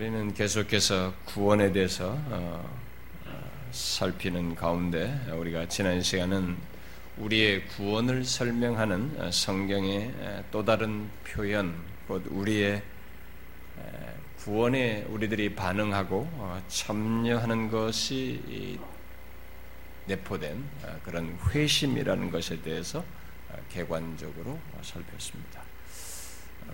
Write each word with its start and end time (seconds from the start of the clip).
우리는 0.00 0.32
계속해서 0.32 1.12
구원에 1.26 1.72
대해서 1.72 2.12
어, 2.30 2.80
어, 3.26 3.52
살피는 3.70 4.54
가운데 4.54 5.26
우리가 5.30 5.68
지난 5.68 6.00
시간은 6.00 6.56
우리의 7.18 7.66
구원을 7.66 8.24
설명하는 8.24 9.16
어, 9.18 9.30
성경의 9.30 10.14
또 10.50 10.64
다른 10.64 11.06
표현, 11.22 11.76
곧 12.08 12.24
우리의 12.30 12.82
구원에 14.38 15.02
우리들이 15.02 15.54
반응하고 15.54 16.26
참여하는 16.68 17.70
것이 17.70 18.78
내포된 20.06 20.64
그런 21.04 21.38
회심이라는 21.50 22.30
것에 22.30 22.62
대해서 22.62 23.04
개관적으로 23.68 24.58
살폈습니다. 24.80 25.69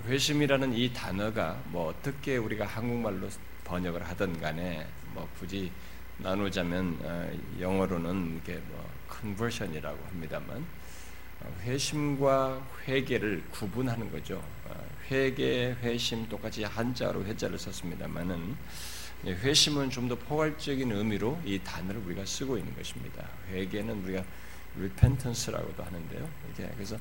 회심이라는 0.04 0.74
이 0.74 0.92
단어가 0.92 1.60
뭐 1.66 1.88
어떻게 1.88 2.36
우리가 2.36 2.66
한국말로 2.66 3.28
번역을 3.64 4.06
하든 4.08 4.40
간에 4.40 4.86
뭐 5.14 5.28
굳이 5.38 5.70
나누자면 6.18 6.98
어, 7.02 7.30
영어로는 7.60 8.40
이게 8.42 8.60
뭐 8.68 8.88
컨버션이라고 9.08 9.98
합니다만 10.06 10.64
어, 11.40 11.56
회심과 11.62 12.66
회개를 12.86 13.44
구분하는 13.50 14.10
거죠. 14.10 14.42
어, 14.66 14.86
회개, 15.10 15.76
회심 15.82 16.28
똑같이 16.28 16.64
한자로 16.64 17.24
회자를 17.24 17.58
썼습니다만은 17.58 18.56
회심은 19.24 19.90
좀 19.90 20.08
더 20.08 20.14
포괄적인 20.14 20.92
의미로 20.92 21.40
이 21.44 21.58
단어를 21.58 22.00
우리가 22.02 22.24
쓰고 22.24 22.58
있는 22.58 22.74
것입니다. 22.76 23.26
회개는 23.50 24.04
우리가 24.04 24.22
repentance라고도 24.76 25.82
하는데요. 25.82 26.28
그래서 26.74 26.96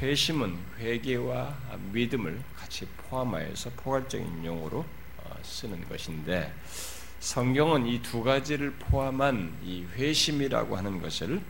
회심은 0.00 0.56
회개와 0.78 1.56
믿음을 1.92 2.40
같이 2.56 2.86
포함하여서 2.96 3.70
포괄적인 3.76 4.44
용어로 4.44 4.84
어, 5.18 5.36
쓰는 5.42 5.86
것인데 5.88 6.52
성경은 7.20 7.86
이 7.86 8.02
두 8.02 8.22
가지를 8.22 8.72
포함한 8.72 9.58
이 9.62 9.84
회심이라고 9.94 10.76
하는 10.76 11.00
것을 11.00 11.40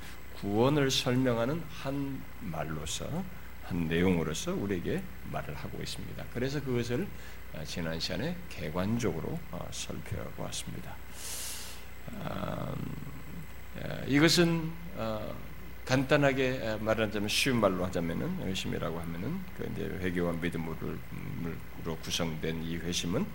구원을 0.40 0.90
설명하는 0.90 1.62
한 1.70 2.22
말로서 2.40 3.24
한 3.64 3.88
내용으로서 3.88 4.52
우리에게 4.52 5.02
말을 5.30 5.54
하고 5.54 5.80
있습니다. 5.80 6.24
그래서 6.34 6.60
그것을 6.62 7.06
어, 7.54 7.62
지난 7.64 7.98
시간에 8.00 8.36
개관적으로 8.50 9.38
어, 9.50 9.66
살펴보았습니다. 9.70 10.96
음, 12.12 12.74
이것은 14.06 14.70
간단하게 15.84 16.78
말하자면 16.80 17.28
쉬운 17.28 17.60
말로 17.60 17.84
하자면은 17.86 18.46
회심이라고 18.46 19.00
하면은 19.00 19.40
그 19.56 19.68
이제 19.72 19.84
회개와 19.84 20.32
믿음으로 20.34 20.96
구성된 22.02 22.62
이 22.62 22.76
회심은 22.76 23.26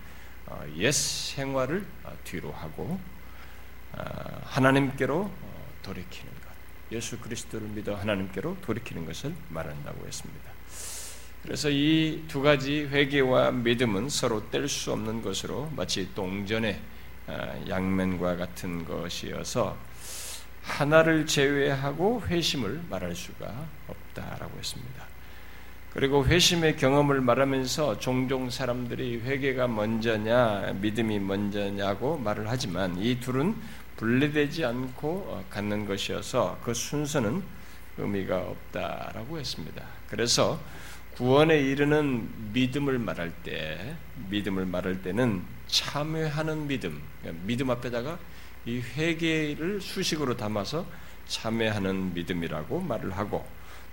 어, 0.48 0.66
옛 0.78 0.92
생활을 0.92 1.86
어, 2.06 2.14
뒤로 2.24 2.52
하고 2.54 2.98
어, 3.92 4.42
하나님께로 4.46 5.30
돌이키는 5.84 6.32
것, 6.32 6.48
예수 6.94 7.20
그리스도를 7.20 7.68
믿어 7.68 7.96
하나님께로 7.96 8.58
돌이키는 8.62 9.06
것을 9.06 9.34
말한다고 9.50 10.08
했습니다. 10.08 10.52
그래서 11.44 11.70
이 11.70 12.24
두 12.30 12.42
가지 12.42 12.84
회개와 12.86 13.52
믿음은 13.52 14.10
서로 14.10 14.50
뗄 14.50 14.68
수 14.70 14.94
없는 14.94 15.22
것으로 15.22 15.70
마치 15.76 16.14
동전의 16.14 16.80
양면과 17.68 18.38
같은 18.38 18.86
것이어서 18.86 19.78
하나를 20.68 21.26
제외하고 21.26 22.22
회심을 22.28 22.82
말할 22.90 23.16
수가 23.16 23.52
없다라고 23.88 24.58
했습니다. 24.58 25.04
그리고 25.94 26.26
회심의 26.26 26.78
경험을 26.78 27.22
말하면서 27.22 28.00
종종 28.00 28.50
사람들이 28.50 29.22
회개가 29.22 29.68
먼저냐, 29.68 30.74
믿음이 30.80 31.20
먼저냐고 31.20 32.18
말을 32.18 32.48
하지만 32.48 32.98
이 33.00 33.20
둘은 33.20 33.56
분리되지 33.96 34.64
않고 34.64 35.10
어, 35.28 35.46
갖는 35.50 35.88
것이어서 35.88 36.60
그 36.64 36.74
순서는 36.74 37.42
의미가 37.98 38.38
없다라고 38.38 39.40
했습니다. 39.40 39.84
그래서 40.08 40.60
구원에 41.16 41.60
이르는 41.60 42.54
믿음을 42.54 43.00
말할 43.00 43.32
때, 43.42 43.96
믿음을 44.30 44.68
말할 44.68 45.02
때는 45.02 45.42
참여하는 45.66 46.68
믿음, 46.68 47.02
그러니까 47.22 47.44
믿음 47.48 47.72
앞에다가 47.72 48.20
이 48.68 48.82
회개를 48.82 49.80
수식으로 49.80 50.36
담아서 50.36 50.86
참여하는 51.26 52.14
믿음이라고 52.14 52.82
말을 52.82 53.16
하고 53.16 53.46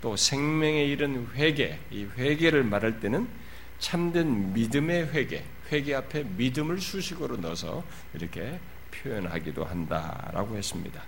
또 0.03 0.17
생명에 0.17 0.85
이른 0.85 1.29
회개, 1.35 1.79
이 1.93 2.05
회개를 2.17 2.65
말할 2.65 2.99
때는 2.99 3.29
참된 3.79 4.53
믿음의 4.53 5.13
회개, 5.13 5.45
회개 5.71 5.95
앞에 5.95 6.25
믿음을 6.25 6.81
수식으로 6.81 7.37
넣어서 7.37 7.85
이렇게 8.15 8.59
표현하기도 8.91 9.65
한다라고 9.65 10.57
했습니다. 10.57 11.03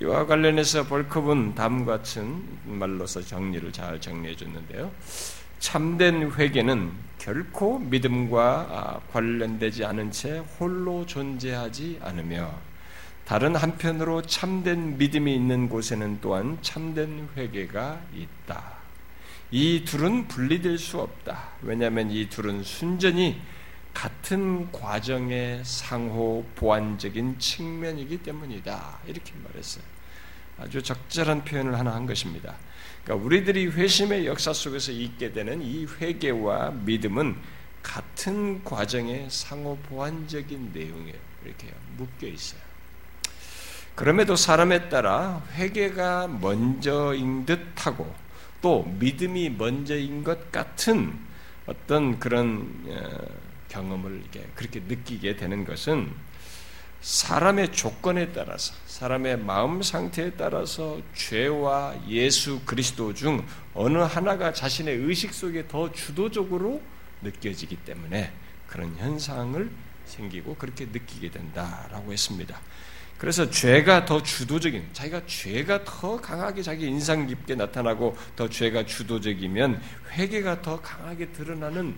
이와 0.00 0.24
관련해서 0.24 0.86
벌크은 0.86 1.54
다음과 1.54 1.98
같은 1.98 2.42
말로서 2.64 3.20
정리를 3.20 3.70
잘 3.70 4.00
정리해 4.00 4.34
줬는데요. 4.34 4.90
참된 5.58 6.32
회개는 6.32 6.92
결코 7.18 7.78
믿음과 7.78 8.66
아, 8.70 9.00
관련되지 9.12 9.84
않은 9.84 10.10
채 10.10 10.38
홀로 10.38 11.04
존재하지 11.04 11.98
않으며 12.00 12.67
다른 13.28 13.54
한편으로 13.54 14.22
참된 14.22 14.96
믿음이 14.96 15.34
있는 15.34 15.68
곳에는 15.68 16.22
또한 16.22 16.56
참된 16.62 17.28
회개가 17.36 18.00
있다. 18.14 18.78
이 19.50 19.84
둘은 19.84 20.28
분리될 20.28 20.78
수 20.78 20.98
없다. 20.98 21.50
왜냐하면 21.60 22.10
이 22.10 22.30
둘은 22.30 22.62
순전히 22.62 23.38
같은 23.92 24.72
과정의 24.72 25.60
상호 25.62 26.42
보완적인 26.54 27.38
측면이기 27.38 28.22
때문이다. 28.22 29.00
이렇게 29.06 29.34
말했어요. 29.44 29.84
아주 30.56 30.82
적절한 30.82 31.44
표현을 31.44 31.78
하나 31.78 31.94
한 31.94 32.06
것입니다. 32.06 32.56
그러니까 33.04 33.26
우리들이 33.26 33.66
회심의 33.66 34.26
역사 34.26 34.54
속에서 34.54 34.90
있게 34.90 35.34
되는 35.34 35.60
이 35.60 35.84
회개와 35.84 36.70
믿음은 36.70 37.36
같은 37.82 38.64
과정의 38.64 39.26
상호 39.28 39.76
보완적인 39.76 40.70
내용에 40.72 41.12
이렇게 41.44 41.74
묶여 41.98 42.26
있어요. 42.26 42.67
그럼에도 43.98 44.36
사람에 44.36 44.90
따라 44.90 45.42
회개가 45.54 46.28
먼저인 46.28 47.44
듯하고 47.44 48.14
또 48.62 48.84
믿음이 48.84 49.50
먼저인 49.50 50.22
것 50.22 50.52
같은 50.52 51.18
어떤 51.66 52.20
그런 52.20 52.80
어, 52.86 53.26
경험을 53.66 54.20
이렇게 54.20 54.48
그렇게 54.54 54.78
느끼게 54.86 55.34
되는 55.34 55.64
것은 55.64 56.12
사람의 57.00 57.72
조건에 57.72 58.30
따라서 58.32 58.72
사람의 58.86 59.38
마음 59.40 59.82
상태에 59.82 60.30
따라서 60.30 61.00
죄와 61.16 61.96
예수 62.06 62.60
그리스도 62.64 63.12
중 63.12 63.44
어느 63.74 63.98
하나가 63.98 64.52
자신의 64.52 64.94
의식 64.94 65.34
속에 65.34 65.66
더 65.66 65.90
주도적으로 65.90 66.80
느껴지기 67.22 67.74
때문에 67.78 68.32
그런 68.68 68.94
현상을 68.96 69.68
생기고 70.04 70.54
그렇게 70.54 70.84
느끼게 70.84 71.32
된다라고 71.32 72.12
했습니다. 72.12 72.60
그래서 73.18 73.50
죄가 73.50 74.04
더 74.04 74.22
주도적인, 74.22 74.90
자기가 74.92 75.26
죄가 75.26 75.84
더 75.84 76.20
강하게 76.20 76.62
자기 76.62 76.86
인상 76.86 77.26
깊게 77.26 77.56
나타나고 77.56 78.16
더 78.36 78.48
죄가 78.48 78.86
주도적이면 78.86 79.82
회개가 80.12 80.62
더 80.62 80.80
강하게 80.80 81.26
드러나는 81.32 81.96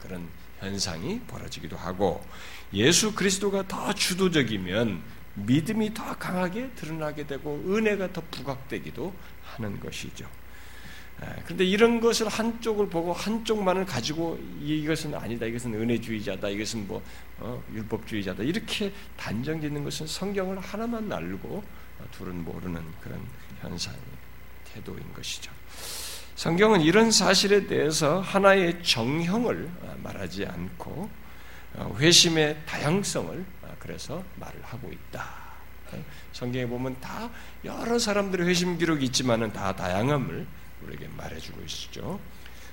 그런 0.00 0.28
현상이 0.58 1.20
벌어지기도 1.20 1.76
하고 1.76 2.24
예수 2.72 3.14
그리스도가 3.14 3.66
더 3.68 3.92
주도적이면 3.92 5.02
믿음이 5.34 5.94
더 5.94 6.16
강하게 6.18 6.70
드러나게 6.70 7.26
되고 7.26 7.62
은혜가 7.66 8.12
더 8.12 8.20
부각되기도 8.30 9.14
하는 9.44 9.78
것이죠. 9.78 10.28
예, 11.22 11.42
그런데 11.44 11.64
이런 11.64 12.00
것을 12.00 12.28
한쪽을 12.28 12.88
보고 12.88 13.12
한쪽만을 13.12 13.84
가지고 13.84 14.38
이것은 14.60 15.14
아니다, 15.14 15.46
이것은 15.46 15.74
은혜주의자다, 15.74 16.48
이것은 16.48 16.86
뭐 16.86 17.02
어, 17.38 17.62
율법주의자다 17.72 18.42
이렇게 18.42 18.92
단정짓는 19.16 19.84
것은 19.84 20.06
성경을 20.06 20.58
하나만 20.60 21.12
알고 21.12 21.62
둘은 22.12 22.44
모르는 22.44 22.82
그런 23.00 23.20
현상이 23.60 23.98
태도인 24.72 25.12
것이죠. 25.12 25.52
성경은 26.36 26.80
이런 26.80 27.10
사실에 27.10 27.66
대해서 27.66 28.20
하나의 28.20 28.82
정형을 28.82 29.70
말하지 30.02 30.46
않고 30.46 31.10
어, 31.74 31.96
회심의 31.98 32.62
다양성을 32.66 33.44
그래서 33.78 34.22
말을 34.36 34.62
하고 34.62 34.90
있다. 34.90 35.50
성경에 36.32 36.66
보면 36.66 36.98
다 37.00 37.28
여러 37.64 37.98
사람들의 37.98 38.46
회심 38.46 38.78
기록이 38.78 39.04
있지만은 39.06 39.52
다 39.52 39.74
다양함을 39.74 40.46
우리에게 40.82 41.08
말해주고 41.16 41.60
있죠. 41.62 42.20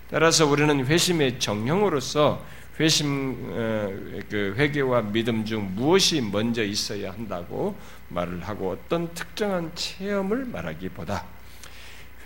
따라서 0.10 0.46
우리는 0.46 0.86
회심의 0.86 1.40
정형으로서 1.40 2.46
회심 2.80 3.50
어, 3.52 4.22
그 4.30 4.54
회개와 4.58 5.02
믿음 5.12 5.44
중 5.44 5.74
무엇이 5.76 6.22
먼저 6.22 6.64
있어야 6.64 7.12
한다고 7.12 7.76
말을 8.10 8.48
하고 8.48 8.72
어떤 8.72 9.14
특정한 9.14 9.72
체험을 9.74 10.46
말하기보다 10.46 11.26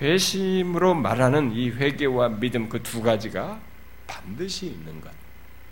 회심으로 0.01 0.95
말하는 0.95 1.53
이 1.53 1.69
회개와 1.69 2.29
믿음 2.39 2.67
그 2.69 2.81
두 2.83 3.01
가지가 3.01 3.59
반드시 4.07 4.65
있는 4.67 4.99
것, 4.99 5.09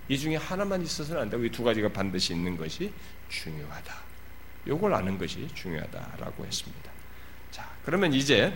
이 0.07 0.17
중에 0.17 0.35
하나만 0.37 0.81
있어서는 0.81 1.23
안 1.23 1.29
되고 1.29 1.43
이 1.43 1.49
두 1.49 1.63
가지가 1.63 1.89
반드시 1.89 2.33
있는 2.33 2.55
것이 2.55 2.91
중요하다. 3.27 3.93
요걸 4.67 4.93
아는 4.93 5.17
것이 5.17 5.47
중요하다라고 5.53 6.45
했습니다. 6.45 6.91
자, 7.51 7.69
그러면 7.83 8.13
이제 8.13 8.55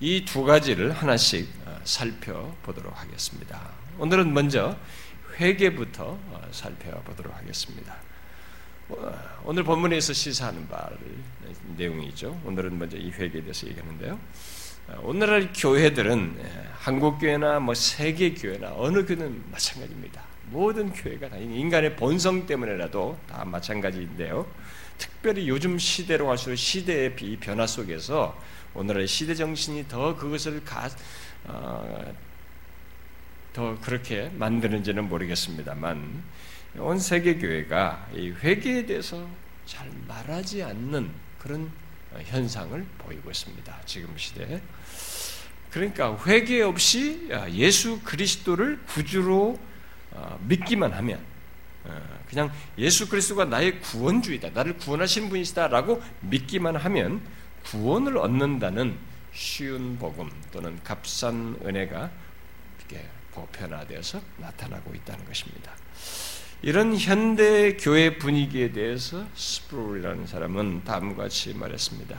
이 0.00 0.24
두 0.24 0.44
가지를 0.44 0.92
하나씩 0.92 1.48
어, 1.66 1.78
살펴보도록 1.84 2.98
하겠습니다. 3.00 3.70
오늘은 3.98 4.32
먼저 4.34 4.76
회계부터 5.38 6.18
어, 6.20 6.48
살펴보도록 6.50 7.34
하겠습니다. 7.36 7.96
어, 8.88 9.12
오늘 9.44 9.62
본문에서 9.62 10.12
시사하는 10.12 10.68
바를 10.68 10.98
내용이죠. 11.76 12.40
오늘은 12.44 12.78
먼저 12.78 12.96
이 12.96 13.10
회계에 13.10 13.42
대해서 13.42 13.66
얘기하는데요. 13.68 14.18
오늘날 15.02 15.50
교회들은 15.56 16.36
예, 16.44 16.68
한국 16.74 17.18
교회나 17.18 17.58
뭐 17.60 17.72
세계 17.72 18.34
교회나 18.34 18.74
어느 18.76 19.06
교회는 19.06 19.44
마찬가지입니다. 19.50 20.22
모든 20.50 20.92
교회가 20.92 21.30
다 21.30 21.36
인간의 21.38 21.96
본성 21.96 22.44
때문에라도 22.46 23.18
다 23.26 23.46
마찬가지인데요. 23.46 24.46
특별히 24.98 25.48
요즘 25.48 25.78
시대로 25.78 26.26
갈수록 26.26 26.56
시대의 26.56 27.16
비 27.16 27.38
변화 27.38 27.66
속에서 27.66 28.38
오늘의 28.74 29.06
시대 29.06 29.34
정신이 29.34 29.86
더 29.88 30.16
그것을 30.16 30.64
가, 30.64 30.90
어, 31.44 32.14
더 33.52 33.78
그렇게 33.80 34.30
만드는지는 34.34 35.08
모르겠습니다만 35.08 36.24
온 36.78 36.98
세계 36.98 37.38
교회가 37.38 38.08
이 38.14 38.30
회개에 38.30 38.86
대해서 38.86 39.28
잘 39.64 39.88
말하지 40.08 40.64
않는 40.64 41.08
그런 41.38 41.70
현상을 42.24 42.84
보이고 42.98 43.30
있습니다. 43.30 43.80
지금 43.86 44.12
시대에. 44.16 44.60
그러니까 45.70 46.18
회개 46.26 46.60
없이 46.62 47.28
예수 47.52 48.00
그리스도를 48.02 48.80
구주로 48.86 49.58
어, 50.10 50.38
믿기만 50.46 50.92
하면 50.92 51.20
어, 51.84 52.00
그냥 52.28 52.52
예수 52.78 53.08
그리스도가 53.08 53.44
나의 53.44 53.80
구원주이다. 53.80 54.50
나를 54.50 54.76
구원하신 54.78 55.28
분이시다라고 55.28 56.02
믿기만 56.22 56.76
하면 56.76 57.20
구원을 57.64 58.18
얻는다는 58.18 58.96
쉬운 59.32 59.98
복음 59.98 60.30
또는 60.52 60.78
값싼 60.84 61.56
은혜가 61.64 62.10
이렇게 62.78 63.08
보편화되어서 63.32 64.20
나타나고 64.38 64.94
있다는 64.94 65.24
것입니다. 65.24 65.72
이런 66.62 66.96
현대 66.96 67.76
교회 67.76 68.16
분위기에 68.16 68.72
대해서 68.72 69.24
스프롤이라는 69.34 70.26
사람은 70.26 70.84
다음과 70.84 71.24
같이 71.24 71.52
말했습니다. 71.52 72.18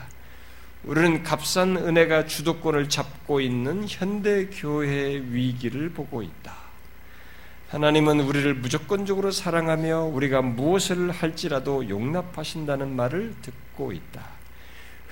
우리는 0.84 1.24
값싼 1.24 1.78
은혜가 1.78 2.26
주도권을 2.28 2.90
잡고 2.90 3.42
있는 3.42 3.86
현대 3.88 4.46
교회의 4.48 5.34
위기를 5.34 5.90
보고 5.90 6.22
있다. 6.22 6.54
하나님은 7.70 8.20
우리를 8.20 8.54
무조건적으로 8.54 9.32
사랑하며 9.32 10.04
우리가 10.04 10.44
무엇을 10.44 11.10
할지라도 11.10 11.90
용납하신다는 11.90 12.96
말을 12.96 13.34
듣고 13.42 13.92
있다. 13.92 14.35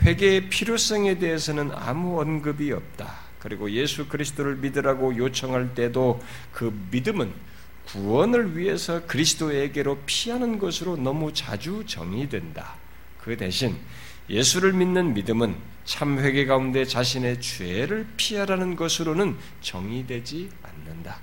회개의 0.01 0.49
필요성에 0.49 1.19
대해서는 1.19 1.71
아무 1.73 2.19
언급이 2.19 2.71
없다. 2.71 3.23
그리고 3.39 3.69
예수 3.71 4.07
그리스도를 4.07 4.55
믿으라고 4.55 5.17
요청할 5.17 5.75
때도 5.75 6.21
그 6.51 6.73
믿음은 6.91 7.33
구원을 7.85 8.57
위해서 8.57 9.05
그리스도에게로 9.05 9.99
피하는 10.05 10.57
것으로 10.57 10.95
너무 10.95 11.33
자주 11.33 11.83
정의된다. 11.85 12.75
그 13.19 13.35
대신 13.37 13.77
예수를 14.29 14.73
믿는 14.73 15.13
믿음은 15.13 15.55
참 15.85 16.17
회개 16.19 16.45
가운데 16.45 16.85
자신의 16.85 17.41
죄를 17.41 18.07
피하라는 18.15 18.75
것으로는 18.75 19.37
정의되지 19.61 20.49
않는다. 20.63 21.19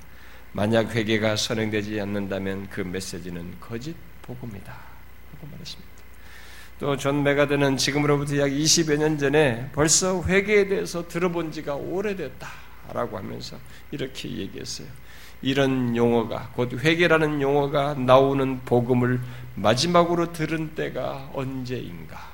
만약 0.52 0.94
회개가 0.94 1.36
선행되지 1.36 2.00
않는다면 2.00 2.68
그 2.68 2.82
메시지는 2.82 3.54
거짓 3.60 3.96
복음이다. 4.22 4.72
하고 4.72 5.46
말했습니다. 5.50 5.89
또 6.80 7.01
존 7.01 7.22
맥아더는 7.22 7.76
지금으로부터 7.76 8.38
약 8.38 8.46
20여 8.46 8.96
년 8.96 9.18
전에 9.18 9.68
벌써 9.72 10.22
회개에 10.22 10.66
대해서 10.66 11.06
들어본 11.06 11.52
지가 11.52 11.74
오래됐다라고 11.74 13.18
하면서 13.18 13.58
이렇게 13.90 14.30
얘기했어요. 14.30 14.88
이런 15.42 15.94
용어가 15.94 16.50
곧 16.54 16.72
회개라는 16.72 17.42
용어가 17.42 17.94
나오는 17.94 18.60
복음을 18.64 19.20
마지막으로 19.56 20.32
들은 20.32 20.74
때가 20.74 21.30
언제인가? 21.34 22.30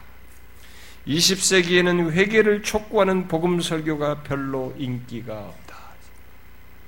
20세기에는 1.08 2.12
회개를 2.12 2.62
촉구하는 2.62 3.26
복음 3.26 3.60
설교가 3.60 4.22
별로 4.22 4.72
인기가 4.78 5.40
없다. 5.40 5.76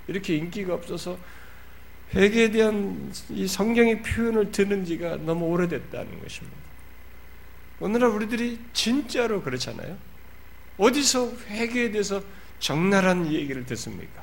이렇게 0.07 0.37
인기가 0.37 0.75
없어서 0.75 1.19
회개에 2.15 2.53
대한 2.53 3.13
이 3.31 3.49
성경의 3.49 4.03
표현을 4.03 4.53
듣는 4.53 4.85
지가 4.85 5.17
너무 5.17 5.47
오래됐다는 5.47 6.23
것입니다. 6.23 6.68
오늘날 7.81 8.11
우리들이 8.11 8.59
진짜로 8.73 9.43
그렇잖아요. 9.43 9.97
어디서 10.79 11.33
회개에 11.49 11.91
대해서 11.91 12.23
적나라한 12.59 13.33
얘기를 13.33 13.65
듣습니까? 13.67 14.23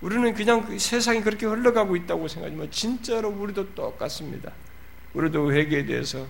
우리는 0.00 0.32
그냥 0.34 0.64
그 0.64 0.78
세상이 0.78 1.20
그렇게 1.20 1.46
흘러가고 1.46 1.94
있다고 1.94 2.26
생각하지만 2.26 2.70
진짜로 2.70 3.28
우리도 3.28 3.74
똑같습니다. 3.74 4.52
우리도 5.14 5.52
회개에 5.52 5.84
대해서 5.84 6.26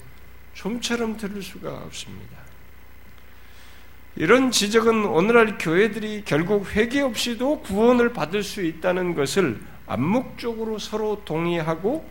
좀처럼 0.55 1.17
들을 1.17 1.43
수가 1.43 1.73
없습니다. 1.85 2.39
이런 4.17 4.51
지적은 4.51 5.05
오늘날 5.05 5.57
교회들이 5.57 6.25
결국 6.25 6.69
회개 6.75 7.01
없이도 7.01 7.61
구원을 7.61 8.13
받을 8.13 8.43
수 8.43 8.63
있다는 8.63 9.15
것을 9.15 9.61
암묵적으로 9.87 10.79
서로 10.79 11.23
동의하고 11.25 12.09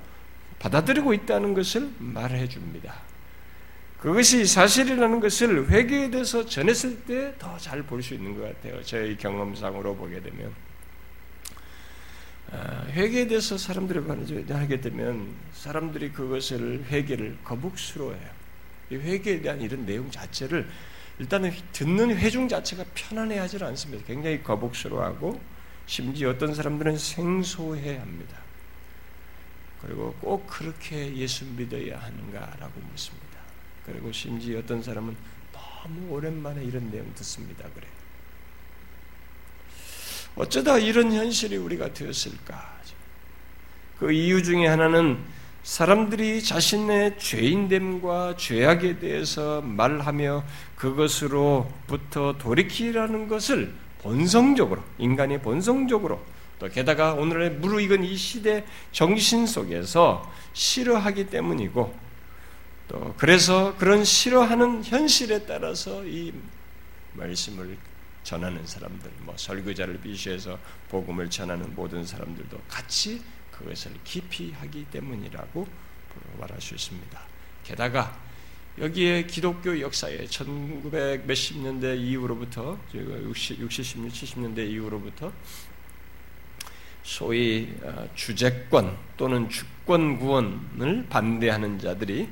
받아들이고 0.60 1.14
있다는 1.14 1.54
것을 1.54 1.92
말해 2.00 2.48
줍니다. 2.48 3.08
그것이 4.00 4.46
사실이라는 4.46 5.19
것을 5.19 5.69
회개에 5.69 6.10
대해서 6.10 6.46
전했을 6.46 7.01
때 7.04 7.36
더 7.38 7.57
잘 7.57 7.84
볼 7.84 8.01
수 8.01 8.13
있는 8.13 8.38
것 8.38 8.44
같아요. 8.44 8.81
저희 8.84 9.18
경험상으로 9.18 9.96
보게 9.96 10.22
되면. 10.22 10.54
아, 12.51 12.86
회개에 12.90 13.28
대해서 13.28 13.57
사람들이 13.57 14.00
하게 14.50 14.80
되면 14.81 15.28
사람들이 15.54 16.12
그것을 16.13 16.86
회개를 16.90 17.38
거북스러워해요. 17.44 18.30
이 18.92 18.96
회개에 18.96 19.42
대한 19.42 19.62
이런 19.62 19.86
내용 19.86 20.10
자체를 20.10 20.68
일단은 21.19 21.52
듣는 21.74 22.18
회중 22.18 22.48
자체가 22.48 22.86
편안해하지 22.95 23.62
않습니다. 23.63 24.06
굉장히 24.07 24.42
거북스러워하고 24.42 25.40
심지어 25.86 26.30
어떤 26.30 26.56
사람들은 26.56 26.98
생소해합니다. 26.98 28.38
그리고 29.81 30.13
꼭 30.21 30.47
그렇게 30.47 31.14
예수 31.18 31.45
믿어야 31.45 32.00
하는가라고 32.00 32.80
묻습니다. 32.92 33.29
그리고 33.86 34.12
심지어 34.12 34.59
어떤 34.59 34.81
사람은 34.81 35.16
너무 35.52 36.14
오랜만에 36.14 36.64
이런 36.64 36.92
내용 36.92 37.12
듣습니다. 37.16 37.66
그래. 37.74 37.88
어쩌다 40.36 40.78
이런 40.78 41.12
현실이 41.12 41.57
우리가 41.57 41.94
되었을까? 41.94 42.80
그 44.00 44.14
이유 44.14 44.42
중에 44.42 44.66
하나는 44.68 45.19
사람들이 45.64 46.42
자신의 46.42 47.19
죄인됨과 47.19 48.38
죄악에 48.38 49.00
대해서 49.00 49.62
말하며 49.62 50.44
그것으로부터 50.76 52.38
돌이키라는 52.38 53.28
것을 53.28 53.74
본성적으로, 54.02 54.81
인간이 54.98 55.40
본성적으로, 55.40 56.21
또 56.57 56.69
게다가 56.69 57.14
오늘의 57.14 57.52
무르익은 57.52 58.04
이 58.06 58.16
시대 58.16 58.64
정신 58.94 59.45
속에서 59.45 60.31
싫어하기 60.54 61.28
때문이고, 61.28 62.08
또 62.90 63.14
그래서 63.18 63.78
그런 63.78 64.04
싫어하는 64.04 64.84
현실에 64.84 65.46
따라서 65.46 66.04
이 66.04 66.34
말씀을 67.14 67.78
전하는 68.24 68.66
사람들, 68.66 69.10
뭐 69.22 69.36
설교자를 69.38 70.02
비시해서 70.02 70.60
복음을 70.90 71.30
전하는 71.30 71.74
모든 71.76 72.06
사람들도 72.06 72.60
같이 72.68 73.22
그것을 73.52 73.92
깊이 74.04 74.52
하기 74.52 74.86
때문이라고 74.86 75.68
말할 76.40 76.60
수 76.60 76.74
있습니다. 76.74 77.22
게다가 77.64 78.19
여기에 78.80 79.24
기독교 79.24 79.80
역사에 79.80 80.26
1900 80.26 81.26
몇십 81.26 81.60
년대 81.60 81.96
이후로부터 81.98 82.78
60, 82.94 83.60
60, 83.60 83.98
70년대 84.08 84.69
이후로부터 84.69 85.31
소위 87.04 87.74
어, 87.81 88.08
주재권 88.16 88.96
또는 89.18 89.50
주권 89.50 90.19
구원을 90.19 91.08
반대하는 91.10 91.80
자들이 91.80 92.30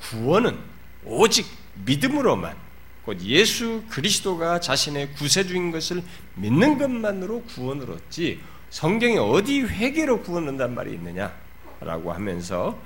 구원은 0.00 0.58
오직 1.04 1.46
믿음으로만 1.84 2.56
곧 3.04 3.20
예수 3.22 3.82
그리스도가 3.88 4.60
자신의 4.60 5.12
구세주인 5.12 5.70
것을 5.70 6.02
믿는 6.34 6.78
것만으로 6.78 7.42
구원을 7.42 7.90
얻지 7.90 8.40
성경에 8.70 9.16
어디 9.16 9.62
회개로 9.62 10.22
구원한단 10.22 10.74
말이 10.74 10.92
있느냐라고 10.92 12.12
하면서 12.12 12.78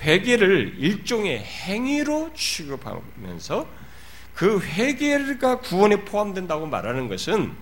회개를 0.00 0.76
일종의 0.78 1.38
행위로 1.38 2.32
취급하면서 2.34 3.68
그 4.34 4.60
회개가 4.60 5.60
구원에 5.60 6.04
포함된다고 6.04 6.66
말하는 6.66 7.08
것은 7.08 7.52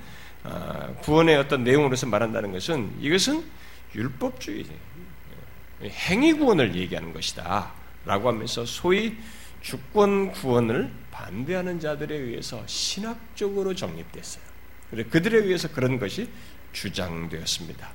아, 0.45 0.93
구원의 1.01 1.37
어떤 1.37 1.65
내용으로서 1.65 2.07
말한다는 2.07 2.53
것은 2.53 2.93
이것은 3.01 3.43
율법주의, 3.95 4.65
행위 5.83 6.33
구원을 6.35 6.77
얘기하는 6.77 7.13
것이다. 7.13 7.73
라고 8.07 8.29
하면서 8.29 8.65
소위 8.65 9.17
주권 9.61 10.31
구원을 10.33 10.91
반대하는 11.11 11.81
자들에 11.81 12.17
의해서 12.17 12.63
신학적으로 12.67 13.75
정립됐어요. 13.75 14.45
그들에 15.11 15.39
의해서 15.39 15.69
그런 15.69 15.99
것이 15.99 16.29
주장되었습니다. 16.73 17.91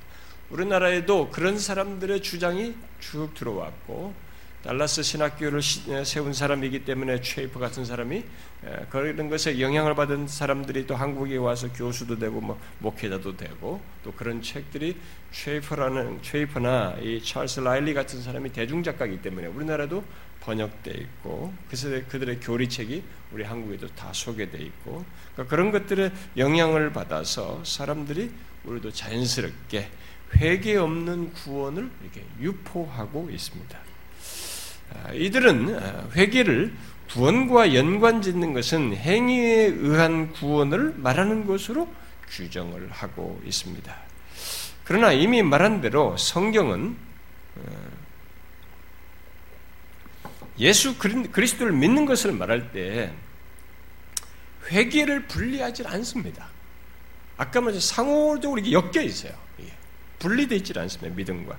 우리나라에도 0.50 1.30
그런 1.30 1.58
사람들의 1.58 2.20
주장이 2.20 2.74
쭉 3.00 3.32
들어왔고 3.34 4.14
달라스 4.62 5.02
신학교를 5.02 5.60
세운 6.04 6.32
사람이기 6.32 6.84
때문에 6.84 7.20
최이프 7.20 7.58
같은 7.58 7.84
사람이 7.84 8.22
그런 8.90 9.28
것에 9.28 9.60
영향을 9.60 9.96
받은 9.96 10.28
사람들이 10.28 10.86
또 10.86 10.94
한국에 10.94 11.36
와서 11.36 11.72
교수도 11.72 12.16
되고 12.16 12.40
뭐 12.40 12.60
목회자도 12.78 13.36
되고 13.36 13.82
또 14.04 14.12
그런 14.12 14.40
책들이 14.40 14.96
최이프라는 15.32 16.22
최이프나 16.22 16.98
이 17.02 17.20
찰스 17.20 17.60
라일리 17.60 17.92
같은 17.92 18.22
사람이 18.22 18.52
대중 18.52 18.84
작가이기 18.84 19.20
때문에 19.20 19.48
우리나라도 19.48 20.04
번역돼 20.40 20.92
있고 20.92 21.52
그래서 21.66 21.88
그들의 22.08 22.38
교리책이 22.40 23.02
우리 23.32 23.42
한국에도 23.42 23.88
다 23.88 24.12
소개돼 24.12 24.58
있고 24.58 25.04
그러니까 25.34 25.50
그런 25.50 25.72
것들의 25.72 26.12
영향을 26.36 26.92
받아서 26.92 27.64
사람들이 27.64 28.30
우리도 28.64 28.92
자연스럽게 28.92 29.88
회개 30.36 30.76
없는 30.76 31.32
구원을 31.32 31.90
이렇게 32.00 32.24
유포하고 32.40 33.28
있습니다. 33.28 33.91
아, 34.94 35.12
이들은 35.12 35.78
아, 35.78 36.08
회개를 36.14 36.72
구원과 37.10 37.74
연관 37.74 38.22
짓는 38.22 38.52
것은 38.52 38.96
행위에 38.96 39.66
의한 39.66 40.32
구원을 40.32 40.94
말하는 40.96 41.46
것으로 41.46 41.92
규정을 42.30 42.90
하고 42.90 43.40
있습니다. 43.44 43.94
그러나 44.84 45.12
이미 45.12 45.42
말한 45.42 45.80
대로 45.80 46.16
성경은 46.16 46.96
어, 47.56 47.90
예수 50.58 50.96
그리스도를 50.98 51.72
믿는 51.72 52.06
것을 52.06 52.32
말할 52.32 52.72
때 52.72 53.12
회개를 54.70 55.26
분리하지 55.26 55.84
않습니다. 55.86 56.48
아까 57.36 57.60
말한 57.60 57.80
상호적으로 57.80 58.70
엮여 58.70 59.02
있어요. 59.02 59.32
분리되어 60.18 60.56
있지 60.58 60.72
않습니다. 60.78 61.14
믿음과. 61.14 61.58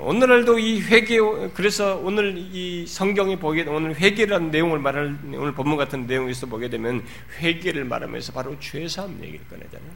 오늘날도 0.00 0.58
이 0.58 0.80
회개 0.80 1.18
그래서 1.54 1.96
오늘 1.96 2.34
이 2.36 2.84
성경이 2.86 3.38
보게 3.38 3.62
오늘 3.62 3.94
회개라는 3.94 4.50
내용을 4.50 4.80
말할 4.80 5.16
오늘 5.34 5.54
본문 5.54 5.76
같은 5.76 6.06
내용에서 6.06 6.46
보게 6.46 6.68
되면 6.68 7.04
회개를 7.38 7.84
말하면서 7.84 8.32
바로 8.32 8.58
죄사함 8.58 9.20
얘기를 9.22 9.46
꺼내잖아요. 9.48 9.90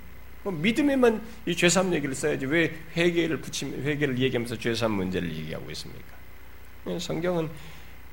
뭐 0.45 0.53
믿음에만 0.53 1.21
이 1.47 1.57
죄사함 1.57 1.93
얘기를 1.95 2.15
써야지 2.15 2.47
왜 2.47 2.73
회개를 2.97 3.41
붙이면 3.41 3.83
회개를 3.83 4.19
얘기하면서 4.19 4.57
죄사함 4.57 4.93
문제를 4.93 5.29
얘기하고 5.35 5.69
있습니까? 5.73 6.07
성경은 7.01 7.51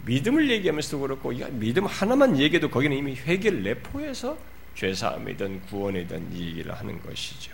믿음을 0.05 0.49
얘기하면서도 0.49 0.99
그렇고 0.99 1.31
믿음 1.51 1.85
하나만 1.85 2.39
얘기해도 2.39 2.71
거기는 2.71 2.97
이미 2.97 3.13
회개를 3.13 3.61
내포해서 3.61 4.35
죄사함이든 4.73 5.61
구원이든 5.67 6.33
얘기를 6.33 6.73
하는 6.73 6.99
것이죠. 7.03 7.52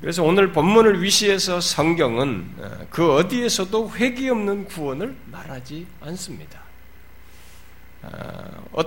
그래서 0.00 0.24
오늘 0.24 0.50
본문을 0.52 1.02
위시해서 1.02 1.60
성경은 1.60 2.54
어, 2.58 2.86
그 2.88 3.14
어디에서도 3.14 3.92
회개 3.96 4.30
없는 4.30 4.64
구원을 4.64 5.14
말하지 5.26 5.86
않습니다. 6.00 6.60
어, 8.02 8.82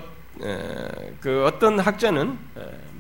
그 1.20 1.46
어떤 1.46 1.79
학자는 1.79 2.39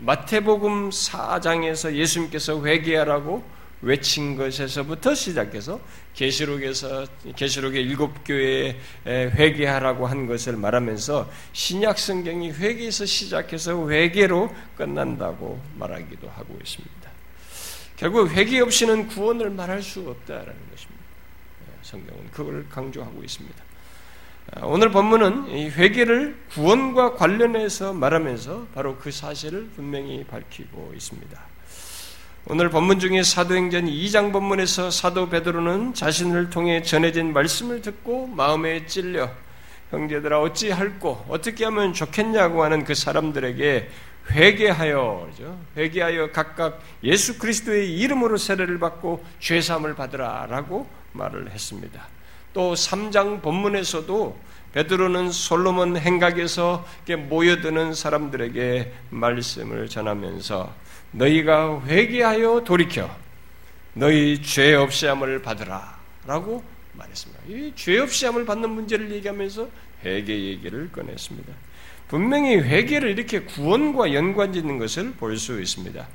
마태복음 0.01 0.91
4장에서 0.91 1.93
예수님께서 1.93 2.63
회개하라고 2.63 3.43
외친 3.81 4.37
것에서부터 4.37 5.13
시작해서 5.13 5.79
계시록에서 6.13 7.05
계시록의 7.35 7.83
일곱 7.83 8.23
교회에 8.23 8.77
회개하라고 9.05 10.07
한 10.07 10.27
것을 10.27 10.55
말하면서 10.55 11.29
신약 11.51 11.99
성경이 11.99 12.51
회개에서 12.51 13.05
시작해서 13.05 13.89
회개로 13.89 14.53
끝난다고 14.77 15.59
말하기도 15.75 16.29
하고 16.29 16.57
있습니다. 16.63 17.02
결국 18.03 18.29
회개 18.31 18.59
없이는 18.59 19.07
구원을 19.07 19.49
말할 19.51 19.81
수 19.81 20.01
없다라는 20.01 20.53
것입니다. 20.71 21.05
예, 21.61 21.71
성경은 21.83 22.31
그걸 22.31 22.67
강조하고 22.69 23.23
있습니다. 23.23 23.63
아, 24.55 24.65
오늘 24.65 24.91
본문은 24.91 25.71
회개를 25.71 26.37
구원과 26.51 27.13
관련해서 27.13 27.93
말하면서 27.93 28.67
바로 28.73 28.97
그 28.97 29.09
사실을 29.09 29.69
분명히 29.73 30.25
밝히고 30.25 30.91
있습니다. 30.93 31.41
오늘 32.47 32.69
본문 32.69 32.99
중에 32.99 33.23
사도행전 33.23 33.85
2장 33.85 34.33
본문에서 34.33 34.91
사도 34.91 35.29
베드로는 35.29 35.93
자신을 35.93 36.49
통해 36.49 36.81
전해진 36.81 37.31
말씀을 37.31 37.81
듣고 37.81 38.27
마음에 38.27 38.85
찔려 38.85 39.31
형제들아 39.91 40.41
어찌 40.41 40.71
할꼬 40.71 41.23
어떻게 41.29 41.63
하면 41.63 41.93
좋겠냐고 41.93 42.65
하는 42.65 42.83
그 42.83 42.95
사람들에게 42.95 43.89
회개하여? 44.31 45.29
회개하여 45.77 46.31
각각 46.31 46.81
예수 47.03 47.37
그리스도의 47.37 47.97
이름으로 47.99 48.37
세례를 48.37 48.79
받고 48.79 49.23
죄 49.39 49.61
사함을 49.61 49.95
받으라라고 49.95 50.87
말을 51.13 51.51
했습니다. 51.51 52.07
또 52.53 52.73
3장 52.73 53.41
본문에서도 53.41 54.37
베드로는 54.73 55.31
솔로몬 55.31 55.97
행각에서 55.97 56.85
모여드는 57.29 57.93
사람들에게 57.93 58.91
말씀을 59.11 59.87
전하면서 59.87 60.73
너희가 61.11 61.83
회개하여 61.85 62.63
돌이켜 62.63 63.09
너희 63.93 64.41
죄 64.41 64.73
없이 64.73 65.05
함을 65.05 65.43
받으라라고 65.43 66.63
말했습니다. 66.93 67.41
이 67.49 67.73
죄 67.75 67.99
없이 67.99 68.25
함을 68.25 68.45
받는 68.45 68.69
문제를 68.69 69.11
얘기하면서 69.11 69.67
회개 70.05 70.33
얘기를 70.33 70.91
꺼냈습니다. 70.91 71.53
분명히 72.07 72.57
회개를 72.57 73.09
이렇게 73.09 73.41
구원과 73.41 74.13
연관짓는 74.13 74.77
것을 74.77 75.13
볼 75.13 75.37
수 75.37 75.59
있습니다. 75.61 76.07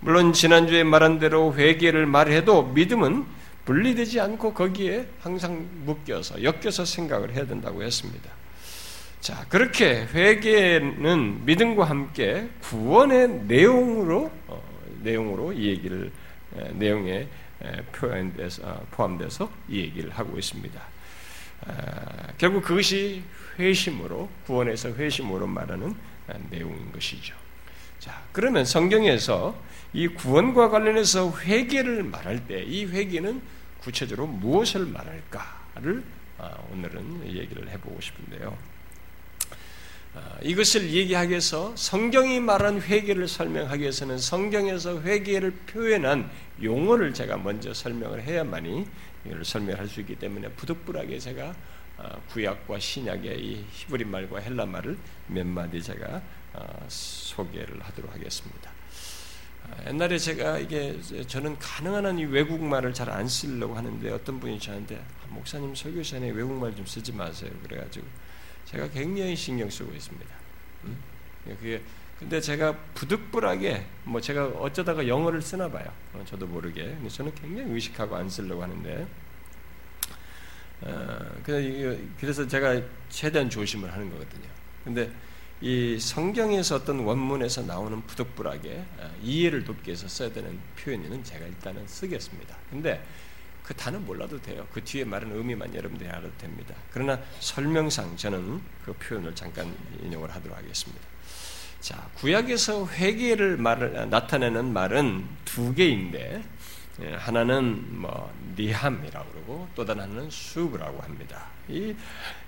물론 0.00 0.32
지난주에 0.32 0.84
말한 0.84 1.18
대로 1.18 1.54
회개를 1.54 2.06
말해도 2.06 2.64
믿음은 2.68 3.24
분리되지 3.64 4.20
않고 4.20 4.54
거기에 4.54 5.06
항상 5.20 5.68
묶여서 5.84 6.42
엮여서 6.42 6.84
생각을 6.84 7.34
해야 7.34 7.46
된다고 7.46 7.82
했습니다. 7.82 8.30
자, 9.20 9.44
그렇게 9.48 10.06
회개는 10.14 11.44
믿음과 11.44 11.84
함께 11.84 12.48
구원의 12.62 13.28
내용으로 13.46 14.30
어, 14.46 14.62
내용으로 15.02 15.52
이 15.52 15.66
얘기를 15.66 16.10
에, 16.56 16.70
내용에 16.72 17.26
에, 17.62 17.72
표현돼서 17.92 18.62
어, 18.64 18.86
포함돼서 18.92 19.50
이 19.68 19.80
얘기를 19.80 20.10
하고 20.10 20.38
있습니다. 20.38 20.80
아, 21.66 21.72
결국 22.38 22.62
그것이 22.62 23.22
회심으로 23.58 24.28
구원에서 24.46 24.90
회심으로 24.94 25.46
말하는 25.46 25.94
내용인 26.50 26.92
것이죠. 26.92 27.34
자, 27.98 28.22
그러면 28.32 28.64
성경에서 28.64 29.60
이 29.92 30.06
구원과 30.08 30.68
관련해서 30.68 31.36
회개를 31.40 32.04
말할 32.04 32.46
때 32.46 32.62
이 32.62 32.84
회개는 32.84 33.40
구체적으로 33.80 34.26
무엇을 34.26 34.86
말할까를 34.86 36.02
아, 36.38 36.56
오늘은 36.72 37.26
얘기를 37.26 37.68
해보고 37.68 38.00
싶은데요. 38.00 38.56
아, 40.14 40.38
이것을 40.42 40.90
얘기하기 40.90 41.30
위해서 41.30 41.74
성경이 41.76 42.40
말한 42.40 42.82
회개를 42.82 43.28
설명하기 43.28 43.82
위해서는 43.82 44.18
성경에서 44.18 45.02
회개를 45.02 45.50
표현한 45.66 46.30
용어를 46.62 47.14
제가 47.14 47.36
먼저 47.38 47.72
설명을 47.74 48.22
해야만이 48.22 48.86
이걸 49.26 49.44
설명할 49.44 49.88
수 49.88 50.00
있기 50.00 50.16
때문에 50.16 50.48
부득불하게 50.50 51.18
제가 51.18 51.48
어, 51.48 51.54
구약과 52.30 52.78
신약의 52.78 53.44
이 53.44 53.64
히브리 53.72 54.04
말과 54.04 54.38
헬라 54.38 54.66
말을 54.66 54.96
몇 55.26 55.46
마디 55.46 55.82
제가 55.82 56.22
어, 56.54 56.86
소개를 56.88 57.80
하도록 57.82 58.12
하겠습니다. 58.12 58.70
어, 59.64 59.76
옛날에 59.88 60.16
제가 60.18 60.58
이게 60.58 60.98
저는 61.26 61.58
가능한 61.58 62.06
한 62.06 62.18
이 62.18 62.24
외국말을 62.24 62.94
잘 62.94 63.10
안 63.10 63.26
쓰려고 63.28 63.76
하는데 63.76 64.10
어떤 64.10 64.40
분이 64.40 64.58
저한테 64.60 64.96
아, 64.96 65.26
목사님 65.28 65.74
설교 65.74 66.02
시간에 66.02 66.30
외국말 66.30 66.74
좀 66.74 66.86
쓰지 66.86 67.12
마세요. 67.12 67.50
그래가지고 67.62 68.06
제가 68.64 68.88
굉장히 68.90 69.34
신경 69.36 69.68
쓰고 69.68 69.92
있습니다. 69.92 70.34
음? 70.84 70.96
그게 71.44 71.82
근데 72.18 72.40
제가 72.40 72.76
부득불하게 72.94 73.86
뭐 74.04 74.20
제가 74.20 74.46
어쩌다가 74.46 75.06
영어를 75.06 75.40
쓰나 75.40 75.70
봐요. 75.70 75.92
저도 76.26 76.46
모르게. 76.46 76.82
근데 76.84 77.08
저는 77.08 77.34
굉장히 77.34 77.72
의식하고 77.72 78.16
안 78.16 78.28
쓰려고 78.28 78.62
하는데 78.62 79.02
어, 79.02 79.06
그래서 82.18 82.46
제가 82.46 82.80
최대한 83.08 83.50
조심을 83.50 83.92
하는 83.92 84.10
거거든요. 84.10 84.48
근데 84.84 85.10
이 85.60 85.98
성경에서 85.98 86.76
어떤 86.76 87.00
원문에서 87.00 87.62
나오는 87.62 88.00
부득불하게 88.02 88.84
어, 88.98 89.10
이해를 89.22 89.64
돕기 89.64 89.88
위해서 89.88 90.06
써야 90.06 90.32
되는 90.32 90.56
표현은 90.78 91.24
제가 91.24 91.46
일단은 91.46 91.86
쓰겠습니다. 91.88 92.56
근데 92.70 93.04
그 93.64 93.74
단어 93.74 93.98
몰라도 93.98 94.40
돼요. 94.40 94.66
그 94.72 94.82
뒤에 94.82 95.04
말은 95.04 95.36
의미만 95.36 95.74
여러분들이 95.74 96.08
알아도 96.08 96.30
됩니다. 96.38 96.74
그러나 96.92 97.20
설명상 97.40 98.16
저는 98.16 98.62
그 98.84 98.92
표현을 98.94 99.34
잠깐 99.34 99.74
인용을 100.02 100.30
하도록 100.30 100.56
하겠습니다. 100.56 101.02
자, 101.80 102.08
구약에서 102.14 102.88
회개를 102.88 103.56
말을, 103.56 104.08
나타내는 104.10 104.72
말은 104.72 105.26
두 105.44 105.74
개인데, 105.74 106.18
예, 106.36 106.42
하나는 107.16 108.00
뭐, 108.00 108.32
니함이라고 108.56 109.30
그러고, 109.30 109.68
또 109.74 109.84
다른 109.84 110.28
수브라고 110.30 111.00
합니다. 111.00 111.46
이 111.68 111.94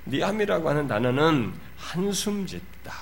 니함이라고 0.06 0.68
하는 0.68 0.88
단어는 0.88 1.54
한숨 1.76 2.46
짓다, 2.46 2.94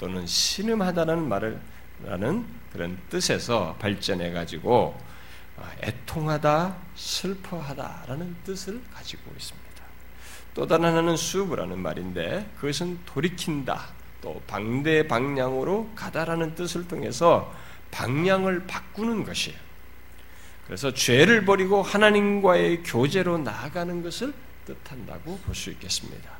또는 0.00 0.26
신음하다는 0.26 1.28
말을, 1.28 1.60
라는 2.04 2.44
그런 2.72 2.98
뜻에서 3.08 3.76
발전해 3.78 4.32
가지고, 4.32 4.98
아, 5.56 5.70
애통하다, 5.82 6.76
슬퍼하다라는 6.94 8.36
뜻을 8.44 8.80
가지고 8.92 9.32
있습니다. 9.36 9.68
또 10.54 10.66
다른 10.66 10.86
하나는 10.86 11.16
수브라는 11.16 11.78
말인데, 11.78 12.50
그것은 12.56 12.98
돌이킨다, 13.04 13.86
또 14.20 14.42
방대 14.46 15.06
방향으로 15.06 15.90
가다라는 15.94 16.54
뜻을 16.56 16.88
통해서 16.88 17.54
방향을 17.90 18.66
바꾸는 18.66 19.24
것이에요. 19.24 19.67
그래서 20.68 20.92
죄를 20.92 21.44
버리고 21.44 21.82
하나님과의 21.82 22.82
교제로 22.84 23.38
나아가는 23.38 24.02
것을 24.02 24.32
뜻한다고 24.66 25.38
볼 25.38 25.54
수 25.54 25.70
있겠습니다. 25.70 26.30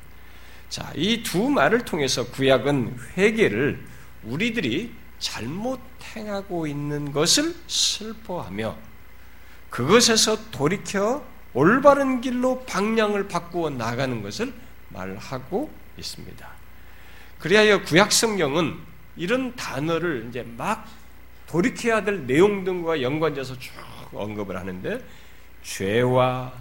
자, 0.69 0.91
이 0.95 1.23
두 1.23 1.49
말을 1.49 1.83
통해서 1.83 2.25
구약은 2.27 2.95
회개를 3.17 3.83
우리들이 4.23 4.93
잘못 5.17 5.79
행하고 6.15 6.67
있는 6.67 7.11
것을 7.11 7.55
슬퍼하며 7.67 8.77
그것에서 9.71 10.51
돌이켜 10.51 11.25
올바른 11.53 12.21
길로 12.21 12.63
방향을 12.65 13.27
바꾸어 13.27 13.71
나가는 13.71 14.21
것을 14.21 14.53
말하고 14.89 15.71
있습니다. 15.97 16.47
그리하여 17.39 17.81
구약 17.81 18.11
성경은 18.11 18.77
이런 19.17 19.55
단어를 19.55 20.27
이제 20.29 20.43
막 20.55 20.87
돌이켜야 21.47 22.03
될 22.03 22.27
내용 22.27 22.63
등과 22.63 23.01
연관돼서 23.01 23.57
쭉 23.57 23.73
언급을 24.13 24.57
하는데 24.57 25.03
죄와 25.63 26.53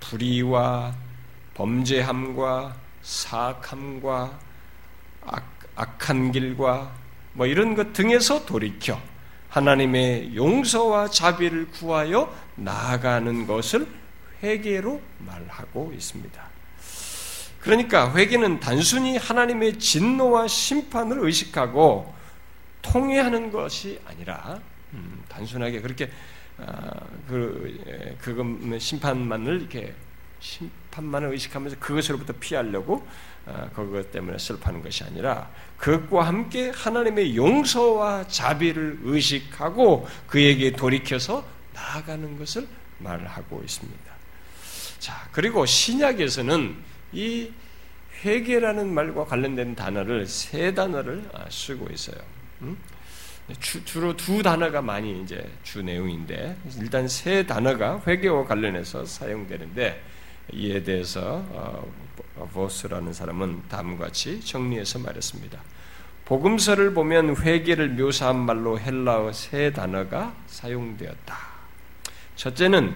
불의와 0.00 0.94
범죄함과 1.54 2.76
사악함과 3.02 4.38
악, 5.26 5.58
악한 5.74 6.32
길과 6.32 6.92
뭐 7.32 7.46
이런 7.46 7.74
것 7.74 7.92
등에서 7.92 8.44
돌이켜 8.44 9.00
하나님의 9.48 10.36
용서와 10.36 11.08
자비를 11.08 11.70
구하여 11.70 12.34
나아가는 12.56 13.46
것을 13.46 13.86
회개로 14.42 15.00
말하고 15.18 15.92
있습니다. 15.94 16.46
그러니까 17.60 18.14
회개는 18.14 18.60
단순히 18.60 19.16
하나님의 19.16 19.78
진노와 19.78 20.46
심판을 20.46 21.18
의식하고 21.20 22.14
통회하는 22.82 23.50
것이 23.50 24.00
아니라 24.06 24.60
음, 24.92 25.24
단순하게 25.28 25.80
그렇게 25.80 26.04
아, 26.04 26.10
그 27.28 28.16
그것 28.20 28.46
심판만을 28.80 29.60
이렇게 29.60 29.94
심판만을 30.40 31.32
의식하면서 31.32 31.78
그것으로부터 31.78 32.32
피하려고 32.38 33.06
아, 33.46 33.68
그것 33.74 34.10
때문에 34.10 34.38
슬퍼하는 34.38 34.82
것이 34.82 35.04
아니라 35.04 35.48
그것과 35.76 36.26
함께 36.26 36.70
하나님의 36.70 37.36
용서와 37.36 38.26
자비를 38.26 39.00
의식하고 39.02 40.08
그에게 40.26 40.72
돌이켜서 40.72 41.46
나아가는 41.72 42.38
것을 42.38 42.66
말하고 42.98 43.62
있습니다. 43.62 44.12
자 44.98 45.28
그리고 45.30 45.64
신약에서는 45.66 46.76
이 47.12 47.52
회개라는 48.24 48.92
말과 48.92 49.24
관련된 49.26 49.74
단어를 49.76 50.26
세 50.26 50.74
단어를 50.74 51.28
아, 51.34 51.44
쓰고 51.50 51.88
있어요. 51.92 52.16
음? 52.62 52.76
주, 53.60 54.00
로두 54.00 54.42
단어가 54.42 54.82
많이 54.82 55.22
이제 55.22 55.48
주 55.62 55.82
내용인데 55.82 56.56
일단 56.80 57.06
세 57.06 57.46
단어가 57.46 58.02
회개와 58.04 58.44
관련해서 58.44 59.04
사용되는데 59.04 60.02
이에 60.52 60.82
대해서 60.82 61.44
어, 61.50 61.88
보스라는 62.52 63.12
사람은 63.12 63.62
다음과 63.68 64.06
같이 64.06 64.40
정리해서 64.40 64.98
말했습니다. 64.98 65.60
복음서를 66.24 66.92
보면 66.92 67.36
회개를 67.36 67.90
묘사한 67.90 68.36
말로 68.36 68.78
헬라어 68.80 69.32
세 69.32 69.72
단어가 69.72 70.34
사용되었다. 70.46 71.36
첫째는 72.34 72.94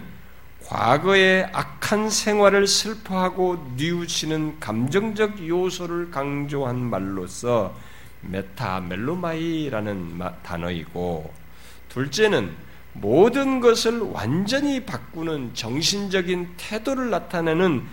과거의 0.67 1.49
악한 1.53 2.11
생활을 2.11 2.67
슬퍼하고 2.67 3.75
뉘우치는 3.77 4.59
감정적 4.59 5.47
요소를 5.47 6.11
강조한 6.11 6.79
말로서 6.79 7.75
μεταμέλομαι라는 8.23 10.19
단어이고 10.43 11.33
둘째는 11.89 12.53
모든 12.93 13.61
것을 13.61 14.01
완전히 14.01 14.85
바꾸는 14.85 15.55
정신적인 15.55 16.55
태도를 16.57 17.11
나타내는 17.11 17.87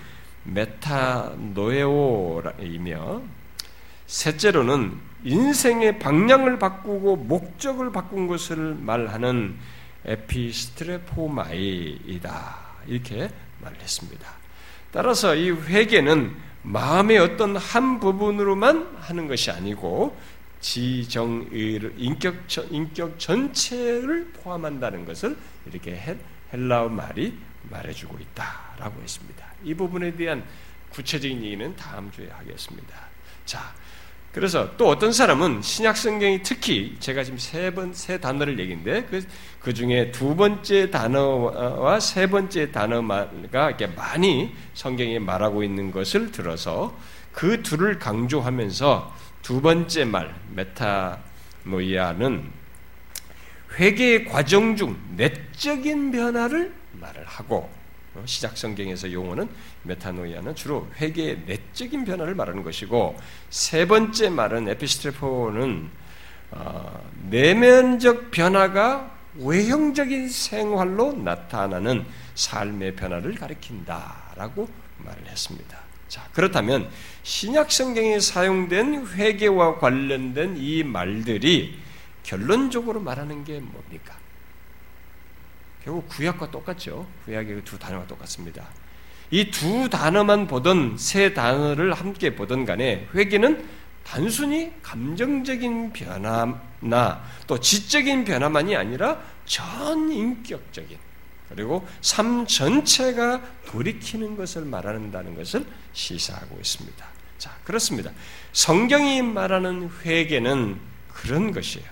μετανοέω이며 0.44 1.62
셋째로는 4.08 4.98
인생의 5.24 6.00
방향을 6.00 6.58
바꾸고 6.60 7.16
목적을 7.18 7.92
바꾼 7.92 8.28
것을 8.28 8.76
말하는 8.76 9.58
에피스트레포마이이다. 10.06 12.56
이렇게 12.88 13.30
말을 13.62 13.78
했습니다. 13.82 14.47
따라서 14.92 15.36
이 15.36 15.52
회개는 15.52 16.36
마음의 16.64 17.18
어떤 17.18 17.56
한 17.56 18.00
부분으로만 18.00 18.98
하는 19.00 19.28
것이 19.28 19.52
아니고 19.52 20.18
지정의 20.60 21.92
인격 21.98 22.36
인격 22.72 23.20
전체를 23.20 24.32
포함한다는 24.34 25.06
것을 25.06 25.38
이렇게 25.66 26.18
헬라어 26.52 26.90
말이 26.90 27.38
말해주고 27.70 28.18
있다라고 28.20 29.02
했습니다. 29.02 29.46
이 29.64 29.74
부분에 29.74 30.16
대한 30.16 30.44
구체적인 30.90 31.44
얘기는 31.44 31.76
다음 31.76 32.12
주에 32.12 32.30
하겠습니다. 32.30 32.96
자, 33.46 33.74
그래서 34.34 34.78
또 34.78 34.88
어떤 34.90 35.12
사람은 35.12 35.62
신약 35.64 35.98
성경이 35.98 36.44
특히 36.44 36.96
제가 37.00 37.24
지금 37.24 37.40
세 37.40 37.72
번 37.72 37.94
세 37.94 38.20
단어를 38.20 38.60
얘기인데 38.60 39.04
그, 39.10 39.26
그 39.60 39.74
중에 39.74 40.12
두 40.12 40.36
번째 40.36 40.92
단어와 40.92 42.00
세 42.00 42.28
번째 42.28 42.72
단어가 42.72 43.30
이렇게 43.70 43.88
많이 43.88 44.54
성경에 44.76 45.18
말하고 45.20 45.64
있는 45.64 45.92
것을 45.92 46.32
들어서 46.32 46.96
그 47.32 47.64
둘을 47.64 47.98
강조하면서 48.00 49.16
두 49.42 49.62
번째 49.62 50.06
말 50.06 50.36
메타노이아는 50.54 52.44
회개의 53.80 54.26
과정 54.26 54.76
중 54.76 54.98
내적인 55.16 56.12
변화를 56.12 56.74
말을 56.94 57.24
하고 57.26 57.58
어, 57.58 57.77
시작 58.26 58.58
성경에서 58.58 59.12
용어는 59.12 59.48
메타노이아는 59.84 60.56
주로 60.56 60.88
회개의 60.98 61.44
내적인 61.46 62.06
변화를 62.06 62.36
말하는 62.36 62.64
것이고 62.64 63.18
세 63.50 63.88
번째 63.88 64.30
말은 64.30 64.68
에피스트레포는 64.70 65.90
어, 66.52 67.12
내면적 67.30 68.32
변화가 68.32 69.12
외형적인 69.36 70.30
생활로 70.30 71.14
나타나는 71.14 72.06
삶의 72.36 72.96
변화를 72.96 73.36
가리킨다라고 73.36 74.68
말을 74.98 75.28
했습니다. 75.28 75.78
자, 76.08 76.28
그렇다면 76.34 76.90
신약 77.24 77.72
성경에 77.72 78.20
사용된 78.20 79.08
회개와 79.08 79.80
관련된 79.80 80.56
이 80.58 80.84
말들이 80.84 81.78
결론적으로 82.24 83.00
말하는 83.00 83.44
게 83.44 83.60
뭡니까? 83.60 84.17
결국 85.88 86.10
구약과 86.10 86.52
똑같죠. 86.52 87.08
구약의 87.24 87.64
두 87.64 87.80
단어가 87.80 88.06
똑같습니다. 88.08 88.68
이 89.32 89.50
두 89.52 89.90
단어만 89.90 90.46
보던 90.48 90.98
세 90.98 91.34
단어를 91.34 91.94
함께 91.94 92.36
보던 92.36 92.66
간에 92.66 93.08
회개는 93.16 93.66
단순히 94.04 94.74
감정적인 94.84 95.94
변화나 95.94 97.24
또 97.46 97.58
지적인 97.58 98.26
변화만이 98.26 98.76
아니라 98.76 99.22
전인격적인 99.46 100.98
그리고 101.48 101.88
삶 102.02 102.46
전체가 102.46 103.42
돌이키는 103.68 104.36
것을 104.36 104.66
말한다는 104.66 105.36
것을 105.36 105.66
시사하고 105.94 106.58
있습니다. 106.60 107.06
자, 107.38 107.52
그렇습니다. 107.64 108.12
성경이 108.52 109.22
말하는 109.22 109.90
회개는 110.04 110.78
그런 111.14 111.54
것이에요. 111.54 111.88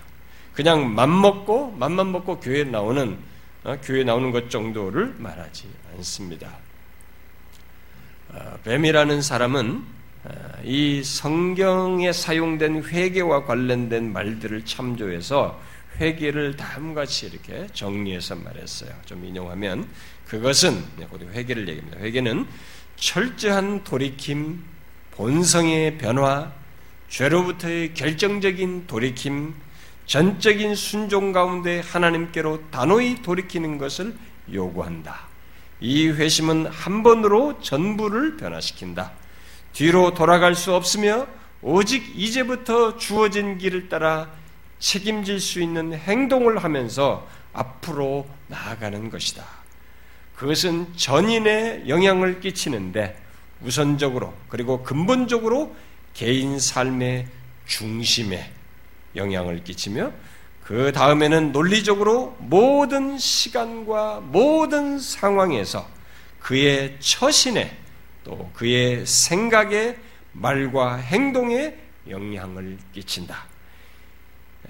그냥 0.52 0.94
맘 0.94 1.18
먹고 1.18 1.70
맘만 1.72 2.12
먹고 2.12 2.40
교회에 2.40 2.64
나오는 2.64 3.12
어, 3.12 3.35
교회 3.82 4.04
나오는 4.04 4.30
것 4.30 4.48
정도를 4.48 5.14
말하지 5.18 5.68
않습니다. 5.96 6.56
어, 8.28 8.58
뱀이라는 8.64 9.22
사람은 9.22 9.84
어, 10.24 10.30
이 10.62 11.02
성경에 11.02 12.12
사용된 12.12 12.84
회개와 12.84 13.44
관련된 13.44 14.12
말들을 14.12 14.64
참조해서 14.64 15.60
회개를 15.98 16.56
다음같이 16.56 17.26
이렇게 17.26 17.66
정리해서 17.72 18.36
말했어요. 18.36 18.90
좀 19.04 19.24
인용하면 19.24 19.88
그것은 20.26 20.84
회개를 21.32 21.68
얘기합니다. 21.68 21.98
회개는 21.98 22.46
철저한 22.96 23.84
돌이킴, 23.84 24.62
본성의 25.12 25.98
변화, 25.98 26.52
죄로부터의 27.08 27.94
결정적인 27.94 28.86
돌이킴, 28.86 29.54
전적인 30.06 30.74
순종 30.74 31.32
가운데 31.32 31.80
하나님께로 31.80 32.70
단호히 32.70 33.22
돌이키는 33.22 33.78
것을 33.78 34.16
요구한다. 34.52 35.26
이 35.80 36.08
회심은 36.08 36.66
한 36.66 37.02
번으로 37.02 37.60
전부를 37.60 38.36
변화시킨다. 38.36 39.12
뒤로 39.72 40.14
돌아갈 40.14 40.54
수 40.54 40.74
없으며 40.74 41.26
오직 41.60 42.12
이제부터 42.14 42.96
주어진 42.96 43.58
길을 43.58 43.88
따라 43.88 44.30
책임질 44.78 45.40
수 45.40 45.60
있는 45.60 45.92
행동을 45.92 46.62
하면서 46.62 47.26
앞으로 47.52 48.26
나아가는 48.46 49.10
것이다. 49.10 49.44
그것은 50.36 50.94
전인에 50.96 51.88
영향을 51.88 52.40
끼치는데 52.40 53.16
우선적으로 53.62 54.32
그리고 54.48 54.82
근본적으로 54.82 55.74
개인 56.14 56.58
삶의 56.60 57.26
중심에 57.66 58.52
영향을 59.16 59.64
끼치며 59.64 60.12
그 60.64 60.92
다음에는 60.92 61.52
논리적으로 61.52 62.36
모든 62.40 63.18
시간과 63.18 64.20
모든 64.20 64.98
상황에서 64.98 65.88
그의 66.40 66.96
처신에 67.00 67.76
또 68.24 68.50
그의 68.54 69.06
생각에 69.06 69.96
말과 70.32 70.96
행동에 70.96 71.76
영향을 72.08 72.78
끼친다. 72.92 73.46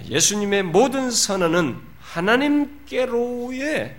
예수님의 0.08 0.62
모든 0.64 1.10
선언은 1.10 1.78
하나님께로의 2.00 3.96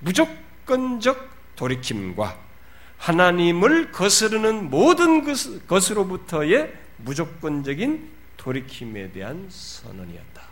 무조건적 0.00 1.30
돌이킴과 1.54 2.36
하나님을 2.98 3.92
거스르는 3.92 4.68
모든 4.70 5.22
것으로부터의 5.66 6.72
무조건적인 6.98 8.15
돌이킴에 8.46 9.10
대한 9.10 9.48
선언이었다. 9.50 10.42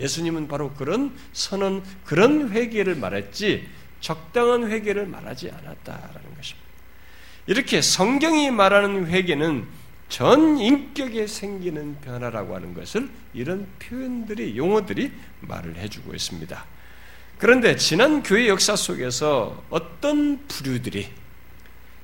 예수님은 0.00 0.48
바로 0.48 0.72
그런 0.72 1.16
선언, 1.32 1.84
그런 2.04 2.50
회개를 2.50 2.96
말했지 2.96 3.68
적당한 4.00 4.68
회개를 4.68 5.06
말하지 5.06 5.50
않았다라는 5.50 6.34
것입니다. 6.36 6.70
이렇게 7.46 7.82
성경이 7.82 8.50
말하는 8.50 9.06
회개는 9.06 9.66
전 10.08 10.58
인격에 10.58 11.28
생기는 11.28 11.96
변화라고 12.00 12.56
하는 12.56 12.74
것을 12.74 13.08
이런 13.32 13.68
표현들이 13.78 14.56
용어들이 14.56 15.12
말을 15.40 15.76
해주고 15.76 16.14
있습니다. 16.14 16.66
그런데 17.38 17.76
지난 17.76 18.24
교회 18.24 18.48
역사 18.48 18.74
속에서 18.74 19.62
어떤 19.70 20.44
부류들이 20.48 21.08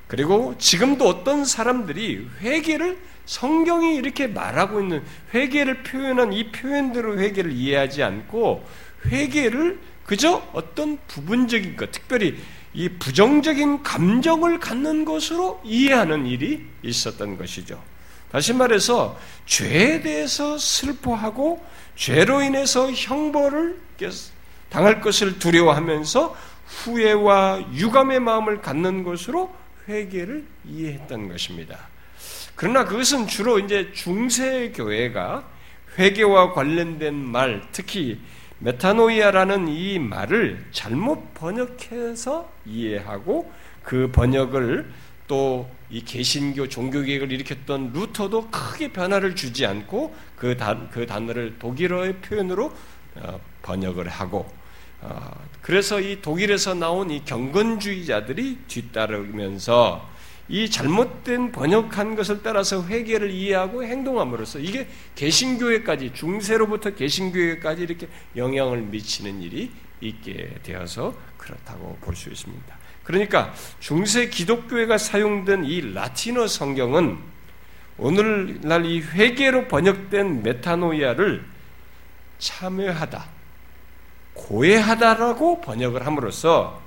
그리고 0.09 0.55
지금도 0.59 1.09
어떤 1.09 1.45
사람들이 1.45 2.29
회개를 2.41 2.99
성경이 3.27 3.97
이렇게 3.97 4.29
말하고 4.29 4.81
있는 4.81 5.03
회개를 5.35 5.83
표현한 5.83 6.33
이 6.33 6.53
표현대로 6.53 7.19
회개를 7.19 7.53
이해하지 7.53 8.03
않고 8.03 8.65
회개를 9.07 9.81
그저 10.05 10.43
어떤 10.53 10.99
부분적인 11.09 11.77
것, 11.77 11.91
특별히 11.91 12.37
이 12.73 12.89
부정적인 12.89 13.83
감정을 13.83 14.61
갖는 14.61 15.05
것으로 15.05 15.61
이해하는 15.65 16.27
일이 16.27 16.65
있었던 16.83 17.37
것이죠. 17.37 17.83
다시 18.31 18.53
말해서 18.53 19.19
죄에 19.47 20.03
대해서 20.03 20.59
슬퍼하고 20.59 21.65
죄로 21.97 22.43
인해서 22.43 22.93
형벌을 22.93 23.81
당할 24.69 25.01
것을 25.01 25.39
두려워하면서 25.39 26.37
후회와 26.67 27.73
유감의 27.73 28.21
마음을 28.21 28.61
갖는 28.61 29.03
것으로 29.05 29.55
회개를 29.89 30.45
이해했던 30.65 31.29
것입니다. 31.29 31.79
그러나 32.55 32.85
그것은 32.85 33.27
주로 33.27 33.59
이제 33.59 33.93
중세 33.93 34.73
교회가 34.73 35.49
회개와 35.99 36.53
관련된 36.53 37.15
말, 37.15 37.63
특히 37.73 38.21
μετάνοια라는 38.59 39.69
이 39.69 39.99
말을 39.99 40.67
잘못 40.73 41.35
번역해서 41.35 42.51
이해하고 42.65 43.53
그 43.83 44.11
번역을 44.13 44.91
또 45.29 45.77
이 45.89 46.05
개신교 46.05 46.69
종교개혁을 46.69 47.31
일으켰던 47.31 47.93
루터도 47.93 48.51
크게 48.51 48.93
변화를 48.93 49.37
주지 49.37 49.65
않고 49.67 50.15
그, 50.35 50.57
단, 50.57 50.91
그 50.91 51.07
단어를 51.07 51.59
독일어의 51.59 52.17
표현으로 52.17 52.73
어, 53.17 53.41
번역을 53.63 54.09
하고 54.09 54.51
어, 55.01 55.31
그래서 55.67 56.01
이 56.01 56.23
독일에서 56.23 56.75
나온 56.75 57.11
이 57.11 57.25
경건주의자들이 57.25 58.59
뒤따르면서 58.69 60.09
이 60.49 60.71
잘못된 60.71 61.51
번역한 61.51 62.15
것을 62.15 62.41
따라서 62.45 62.87
회개를 62.87 63.33
이해하고 63.33 63.83
행동함으로써 63.83 64.61
이게 64.61 64.87
개신교회까지 65.17 66.13
중세로부터 66.15 66.95
개신교회까지 66.95 67.83
이렇게 67.83 68.07
영향을 68.37 68.83
미치는 68.83 69.43
일이 69.43 69.73
있게 70.01 70.55
되어서 70.63 71.13
그렇다고 71.37 71.99
볼 72.01 72.15
수 72.15 72.31
있습니다. 72.31 72.79
그러니까 73.03 73.53
중세 73.81 74.29
기독교회가 74.29 74.99
사용된 74.99 75.65
이 75.65 75.81
라틴어 75.95 76.47
성경은 76.47 77.19
오늘날 77.99 78.87
이 78.87 79.01
회개로 79.01 79.67
번역된 79.67 80.45
메타노이아를 80.45 81.45
참여하다, 82.39 83.36
고해하다라고 84.37 85.61
번역을 85.61 86.07
함으로써 86.07 86.81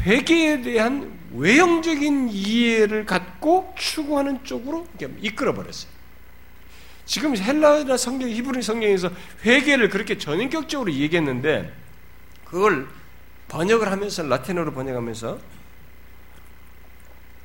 회개에 0.00 0.62
대한 0.62 1.18
외형적인 1.34 2.28
이해를 2.30 3.06
갖고 3.06 3.74
추구하는 3.78 4.44
쪽으로 4.44 4.86
이끌어 5.20 5.54
버렸어요. 5.54 5.90
지금 7.04 7.36
헬라나 7.36 7.96
성경, 7.96 8.28
히브리 8.28 8.62
성경에서 8.62 9.10
회개를 9.44 9.88
그렇게 9.88 10.18
전인격적으로 10.18 10.92
얘기했는데 10.92 11.72
그걸 12.44 12.86
번역을 13.48 13.90
하면서 13.90 14.22
라틴어로 14.22 14.72
번역하면서 14.72 15.38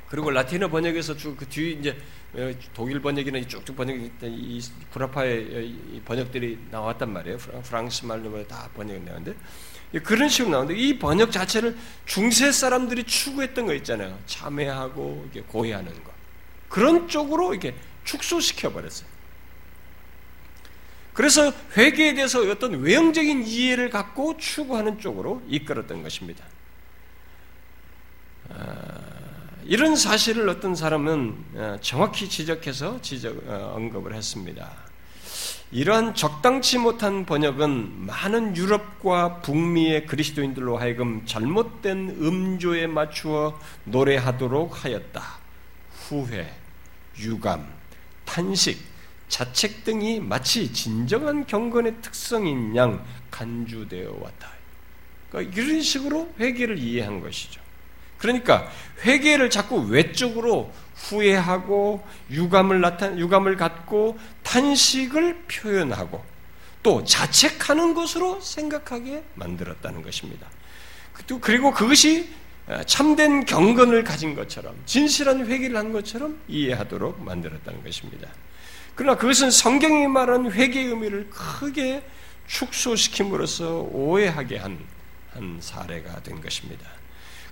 그리고 0.08 0.30
라틴어 0.30 0.68
번역에서 0.68 1.16
쭉 1.16 1.36
그 1.36 1.46
뒤 1.46 1.72
이제 1.78 1.96
독일 2.74 3.00
번역이나 3.00 3.40
쭉쭉 3.46 3.76
번역이 3.76 4.10
이 4.22 4.62
구라파의 4.92 6.02
번역들이 6.04 6.58
나왔단 6.70 7.12
말이에요. 7.12 7.38
프랑스 7.38 8.04
말로 8.04 8.46
다 8.46 8.68
번역이 8.74 9.04
나왔는데 9.04 9.38
그런 10.02 10.28
식으로 10.28 10.52
나오는데 10.52 10.78
이 10.78 10.98
번역 10.98 11.32
자체를 11.32 11.76
중세 12.04 12.52
사람들이 12.52 13.04
추구했던 13.04 13.66
거 13.66 13.74
있잖아요. 13.74 14.18
참회하고 14.26 15.28
이렇게 15.32 15.40
고해하는 15.48 15.92
거. 16.04 16.12
그런 16.68 17.08
쪽으로 17.08 17.52
이렇게 17.54 17.74
축소시켜 18.04 18.72
버렸어요. 18.72 19.08
그래서 21.14 21.52
회개에 21.76 22.14
대해서 22.14 22.40
어떤 22.48 22.80
외형적인 22.80 23.44
이해를 23.46 23.90
갖고 23.90 24.36
추구하는 24.36 25.00
쪽으로 25.00 25.42
이끌었던 25.48 26.02
것입니다. 26.02 26.44
아, 28.50 29.00
이런 29.68 29.96
사실을 29.96 30.48
어떤 30.48 30.74
사람은 30.74 31.44
어, 31.54 31.76
정확히 31.82 32.26
지적해서 32.26 33.02
지적, 33.02 33.36
어, 33.46 33.74
언급을 33.76 34.14
했습니다. 34.14 34.66
이러한 35.70 36.14
적당치 36.14 36.78
못한 36.78 37.26
번역은 37.26 38.06
많은 38.06 38.56
유럽과 38.56 39.42
북미의 39.42 40.06
그리스도인들로 40.06 40.78
하여금 40.78 41.26
잘못된 41.26 42.16
음조에 42.18 42.86
맞추어 42.86 43.60
노래하도록 43.84 44.86
하였다. 44.86 45.22
후회, 45.92 46.50
유감, 47.18 47.68
탄식, 48.24 48.78
자책 49.28 49.84
등이 49.84 50.20
마치 50.20 50.72
진정한 50.72 51.46
경건의 51.46 51.96
특성인 52.00 52.74
양 52.74 53.04
간주되어 53.30 54.16
왔다. 54.18 54.48
그러니까 55.28 55.54
이런 55.54 55.82
식으로 55.82 56.32
회개를 56.40 56.78
이해한 56.78 57.20
것이죠. 57.20 57.67
그러니까 58.18 58.68
회개를 59.04 59.50
자꾸 59.50 59.76
외적으로 59.88 60.72
후회하고 60.94 62.04
유감을 62.30 62.80
나타 62.80 63.16
유감을 63.16 63.56
갖고 63.56 64.18
탄식을 64.42 65.44
표현하고 65.48 66.24
또 66.82 67.04
자책하는 67.04 67.94
것으로 67.94 68.40
생각하게 68.40 69.24
만들었다는 69.34 70.02
것입니다. 70.02 70.48
그리고 71.40 71.72
그것이 71.72 72.28
참된 72.86 73.44
경건을 73.44 74.04
가진 74.04 74.34
것처럼 74.34 74.76
진실한 74.84 75.46
회개를 75.46 75.76
한 75.76 75.92
것처럼 75.92 76.38
이해하도록 76.48 77.22
만들었다는 77.22 77.82
것입니다. 77.82 78.28
그러나 78.94 79.16
그것은 79.16 79.50
성경이 79.50 80.08
말한 80.08 80.50
회개의 80.52 80.86
의미를 80.86 81.28
크게 81.30 82.02
축소시킴으로써 82.46 83.88
오해하게 83.92 84.58
한, 84.58 84.78
한 85.32 85.58
사례가 85.60 86.22
된 86.22 86.40
것입니다. 86.40 86.97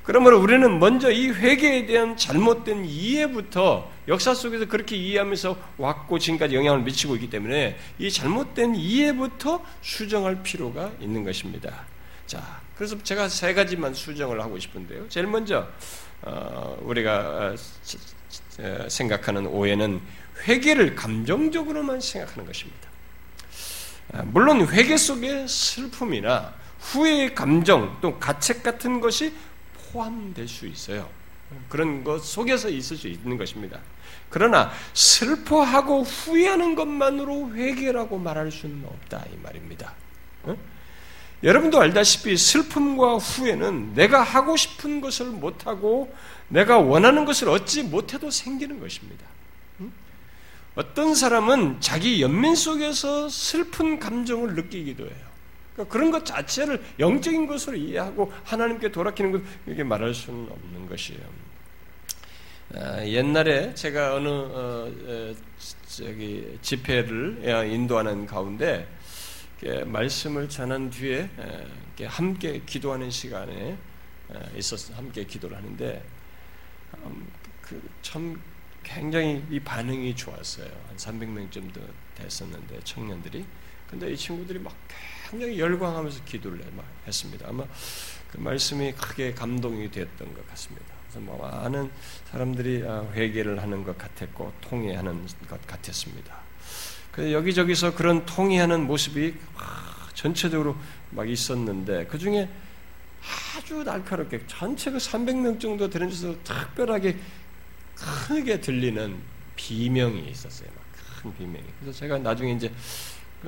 그러므로 0.07 0.41
우리는 0.41 0.79
먼저 0.79 1.11
이 1.11 1.31
회개에 1.31 1.87
대한 1.87 2.17
잘못된 2.17 2.85
이해부터 2.85 3.91
역사 4.07 4.35
속에서 4.35 4.67
그렇게 4.67 4.97
이해하면서 4.97 5.59
왔고 5.79 6.21
지금까지 6.21 6.55
영향을 6.55 6.83
미치고 6.83 7.17
있기 7.17 7.29
때문에 7.29 7.77
이 7.99 8.09
잘못된 8.09 8.77
이해부터 8.77 9.65
수정할 9.83 10.45
필요가 10.45 10.93
있는 11.01 11.25
것입니다. 11.25 11.87
자, 12.25 12.61
그래서 12.77 12.97
제가 13.03 13.29
세 13.29 13.53
가지만 13.53 13.95
수정을 13.95 14.41
하고 14.41 14.57
싶은데요. 14.61 15.09
제일 15.09 15.27
먼저 15.27 15.67
어, 16.23 16.79
우리가 16.83 17.55
어, 18.61 18.89
생각하는 18.89 19.49
오해는 19.49 20.01
회개를 20.47 20.95
감정적으로만 20.95 22.01
생각하는 22.01 22.47
것입니다. 22.47 22.89
아, 24.13 24.23
물론 24.23 24.69
회개 24.69 24.97
속에 24.97 25.49
슬픔이나 25.49 26.55
후회의 26.79 27.35
감정 27.35 27.99
또 28.01 28.21
가책 28.21 28.63
같은 28.63 29.01
것이 29.01 29.33
포함될 29.97 30.47
수 30.47 30.67
있어요. 30.67 31.09
그런 31.69 32.05
것 32.05 32.25
속에서 32.25 32.69
있을 32.69 32.97
수 32.97 33.09
있는 33.09 33.39
것입니다. 33.39 33.81
그러나 34.29 34.71
슬퍼하고 34.93 36.03
후회하는 36.03 36.75
것만으로 36.75 37.55
회개라고 37.55 38.19
말할 38.19 38.53
수는 38.53 38.85
없다 38.85 39.25
이 39.33 39.37
말입니다. 39.43 39.95
어? 40.43 40.57
여러분도 41.43 41.81
알다시피 41.81 42.37
슬픔과 42.37 43.17
후회는 43.17 43.95
내가 43.95 44.23
하고 44.23 44.57
싶은 44.57 45.01
것을 45.01 45.27
못하고 45.27 46.13
내가 46.49 46.79
원하는 46.79 47.25
것을 47.25 47.49
얻지 47.49 47.85
못해도 47.85 48.31
생기는 48.31 48.81
것입니다. 48.81 49.27
어떤 50.75 51.15
사람은 51.15 51.81
자기 51.81 52.21
연민 52.21 52.55
속에서 52.55 53.31
슬픈 53.31 53.99
감정을 53.99 54.55
느끼기도 54.55 55.05
해요. 55.05 55.26
그러니까 55.77 55.93
그런 55.93 56.11
것 56.11 56.25
자체를 56.25 56.83
영적인 56.99 57.47
것으로 57.47 57.77
이해하고 57.77 58.33
하나님께 58.45 58.91
돌아키는 58.91 59.33
것 59.33 59.43
이렇게 59.67 59.85
말할 59.85 60.15
수는 60.15 60.49
없는 60.51 60.89
것이에요. 60.89 61.21
아, 62.75 63.05
옛날에 63.05 63.75
제가 63.75 64.15
어느 64.15 64.29
어, 64.29 64.91
어, 64.91 65.35
저기 65.87 66.59
집회를 66.63 67.43
인도하는 67.71 68.27
가운데 68.27 68.89
말씀을 69.85 70.49
전한 70.49 70.91
뒤에 70.91 71.29
함께 72.07 72.63
기도하는 72.65 73.11
시간에 73.11 73.77
있었 74.57 74.97
함께 74.97 75.25
기도를 75.25 75.57
하는데 75.57 76.03
음, 77.05 77.29
그참 77.63 78.41
굉장히 78.83 79.45
이 79.51 79.61
반응이 79.61 80.15
좋았어요. 80.17 80.69
한 80.89 80.97
300명 80.97 81.51
정도 81.51 81.81
됐었는데 82.15 82.81
청년들이. 82.85 83.45
근데 83.91 84.13
이 84.13 84.17
친구들이 84.17 84.59
막 84.59 84.75
굉장히 85.31 85.59
열광하면서 85.59 86.25
기도를 86.25 86.65
했습니다. 87.07 87.49
아마 87.49 87.65
그 88.31 88.39
말씀이 88.39 88.93
크게 88.93 89.33
감동이 89.33 89.91
되었던 89.91 90.35
것 90.35 90.49
같습니다. 90.51 90.87
그래서 91.03 91.21
뭐 91.21 91.39
많은 91.39 91.91
사람들이 92.31 92.85
아, 92.87 93.07
회개를 93.13 93.61
하는 93.61 93.85
것 93.85 93.97
같았고 93.97 94.53
통회하는 94.61 95.27
것 95.49 95.67
같았습니다. 95.67 96.41
그 97.13 97.33
여기저기서 97.33 97.95
그런 97.95 98.27
통회하는 98.27 98.87
모습이 98.87 99.35
전체적으로 100.15 100.77
막 101.11 101.29
있었는데 101.29 102.07
그 102.07 102.19
중에 102.19 102.49
아주 103.57 103.83
날카롭게 103.83 104.43
전체 104.47 104.91
그 104.91 104.99
300명 104.99 105.59
정도 105.59 105.89
되는 105.89 106.09
데서 106.09 106.35
특별하게 106.45 107.17
크게 107.95 108.61
들리는 108.61 109.17
비명이 109.57 110.29
있었어요. 110.31 110.69
큰 111.23 111.35
비명이. 111.35 111.65
그래서 111.81 111.99
제가 111.99 112.19
나중에 112.19 112.53
이제 112.53 112.71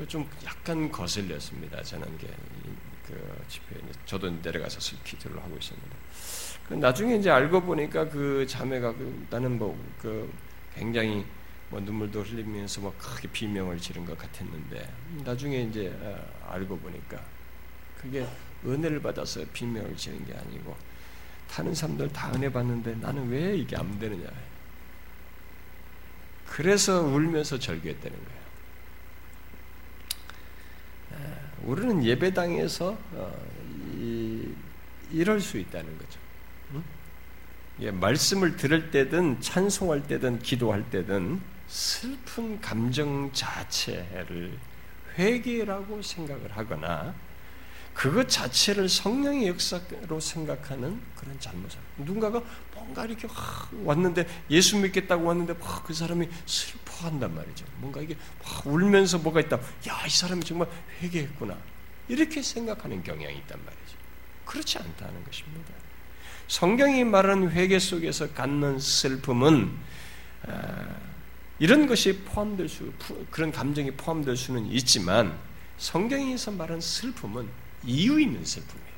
좀 0.06 0.28
약간 0.44 0.90
거슬렸습니다. 0.90 1.82
저는 1.82 2.06
그 3.06 3.44
집회에 3.48 3.80
저도 4.04 4.30
내려가서 4.30 4.96
기도를 5.02 5.42
하고 5.42 5.56
있었는데 5.56 5.96
그 6.68 6.74
나중에 6.74 7.16
이제 7.16 7.30
알고 7.30 7.62
보니까 7.62 8.08
그 8.08 8.46
자매가 8.46 8.92
그 8.94 9.26
나는 9.30 9.58
뭐 9.58 9.76
그 9.98 10.30
굉장히 10.74 11.24
뭐 11.70 11.80
눈물도 11.80 12.22
흘리면서 12.22 12.80
뭐 12.80 12.94
크게 12.96 13.28
비명을 13.28 13.78
지른 13.78 14.04
것 14.06 14.16
같았는데 14.16 14.90
나중에 15.24 15.62
이제 15.62 15.92
아, 16.02 16.52
알고 16.52 16.78
보니까 16.78 17.20
그게 18.00 18.26
은혜를 18.64 19.02
받아서 19.02 19.44
비명을 19.52 19.96
지른 19.96 20.24
게 20.24 20.34
아니고 20.34 20.76
다른 21.50 21.74
사람들 21.74 22.12
다 22.12 22.32
은혜 22.34 22.50
받는데 22.50 22.94
나는 22.96 23.28
왜 23.28 23.56
이게 23.56 23.76
안 23.76 23.98
되느냐. 23.98 24.28
그래서 26.46 27.02
울면서 27.02 27.58
절규했다는 27.58 28.16
거예요. 28.24 28.37
우리는 31.64 32.04
예배당에서 32.04 32.96
어, 33.12 33.46
이럴 35.10 35.40
수 35.40 35.58
있다는 35.58 35.98
거죠. 35.98 36.18
예, 37.80 37.92
말씀을 37.92 38.56
들을 38.56 38.90
때든 38.90 39.40
찬송할 39.40 40.06
때든 40.08 40.40
기도할 40.40 40.90
때든 40.90 41.40
슬픈 41.68 42.60
감정 42.60 43.30
자체를 43.32 44.58
회개라고 45.16 46.02
생각을 46.02 46.56
하거나 46.56 47.14
그것 47.98 48.28
자체를 48.28 48.88
성령의 48.88 49.48
역사로 49.48 50.20
생각하는 50.20 51.00
그런 51.16 51.40
잘못을. 51.40 51.80
누군가가 51.96 52.40
뭔가 52.72 53.04
이렇게 53.04 53.26
왔는데 53.82 54.24
예수 54.50 54.76
믿겠다고 54.78 55.24
왔는데 55.24 55.56
그 55.84 55.92
사람이 55.92 56.28
슬퍼한단 56.46 57.34
말이죠. 57.34 57.64
뭔가 57.78 58.00
이게 58.00 58.16
울면서 58.64 59.18
뭐가 59.18 59.40
있다. 59.40 59.56
야, 59.88 60.06
이 60.06 60.10
사람이 60.10 60.44
정말 60.44 60.68
회개했구나. 61.02 61.58
이렇게 62.06 62.40
생각하는 62.40 63.02
경향이 63.02 63.36
있단 63.38 63.58
말이죠. 63.64 63.96
그렇지 64.44 64.78
않다는 64.78 65.24
것입니다. 65.24 65.72
성경이 66.46 67.02
말하는 67.02 67.50
회개 67.50 67.80
속에서 67.80 68.32
갖는 68.32 68.78
슬픔은 68.78 69.76
아, 70.46 70.96
이런 71.58 71.88
것이 71.88 72.16
포함될 72.18 72.68
수, 72.68 72.92
그런 73.32 73.50
감정이 73.50 73.90
포함될 73.90 74.36
수는 74.36 74.66
있지만 74.66 75.36
성경에서 75.78 76.52
말하는 76.52 76.80
슬픔은 76.80 77.67
이유 77.84 78.20
있는 78.20 78.44
슬픔이에요. 78.44 78.88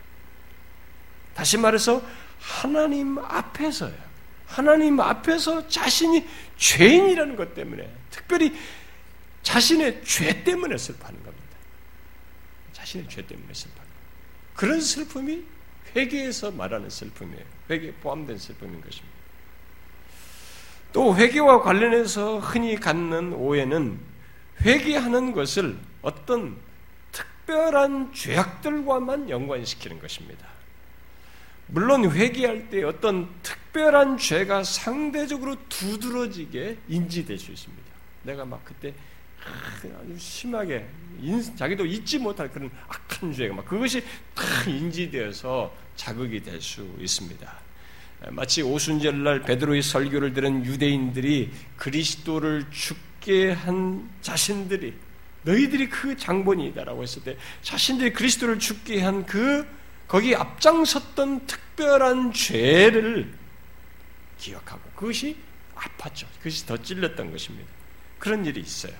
다시 1.34 1.56
말해서 1.56 2.02
하나님 2.38 3.18
앞에서요. 3.18 4.10
하나님 4.46 4.98
앞에서 4.98 5.68
자신이 5.68 6.26
죄인이라는 6.56 7.36
것 7.36 7.54
때문에 7.54 7.88
특별히 8.10 8.54
자신의 9.42 10.02
죄 10.04 10.42
때문에 10.42 10.76
슬퍼하는 10.76 11.22
겁니다. 11.22 11.46
자신의 12.72 13.08
죄 13.08 13.24
때문에 13.26 13.54
슬퍼하는 13.54 13.90
그런 14.54 14.80
슬픔이 14.80 15.44
회개에서 15.94 16.50
말하는 16.50 16.90
슬픔이에요. 16.90 17.44
회개에 17.70 17.92
포함된 17.94 18.38
슬픔인 18.38 18.80
것입니다. 18.80 19.20
또 20.92 21.16
회개와 21.16 21.62
관련해서 21.62 22.38
흔히 22.38 22.76
갖는 22.76 23.32
오해는 23.32 23.98
회개하는 24.62 25.32
것을 25.32 25.78
어떤 26.02 26.56
특별한 27.50 28.14
죄악들과만 28.14 29.28
연관시키는 29.28 29.98
것입니다. 29.98 30.46
물론 31.66 32.08
회개할 32.08 32.70
때 32.70 32.84
어떤 32.84 33.28
특별한 33.42 34.18
죄가 34.18 34.62
상대적으로 34.62 35.56
두드러지게 35.68 36.78
인지될 36.88 37.38
수 37.38 37.50
있습니다. 37.50 37.82
내가 38.22 38.44
막 38.44 38.64
그때 38.64 38.94
아주 39.42 40.16
심하게 40.16 40.86
자기도 41.56 41.84
잊지 41.86 42.18
못할 42.18 42.48
그런 42.52 42.70
악한 42.86 43.32
죄가 43.32 43.54
막 43.54 43.64
그것이 43.66 44.00
다 44.34 44.44
인지되어서 44.68 45.74
자극이 45.96 46.40
될 46.42 46.62
수 46.62 46.88
있습니다. 47.00 47.52
마치 48.28 48.62
오순절날 48.62 49.42
베드로의 49.42 49.82
설교를 49.82 50.34
들은 50.34 50.64
유대인들이 50.64 51.50
그리스도를 51.76 52.66
죽게 52.70 53.50
한 53.50 54.08
자신들이 54.20 55.09
너희들이 55.42 55.88
그 55.88 56.16
장본이다라고 56.16 57.02
했을 57.02 57.22
때 57.22 57.36
자신들이 57.62 58.12
그리스도를 58.12 58.58
죽게 58.58 59.00
한 59.02 59.24
그 59.24 59.66
거기 60.10 60.34
앞장섰던 60.34 61.46
특별한 61.46 62.32
죄를 62.32 63.32
기억하고 64.38 64.80
그것이 64.96 65.36
아팠죠. 65.76 66.26
그것이 66.38 66.66
더 66.66 66.76
찔렸던 66.76 67.30
것입니다. 67.30 67.70
그런 68.18 68.44
일이 68.44 68.60
있어요. 68.60 68.92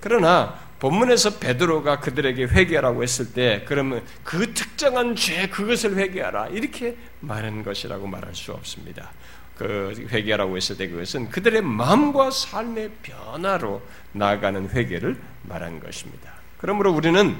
그러나 0.00 0.60
본문에서 0.78 1.40
베드로가 1.40 1.98
그들에게 1.98 2.44
회개하라고 2.44 3.02
했을 3.02 3.32
때 3.32 3.64
그러면 3.66 4.06
그 4.22 4.54
특정한 4.54 5.16
죄 5.16 5.48
그것을 5.48 5.96
회개하라 5.96 6.48
이렇게 6.48 6.96
말한 7.18 7.64
것이라고 7.64 8.06
말할 8.06 8.32
수 8.36 8.52
없습니다. 8.52 9.10
그 9.56 10.08
회개라고 10.10 10.56
했을 10.56 10.76
때 10.76 10.88
그것은 10.88 11.30
그들의 11.30 11.62
마음과 11.62 12.30
삶의 12.30 12.90
변화로 13.02 13.82
나아가는 14.12 14.70
회개를 14.70 15.16
말한 15.42 15.80
것입니다. 15.80 16.32
그러므로 16.58 16.92
우리는 16.92 17.36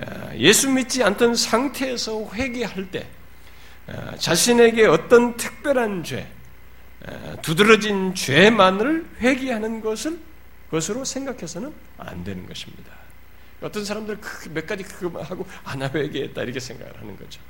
어, 0.00 0.30
예수 0.36 0.70
믿지 0.70 1.04
않던 1.04 1.36
상태에서 1.36 2.28
회개할 2.32 2.90
때 2.90 3.06
어, 3.86 4.14
자신에게 4.18 4.86
어떤 4.86 5.36
특별한 5.36 6.02
죄, 6.04 6.26
어, 7.06 7.36
두드러진 7.42 8.14
죄만을 8.14 9.06
회개하는 9.20 9.80
것을 9.80 10.18
것으로 10.70 11.04
생각해서는 11.04 11.72
안 11.98 12.24
되는 12.24 12.46
것입니다. 12.46 12.92
어떤 13.60 13.84
사람들 13.84 14.18
몇 14.52 14.66
가지 14.66 14.82
그거 14.82 15.22
하고 15.22 15.46
하나 15.62 15.88
회개했다 15.88 16.42
이렇게 16.42 16.58
생각을 16.58 17.00
하는 17.00 17.16
거죠. 17.16 17.40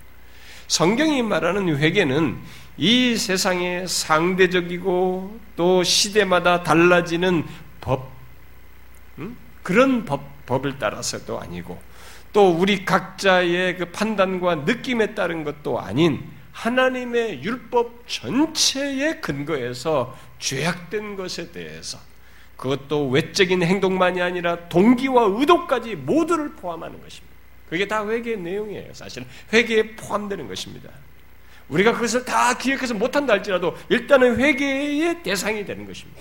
성경이 0.67 1.23
말하는 1.23 1.77
회개는 1.77 2.39
이 2.77 3.17
세상의 3.17 3.87
상대적이고 3.87 5.41
또 5.57 5.83
시대마다 5.83 6.63
달라지는 6.63 7.45
법, 7.81 8.11
음? 9.19 9.37
그런 9.63 10.05
법, 10.05 10.47
법을 10.47 10.79
따라서도 10.79 11.41
아니고 11.41 11.81
또 12.33 12.51
우리 12.51 12.85
각자의 12.85 13.77
그 13.77 13.85
판단과 13.93 14.57
느낌에 14.57 15.15
따른 15.15 15.45
것도 15.45 15.81
아닌 15.81 16.23
하나님의 16.53 17.43
율법 17.43 18.09
전체의 18.09 19.21
근거에서 19.21 20.17
죄악된 20.39 21.17
것에 21.17 21.53
대해서 21.53 21.99
그것도 22.57 23.09
외적인 23.09 23.63
행동만이 23.63 24.23
아니라 24.23 24.69
동기와 24.69 25.25
의도까지 25.25 25.97
모두를 25.97 26.53
포함하는 26.53 27.01
것입니다. 27.03 27.34
그게 27.69 27.89
다 27.89 28.07
회개의 28.07 28.39
내용이에요. 28.39 28.95
사실은 28.95 29.27
회개에 29.53 29.97
포함되는 29.97 30.47
것입니다. 30.49 30.91
우리가 31.69 31.93
그것을 31.93 32.25
다 32.25 32.57
기억해서 32.57 32.95
못한다 32.95 33.33
할지라도 33.33 33.77
일단은 33.89 34.39
회개의 34.39 35.23
대상이 35.23 35.65
되는 35.65 35.87
것입니다. 35.87 36.21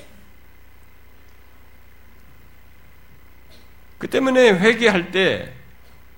그 3.97 4.09
때문에 4.09 4.51
회개할 4.51 5.11
때 5.11 5.53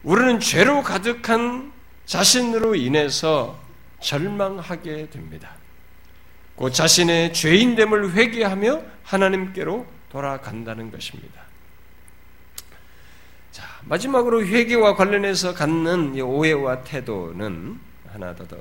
우리는 0.04 0.40
죄로 0.40 0.84
가득한 0.84 1.72
자신으로 2.06 2.76
인해서 2.76 3.60
절망하게 4.00 5.10
됩니다. 5.10 5.52
그 6.56 6.72
자신의 6.72 7.34
죄인됨을 7.34 8.14
회개하며 8.14 8.84
하나님께로 9.04 9.86
돌아간다는 10.10 10.92
것입니다. 10.92 11.45
자, 13.56 13.64
마지막으로 13.86 14.46
회개와 14.46 14.98
관련해서 14.98 15.54
갖는 15.54 16.20
오해와 16.20 16.84
태도는 16.84 17.80
하나 18.12 18.36
더 18.36 18.46
더. 18.46 18.58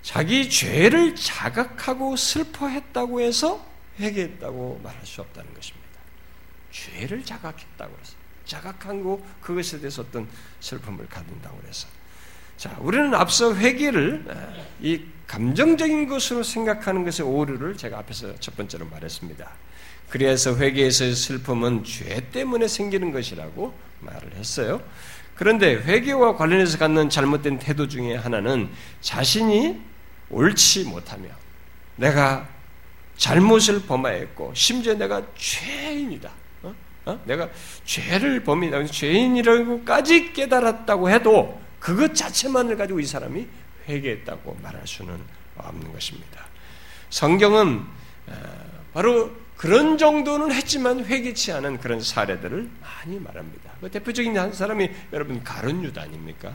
자기 0.00 0.48
죄를 0.48 1.14
자각하고 1.14 2.16
슬퍼했다고 2.16 3.20
해서 3.20 3.62
회개했다고 4.00 4.80
말할 4.82 5.04
수 5.04 5.20
없다는 5.20 5.52
것입니다. 5.52 5.86
죄를 6.70 7.22
자각했다고 7.22 7.94
해서 8.00 8.14
자각한 8.46 9.02
거 9.02 9.20
그것에 9.42 9.78
대해서 9.78 10.00
어떤 10.00 10.26
슬픔을 10.60 11.06
가진다고 11.10 11.60
해서 11.68 11.86
자, 12.56 12.74
우리는 12.80 13.12
앞서 13.12 13.54
회개를 13.54 14.24
이 14.80 15.04
감정적인 15.26 16.08
것으로 16.08 16.42
생각하는 16.42 17.04
것의 17.04 17.28
오류를 17.30 17.76
제가 17.76 17.98
앞에서 17.98 18.40
첫 18.40 18.56
번째로 18.56 18.86
말했습니다. 18.86 19.65
그래서 20.08 20.56
회개에서의 20.56 21.14
슬픔은 21.14 21.84
죄 21.84 22.28
때문에 22.32 22.68
생기는 22.68 23.10
것이라고 23.12 23.74
말을 24.00 24.34
했어요. 24.34 24.80
그런데 25.34 25.74
회개와 25.74 26.36
관련해서 26.36 26.78
갖는 26.78 27.10
잘못된 27.10 27.58
태도 27.58 27.88
중에 27.88 28.16
하나는 28.16 28.70
자신이 29.00 29.78
옳지 30.30 30.84
못하며 30.84 31.28
내가 31.96 32.48
잘못을 33.16 33.82
범하였고 33.86 34.52
심지어 34.54 34.94
내가 34.94 35.22
죄인이다. 35.36 36.30
어? 36.62 36.74
어? 37.06 37.20
내가 37.24 37.48
죄를 37.84 38.44
범이다. 38.44 38.86
죄인이라고까지 38.86 40.32
깨달았다고 40.32 41.10
해도 41.10 41.60
그것 41.78 42.14
자체만을 42.14 42.76
가지고 42.76 43.00
이 43.00 43.06
사람이 43.06 43.46
회개했다고 43.88 44.58
말할 44.62 44.86
수는 44.86 45.18
없는 45.56 45.92
것입니다. 45.92 46.46
성경은 47.10 47.84
어, 48.26 48.32
바로 48.92 49.30
그런 49.56 49.96
정도는 49.96 50.52
했지만 50.52 51.04
회개치 51.04 51.52
않은 51.52 51.78
그런 51.78 52.00
사례들을 52.00 52.68
많이 52.80 53.18
말합니다. 53.18 53.72
그 53.80 53.90
대표적인 53.90 54.36
한 54.38 54.52
사람이 54.52 54.90
여러분 55.12 55.42
가론 55.42 55.82
유다 55.82 56.02
아닙니까? 56.02 56.52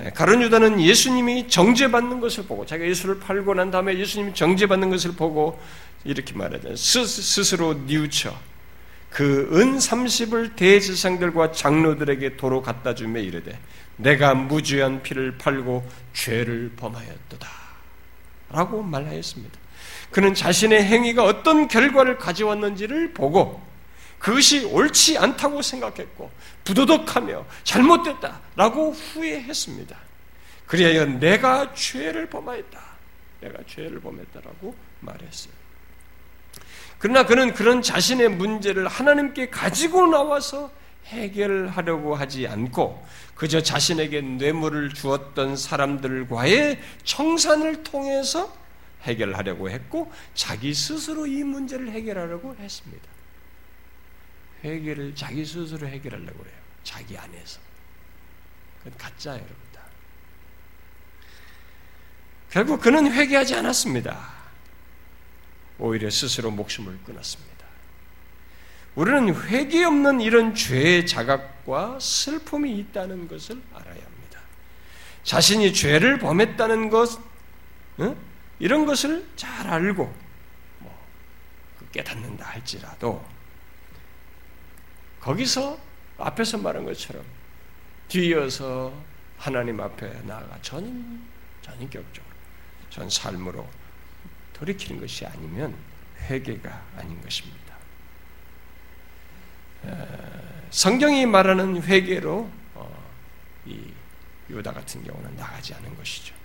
예, 0.00 0.10
가론 0.10 0.42
유다는 0.42 0.80
예수님이 0.80 1.48
정죄받는 1.48 2.20
것을 2.20 2.44
보고 2.44 2.66
자기가 2.66 2.88
예수를 2.88 3.18
팔고 3.20 3.54
난 3.54 3.70
다음에 3.70 3.98
예수님이 3.98 4.34
정죄받는 4.34 4.90
것을 4.90 5.12
보고 5.12 5.60
이렇게 6.04 6.34
말하죠. 6.34 6.74
스스로 6.76 7.74
뉘우쳐 7.74 8.34
그은 9.10 9.76
30을 9.76 10.56
대제상들과 10.56 11.52
장로들에게 11.52 12.36
도로 12.36 12.62
갖다 12.62 12.94
주며 12.94 13.20
이르되 13.20 13.58
내가 13.96 14.34
무죄한 14.34 15.02
피를 15.02 15.36
팔고 15.38 15.86
죄를 16.14 16.72
범하였도다. 16.76 17.48
라고 18.50 18.82
말하였습니다. 18.82 19.61
그는 20.12 20.34
자신의 20.34 20.84
행위가 20.84 21.24
어떤 21.24 21.68
결과를 21.68 22.18
가져왔는지를 22.18 23.14
보고 23.14 23.60
그것이 24.18 24.64
옳지 24.66 25.18
않다고 25.18 25.62
생각했고 25.62 26.30
부도덕하며 26.64 27.44
잘못됐다라고 27.64 28.92
후회했습니다. 28.92 29.96
그리하여 30.66 31.06
내가 31.06 31.74
죄를 31.74 32.28
범하였다. 32.30 32.80
내가 33.40 33.58
죄를 33.66 34.00
범했다라고 34.00 34.74
말했어요. 35.00 35.52
그러나 36.98 37.26
그는 37.26 37.52
그런 37.52 37.82
자신의 37.82 38.28
문제를 38.28 38.86
하나님께 38.86 39.50
가지고 39.50 40.06
나와서 40.06 40.70
해결하려고 41.06 42.14
하지 42.14 42.46
않고 42.46 43.04
그저 43.34 43.60
자신에게 43.60 44.20
뇌물을 44.20 44.94
주었던 44.94 45.56
사람들과의 45.56 46.80
청산을 47.02 47.82
통해서 47.82 48.61
해결하려고 49.02 49.70
했고 49.70 50.12
자기 50.34 50.74
스스로 50.74 51.26
이 51.26 51.42
문제를 51.42 51.90
해결하려고 51.90 52.54
했습니다. 52.56 53.08
회개를 54.64 55.14
자기 55.14 55.44
스스로 55.44 55.86
해결하려고 55.88 56.44
해요. 56.44 56.54
자기 56.84 57.16
안에서. 57.18 57.60
그건 58.78 58.98
가짜 58.98 59.30
여러분 59.32 59.56
다. 59.72 59.80
결국 62.50 62.80
그는 62.80 63.12
회개하지 63.12 63.56
않았습니다. 63.56 64.32
오히려 65.78 66.10
스스로 66.10 66.50
목숨을 66.50 66.98
끊었습니다. 67.04 67.52
우리는 68.94 69.34
회개 69.46 69.82
없는 69.84 70.20
이런 70.20 70.54
죄의 70.54 71.06
자각과 71.06 71.98
슬픔이 71.98 72.78
있다는 72.78 73.26
것을 73.26 73.60
알아야 73.72 74.04
합니다. 74.04 74.40
자신이 75.24 75.72
죄를 75.72 76.18
범했다는 76.18 76.90
것, 76.90 77.18
응? 78.00 78.16
이런 78.62 78.86
것을 78.86 79.26
잘 79.34 79.66
알고 79.66 80.04
뭐 80.78 81.08
깨닫는다 81.90 82.46
할지라도 82.46 83.26
거기서 85.18 85.76
앞에서 86.16 86.58
말한 86.58 86.84
것처럼 86.84 87.24
뒤이어서 88.06 88.94
하나님 89.36 89.80
앞에 89.80 90.08
나아가 90.22 90.56
전, 90.62 91.26
전인격적으로 91.62 92.32
전 92.88 93.10
삶으로 93.10 93.68
돌이키는 94.52 95.00
것이 95.00 95.26
아니면 95.26 95.76
회개가 96.20 96.84
아닌 96.98 97.20
것입니다. 97.20 97.74
성경이 100.70 101.26
말하는 101.26 101.82
회개로 101.82 102.48
어, 102.74 103.10
이 103.66 103.92
유다 104.48 104.72
같은 104.72 105.02
경우는 105.02 105.34
나가지 105.34 105.74
않은 105.74 105.96
것이죠. 105.96 106.41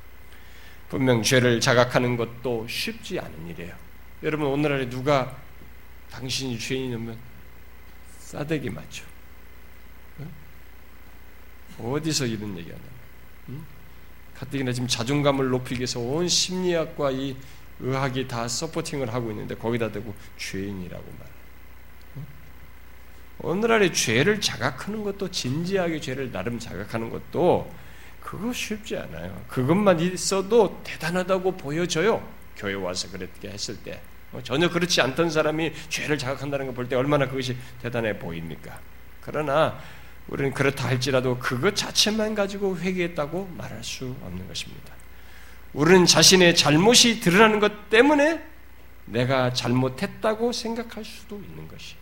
분명 0.90 1.22
죄를 1.22 1.60
자각하는 1.60 2.18
것도 2.18 2.68
쉽지 2.68 3.20
않은 3.20 3.48
일이에요. 3.50 3.76
여러분 4.24 4.48
오늘날에 4.48 4.90
누가 4.90 5.36
당신이 6.12 6.58
죄인이면 6.58 7.18
싸대기 8.20 8.70
맞죠. 8.70 9.06
어디서 11.80 12.26
이런 12.26 12.58
얘기하냐. 12.58 12.84
응? 13.50 13.66
가뜩이나 14.36 14.72
지금 14.72 14.88
자존감을 14.88 15.50
높이기 15.50 15.80
위해서 15.80 16.00
온 16.00 16.28
심리학과 16.28 17.12
이 17.12 17.36
의학이 17.80 18.28
다 18.28 18.48
서포팅을 18.48 19.14
하고 19.14 19.30
있는데 19.32 19.56
거기다 19.56 19.92
대고 19.92 20.14
죄인이라고 20.38 21.04
말. 21.20 21.28
오늘날의 23.40 23.94
죄를 23.94 24.42
자각하는 24.42 25.04
것도 25.04 25.30
진지하게 25.30 26.02
죄를 26.02 26.32
나름 26.32 26.58
자각하는 26.58 27.12
것도 27.12 27.72
그거 28.28 28.52
쉽지 28.52 28.98
않아요. 28.98 29.42
그것만 29.48 30.02
있어도 30.02 30.82
대단하다고 30.84 31.56
보여져요. 31.56 32.22
교회 32.58 32.74
와서 32.74 33.10
그렇게 33.10 33.48
했을 33.48 33.78
때. 33.78 34.02
뭐 34.32 34.44
전혀 34.44 34.70
그렇지 34.70 35.00
않던 35.00 35.30
사람이 35.30 35.72
죄를 35.88 36.18
자각한다는 36.18 36.66
걸 36.66 36.76
볼 36.76 36.90
때 36.90 36.98
얼마나 36.98 37.26
그것이 37.26 37.56
대단해 37.82 38.20
보입니까? 38.20 38.82
그러나 39.22 39.80
우리는 40.28 40.54
그렇다 40.54 40.90
할지라도 40.90 41.40
그것 41.40 41.74
자체만 41.74 42.36
가지고 42.36 42.78
회개했다고 42.78 43.54
말할 43.58 43.82
수 43.82 44.14
없는 44.22 44.46
것입니다. 44.50 44.94
우리는 45.72 46.06
자신의 46.06 46.54
잘못이 46.58 47.22
드러나는 47.22 47.62
것 47.62 47.90
때문에 47.90 48.44
내가 49.06 49.54
잘못했다고 49.54 50.52
생각할 50.52 51.06
수도 51.06 51.38
있는 51.38 51.66
것이. 51.70 51.96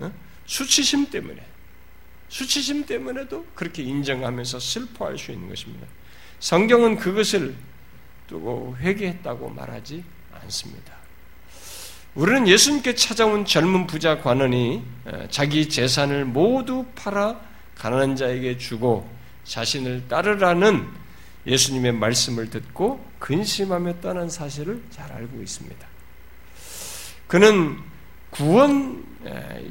어? 0.00 0.10
수치심 0.46 1.10
때문에, 1.10 1.46
수치심 2.28 2.86
때문에도 2.86 3.46
그렇게 3.54 3.82
인정하면서 3.82 4.60
슬퍼할 4.60 5.18
수 5.18 5.32
있는 5.32 5.48
것입니다. 5.48 5.86
성경은 6.40 6.96
그것을 6.96 7.54
두고 8.26 8.76
회개했다고 8.78 9.50
말하지 9.50 10.04
않습니다. 10.42 10.94
우리는 12.14 12.48
예수님께 12.48 12.94
찾아온 12.94 13.44
젊은 13.44 13.86
부자 13.86 14.18
관원이 14.18 14.82
자기 15.30 15.68
재산을 15.68 16.24
모두 16.24 16.84
팔아 16.94 17.40
가난한 17.76 18.16
자에게 18.16 18.58
주고 18.58 19.08
자신을 19.44 20.08
따르라는 20.08 20.86
예수님의 21.46 21.92
말씀을 21.92 22.50
듣고 22.50 23.04
근심하며 23.18 24.00
떠난 24.00 24.28
사실을 24.28 24.82
잘 24.90 25.10
알고 25.12 25.40
있습니다. 25.40 25.86
그는 27.26 27.78
구원 28.30 29.04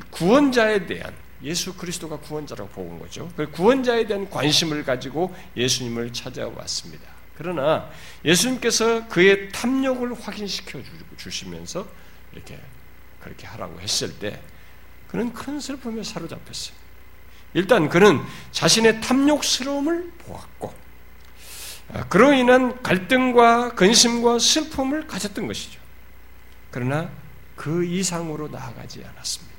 구원자에 0.09 0.85
대한 0.85 1.13
예수 1.43 1.75
그리스도가 1.75 2.17
구원자라고 2.17 2.69
보는 2.69 2.99
거죠. 2.99 3.31
그 3.35 3.49
구원자에 3.51 4.07
대한 4.07 4.29
관심을 4.29 4.83
가지고 4.83 5.35
예수님을 5.55 6.13
찾아왔습니다. 6.13 7.05
그러나 7.35 7.89
예수님께서 8.25 9.07
그의 9.07 9.51
탐욕을 9.51 10.19
확인시켜 10.19 10.79
주시면서 11.17 11.87
이렇게 12.33 12.59
그렇게 13.21 13.45
하라고 13.45 13.79
했을 13.79 14.17
때 14.17 14.41
그는 15.07 15.31
큰 15.33 15.59
슬픔에 15.59 16.03
사로잡혔어요. 16.03 16.75
일단 17.53 17.89
그는 17.89 18.21
자신의 18.51 19.01
탐욕스러움을 19.01 20.11
보았고 20.19 20.73
아, 21.93 22.03
그로 22.07 22.33
인한 22.33 22.81
갈등과 22.81 23.75
근심과 23.75 24.39
슬픔을 24.39 25.07
가졌던 25.07 25.47
것이죠. 25.47 25.79
그러나 26.71 27.09
그 27.55 27.85
이상으로 27.85 28.49
나아가지 28.49 29.03
않았습니다. 29.05 29.56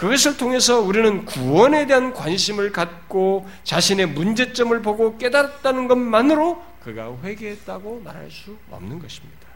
그것을 0.00 0.38
통해서 0.38 0.80
우리는 0.80 1.26
구원에 1.26 1.86
대한 1.86 2.14
관심을 2.14 2.72
갖고 2.72 3.46
자신의 3.64 4.06
문제점을 4.06 4.80
보고 4.80 5.18
깨달았다는 5.18 5.88
것만으로 5.88 6.64
그가 6.82 7.14
회개했다고 7.22 8.00
말할 8.00 8.30
수 8.30 8.56
없는 8.70 8.98
것입니다. 8.98 9.46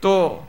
또 0.00 0.46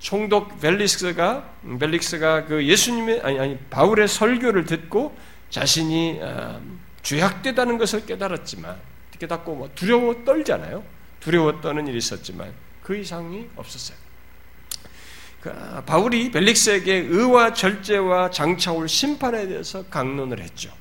총독 0.00 0.60
벨릭스가 0.60 1.48
벨릭스가 1.78 2.46
그 2.46 2.66
예수님의 2.66 3.20
아니 3.22 3.38
아니 3.38 3.58
바울의 3.70 4.08
설교를 4.08 4.64
듣고 4.64 5.16
자신이 5.48 6.18
아, 6.20 6.60
죄악되다는 7.04 7.78
것을 7.78 8.04
깨달았지만 8.06 8.76
깨닫고 9.20 9.54
뭐 9.54 9.70
두려워 9.76 10.24
떨잖아요. 10.24 10.82
두려워 11.20 11.60
떠는 11.60 11.86
일이 11.86 11.98
있었지만 11.98 12.52
그 12.82 12.96
이상이 12.96 13.46
없었어요. 13.54 13.96
그, 15.42 15.50
아, 15.50 15.82
바울이 15.84 16.30
벨릭스에게 16.30 16.94
의와 16.94 17.52
절제와 17.52 18.30
장차올 18.30 18.88
심판에 18.88 19.48
대해서 19.48 19.84
강론을 19.86 20.40
했죠. 20.40 20.72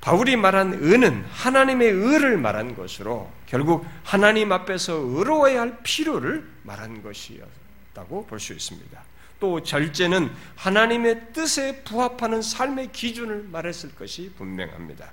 바울이 0.00 0.36
말한 0.36 0.78
의는 0.80 1.24
하나님의 1.30 1.88
의를 1.88 2.38
말한 2.38 2.74
것으로 2.74 3.30
결국 3.46 3.86
하나님 4.02 4.50
앞에서 4.50 4.94
의로워야 4.94 5.60
할 5.60 5.78
필요를 5.82 6.48
말한 6.64 7.02
것이었다고 7.02 8.26
볼 8.26 8.40
수 8.40 8.52
있습니다. 8.52 9.00
또 9.38 9.62
절제는 9.62 10.30
하나님의 10.56 11.32
뜻에 11.32 11.82
부합하는 11.82 12.42
삶의 12.42 12.92
기준을 12.92 13.48
말했을 13.50 13.94
것이 13.94 14.32
분명합니다. 14.38 15.10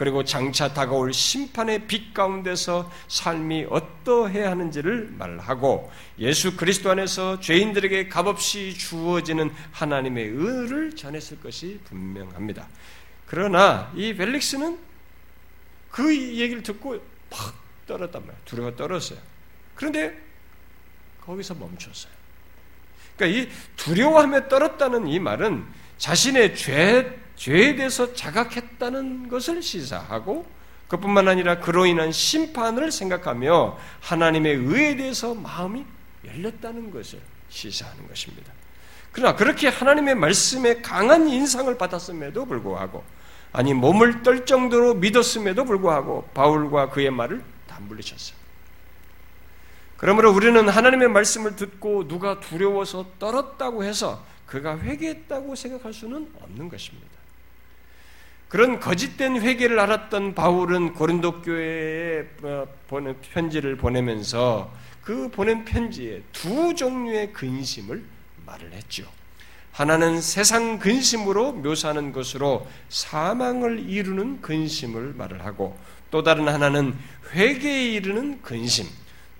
그리고 0.00 0.24
장차 0.24 0.72
다가올 0.72 1.12
심판의 1.12 1.86
빛 1.86 2.14
가운데서 2.14 2.90
삶이 3.08 3.66
어떠해야 3.68 4.50
하는지를 4.50 5.10
말하고 5.10 5.92
예수 6.18 6.56
그리스도 6.56 6.90
안에서 6.90 7.38
죄인들에게 7.38 8.08
값없이 8.08 8.72
주어지는 8.78 9.52
하나님의 9.72 10.24
의를 10.28 10.96
전했을 10.96 11.38
것이 11.40 11.80
분명합니다. 11.84 12.66
그러나 13.26 13.92
이 13.94 14.14
벨릭스는 14.14 14.78
그 15.90 16.16
얘기를 16.16 16.62
듣고 16.62 16.98
팍 17.28 17.54
떨었단 17.86 18.22
말이에요. 18.22 18.42
두려워 18.46 18.74
떨었어요. 18.74 19.18
그런데 19.74 20.18
거기서 21.20 21.56
멈췄어요. 21.56 22.12
그러니까 23.18 23.38
이 23.38 23.52
두려워함에 23.76 24.48
떨었다는 24.48 25.08
이 25.08 25.18
말은 25.18 25.62
자신의 25.98 26.56
죄 26.56 27.20
죄에 27.40 27.74
대해서 27.74 28.12
자각했다는 28.12 29.30
것을 29.30 29.62
시사하고 29.62 30.44
그뿐만 30.88 31.26
아니라 31.26 31.58
그로 31.58 31.86
인한 31.86 32.12
심판을 32.12 32.92
생각하며 32.92 33.78
하나님의 34.02 34.56
의에 34.56 34.96
대해서 34.96 35.34
마음이 35.34 35.86
열렸다는 36.26 36.90
것을 36.90 37.18
시사하는 37.48 38.06
것입니다. 38.08 38.52
그러나 39.10 39.36
그렇게 39.36 39.68
하나님의 39.68 40.16
말씀에 40.16 40.82
강한 40.82 41.28
인상을 41.28 41.78
받았음에도 41.78 42.44
불구하고 42.44 43.02
아니 43.52 43.72
몸을 43.72 44.22
떨 44.22 44.44
정도로 44.44 44.96
믿었음에도 44.96 45.64
불구하고 45.64 46.28
바울과 46.34 46.90
그의 46.90 47.10
말을 47.10 47.42
다 47.66 47.78
물리쳤어요. 47.80 48.38
그러므로 49.96 50.30
우리는 50.30 50.68
하나님의 50.68 51.08
말씀을 51.08 51.56
듣고 51.56 52.06
누가 52.06 52.38
두려워서 52.38 53.06
떨었다고 53.18 53.82
해서 53.82 54.22
그가 54.44 54.78
회개했다고 54.78 55.54
생각할 55.54 55.94
수는 55.94 56.30
없는 56.42 56.68
것입니다. 56.68 57.19
그런 58.50 58.80
거짓된 58.80 59.40
회개를 59.40 59.78
알았던 59.78 60.34
바울은 60.34 60.94
고린도 60.94 61.42
교회에 61.42 62.24
어, 62.42 62.66
편지를 63.32 63.76
보내면서 63.76 64.72
그 65.02 65.30
보낸 65.30 65.64
편지에 65.64 66.20
두 66.32 66.74
종류의 66.74 67.32
근심을 67.32 68.02
말을 68.44 68.72
했죠. 68.72 69.06
하나는 69.70 70.20
세상 70.20 70.80
근심으로 70.80 71.52
묘사하는 71.52 72.10
것으로 72.12 72.66
사망을 72.88 73.88
이루는 73.88 74.42
근심을 74.42 75.14
말을 75.16 75.44
하고 75.44 75.78
또 76.10 76.24
다른 76.24 76.48
하나는 76.48 76.96
회개에 77.32 77.92
이르는 77.92 78.42
근심 78.42 78.84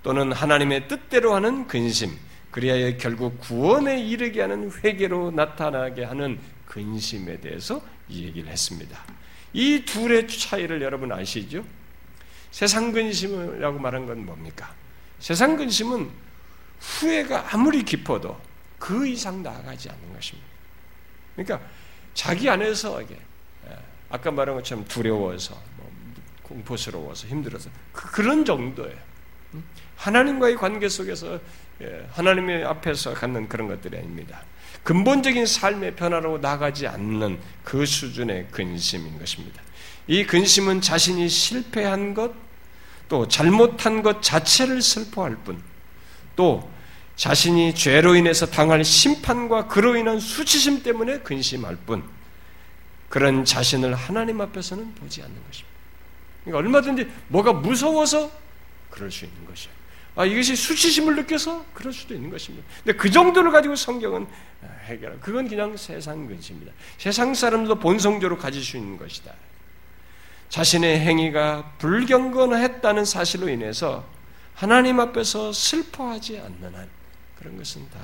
또는 0.04 0.30
하나님의 0.30 0.86
뜻대로 0.86 1.34
하는 1.34 1.66
근심 1.66 2.16
그리하여 2.52 2.96
결국 2.96 3.40
구원에 3.40 4.00
이르게 4.00 4.40
하는 4.40 4.70
회개로 4.70 5.32
나타나게 5.32 6.04
하는 6.04 6.38
근심에 6.66 7.40
대해서 7.40 7.82
얘기를 8.12 8.50
했습니다. 8.50 8.98
이 9.52 9.84
둘의 9.84 10.28
차이를 10.28 10.82
여러분 10.82 11.12
아시죠? 11.12 11.64
세상 12.50 12.92
근심이라고 12.92 13.78
말한 13.78 14.06
건 14.06 14.24
뭡니까? 14.24 14.74
세상 15.18 15.56
근심은 15.56 16.10
후회가 16.80 17.54
아무리 17.54 17.82
깊어도 17.82 18.40
그 18.78 19.06
이상 19.06 19.42
나아가지 19.42 19.90
않는 19.90 20.14
것입니다. 20.14 20.48
그러니까 21.36 21.68
자기 22.14 22.48
안에서 22.48 23.02
이게 23.02 23.16
예, 23.68 23.76
아까 24.08 24.30
말한 24.30 24.56
것처럼 24.56 24.84
두려워서 24.86 25.54
뭐 25.76 25.90
공포스러워서 26.42 27.28
힘들어서 27.28 27.70
그, 27.92 28.22
런 28.22 28.44
정도예요. 28.44 28.98
하나님과의 29.96 30.56
관계 30.56 30.88
속에서 30.88 31.38
예, 31.82 32.06
하나님의 32.12 32.64
앞에서 32.64 33.14
갖는 33.14 33.48
그런 33.48 33.68
것들이 33.68 33.96
아닙니다. 33.98 34.42
근본적인 34.82 35.46
삶의 35.46 35.96
변화로 35.96 36.38
나가지 36.38 36.86
않는 36.86 37.38
그 37.64 37.84
수준의 37.84 38.48
근심인 38.50 39.18
것입니다. 39.18 39.62
이 40.06 40.24
근심은 40.24 40.80
자신이 40.80 41.28
실패한 41.28 42.14
것, 42.14 42.32
또 43.08 43.28
잘못한 43.28 44.02
것 44.02 44.22
자체를 44.22 44.82
슬퍼할 44.82 45.36
뿐, 45.44 45.62
또 46.34 46.70
자신이 47.16 47.74
죄로 47.74 48.14
인해서 48.16 48.46
당할 48.46 48.84
심판과 48.84 49.66
그로 49.68 49.96
인한 49.96 50.18
수치심 50.18 50.82
때문에 50.82 51.20
근심할 51.20 51.76
뿐, 51.86 52.02
그런 53.08 53.44
자신을 53.44 53.94
하나님 53.94 54.40
앞에서는 54.40 54.94
보지 54.94 55.20
않는 55.20 55.34
것입니다. 55.34 55.70
그러니까 56.44 56.58
얼마든지 56.58 57.10
뭐가 57.28 57.52
무서워서 57.52 58.30
그럴 58.88 59.10
수 59.10 59.24
있는 59.24 59.44
것이에요. 59.46 59.79
아, 60.20 60.26
이것이 60.26 60.54
수치심을 60.54 61.16
느껴서 61.16 61.64
그럴 61.72 61.94
수도 61.94 62.12
있는 62.14 62.28
것입니다. 62.28 62.68
근데 62.84 62.98
그 62.98 63.10
정도를 63.10 63.50
가지고 63.50 63.74
성경은 63.74 64.26
해결. 64.84 65.18
그건 65.18 65.48
그냥 65.48 65.74
세상 65.78 66.26
근심입니다. 66.26 66.74
세상 66.98 67.32
사람도 67.32 67.76
본성적으로 67.76 68.36
가질 68.36 68.62
수 68.62 68.76
있는 68.76 68.98
것이다. 68.98 69.32
자신의 70.50 71.00
행위가 71.00 71.72
불경건했다는 71.78 73.06
사실로 73.06 73.48
인해서 73.48 74.04
하나님 74.54 75.00
앞에서 75.00 75.54
슬퍼하지 75.54 76.38
않는 76.38 76.74
한 76.74 76.86
그런 77.38 77.56
것은 77.56 77.88
다 77.88 77.98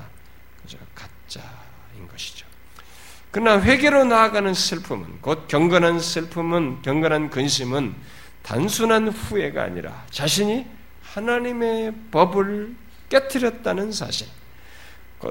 그저 0.63 0.79
가짜인 0.95 2.09
것이죠. 2.11 2.47
그러나 3.31 3.61
회개로 3.61 4.05
나아가는 4.05 4.55
슬픔은 4.55 5.21
곧 5.21 5.49
경건한 5.49 6.01
슬픔은 6.01 6.81
경건한 6.81 7.29
근심은 7.29 7.95
단순한 8.43 9.09
후회가 9.09 9.65
아니라 9.65 10.07
자신이 10.09 10.77
하나님의 11.17 11.95
법을 12.11 12.77
깨뜨렸다는 13.09 13.91
사실, 13.91 14.27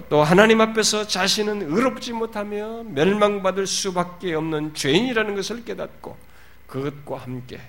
또 0.10 0.24
하나님 0.24 0.60
앞에서 0.60 1.06
자신은 1.06 1.72
의롭지 1.72 2.12
못하며 2.12 2.84
멸망받을 2.84 3.68
수밖에 3.68 4.34
없는 4.34 4.74
죄인이라는 4.74 5.36
것을 5.36 5.64
깨닫고 5.64 6.18
그것과 6.66 7.18
함께 7.18 7.62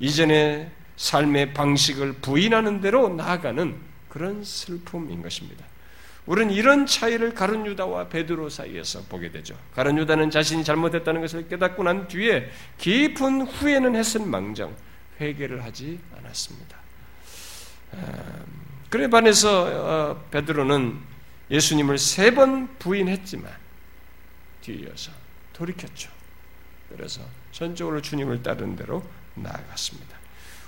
이전의 0.00 0.70
삶의 0.96 1.52
방식을 1.52 2.14
부인하는 2.14 2.80
대로 2.80 3.10
나아가는 3.10 3.76
그런 4.08 4.42
슬픔인 4.42 5.22
것입니다. 5.22 5.64
우리는 6.24 6.54
이런 6.54 6.86
차이를 6.86 7.34
가룟 7.34 7.66
유다와 7.66 8.08
베드로 8.08 8.48
사이에서 8.48 9.02
보게 9.10 9.30
되죠. 9.30 9.54
가룟 9.74 9.98
유다는 9.98 10.30
자신이 10.30 10.64
잘못했다는 10.64 11.20
것을 11.20 11.48
깨닫고 11.48 11.82
난 11.82 12.08
뒤에 12.08 12.50
깊은 12.78 13.42
후회는 13.42 13.94
했을 13.94 14.24
망정 14.24 14.74
회개를 15.20 15.64
하지 15.64 16.00
않았습니다. 16.16 16.81
그래 18.90 19.08
반해서 19.08 19.64
어, 19.64 20.24
베드로는 20.30 20.98
예수님을 21.50 21.98
세 21.98 22.30
번 22.34 22.68
부인했지만 22.78 23.50
뒤이어서 24.62 25.12
돌이켰죠. 25.52 26.10
그래서 26.90 27.22
전적으로 27.52 28.00
주님을 28.00 28.42
따른 28.42 28.76
대로 28.76 29.02
나아갔습니다. 29.34 30.16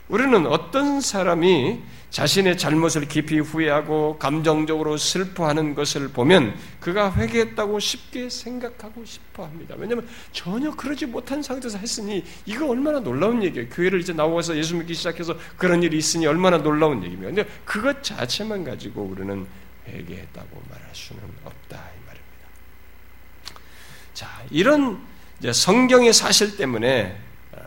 우리는 0.08 0.46
어떤 0.46 1.00
사람이 1.00 1.80
자신의 2.10 2.58
잘못을 2.58 3.08
깊이 3.08 3.40
후회하고 3.40 4.18
감정적으로 4.18 4.96
슬퍼하는 4.96 5.74
것을 5.74 6.08
보면 6.08 6.54
그가 6.78 7.12
회개했다고 7.12 7.80
쉽게 7.80 8.30
생각하고 8.30 9.04
싶어 9.04 9.44
합니다. 9.44 9.74
왜냐하면 9.76 10.06
전혀 10.30 10.70
그러지 10.70 11.06
못한 11.06 11.42
상태에서 11.42 11.78
했으니 11.78 12.22
이거 12.46 12.68
얼마나 12.68 13.00
놀라운 13.00 13.42
얘기예요. 13.42 13.68
교회를 13.70 14.00
이제 14.00 14.12
나와서 14.12 14.56
예수 14.56 14.76
믿기 14.76 14.94
시작해서 14.94 15.36
그런 15.56 15.82
일이 15.82 15.96
있으니 15.96 16.26
얼마나 16.26 16.58
놀라운 16.58 17.02
얘기입니다. 17.02 17.34
근데 17.34 17.50
그것 17.64 18.04
자체만 18.04 18.62
가지고 18.62 19.02
우리는 19.02 19.46
회개했다고 19.88 20.62
말할 20.70 20.88
수는 20.92 21.22
없다 21.44 21.76
이 21.76 22.06
말입니다. 22.06 22.48
자, 24.12 24.28
이런 24.50 25.00
성경의 25.50 26.12
사실 26.12 26.56
때문에 26.56 27.18
어, 27.52 27.58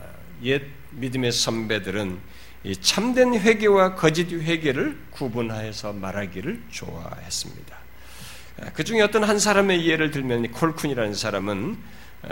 옛 0.44 0.77
믿음의 0.98 1.32
선배들은 1.32 2.18
참된 2.80 3.34
회개와 3.34 3.94
거짓 3.94 4.32
회개를 4.32 4.98
구분하여서 5.10 5.92
말하기를 5.94 6.62
좋아했습니다. 6.70 7.78
그 8.74 8.82
중에 8.82 9.00
어떤 9.02 9.24
한 9.24 9.38
사람의 9.38 9.86
예를 9.86 10.10
들면 10.10 10.52
콜쿤이라는 10.52 11.14
사람은 11.14 11.78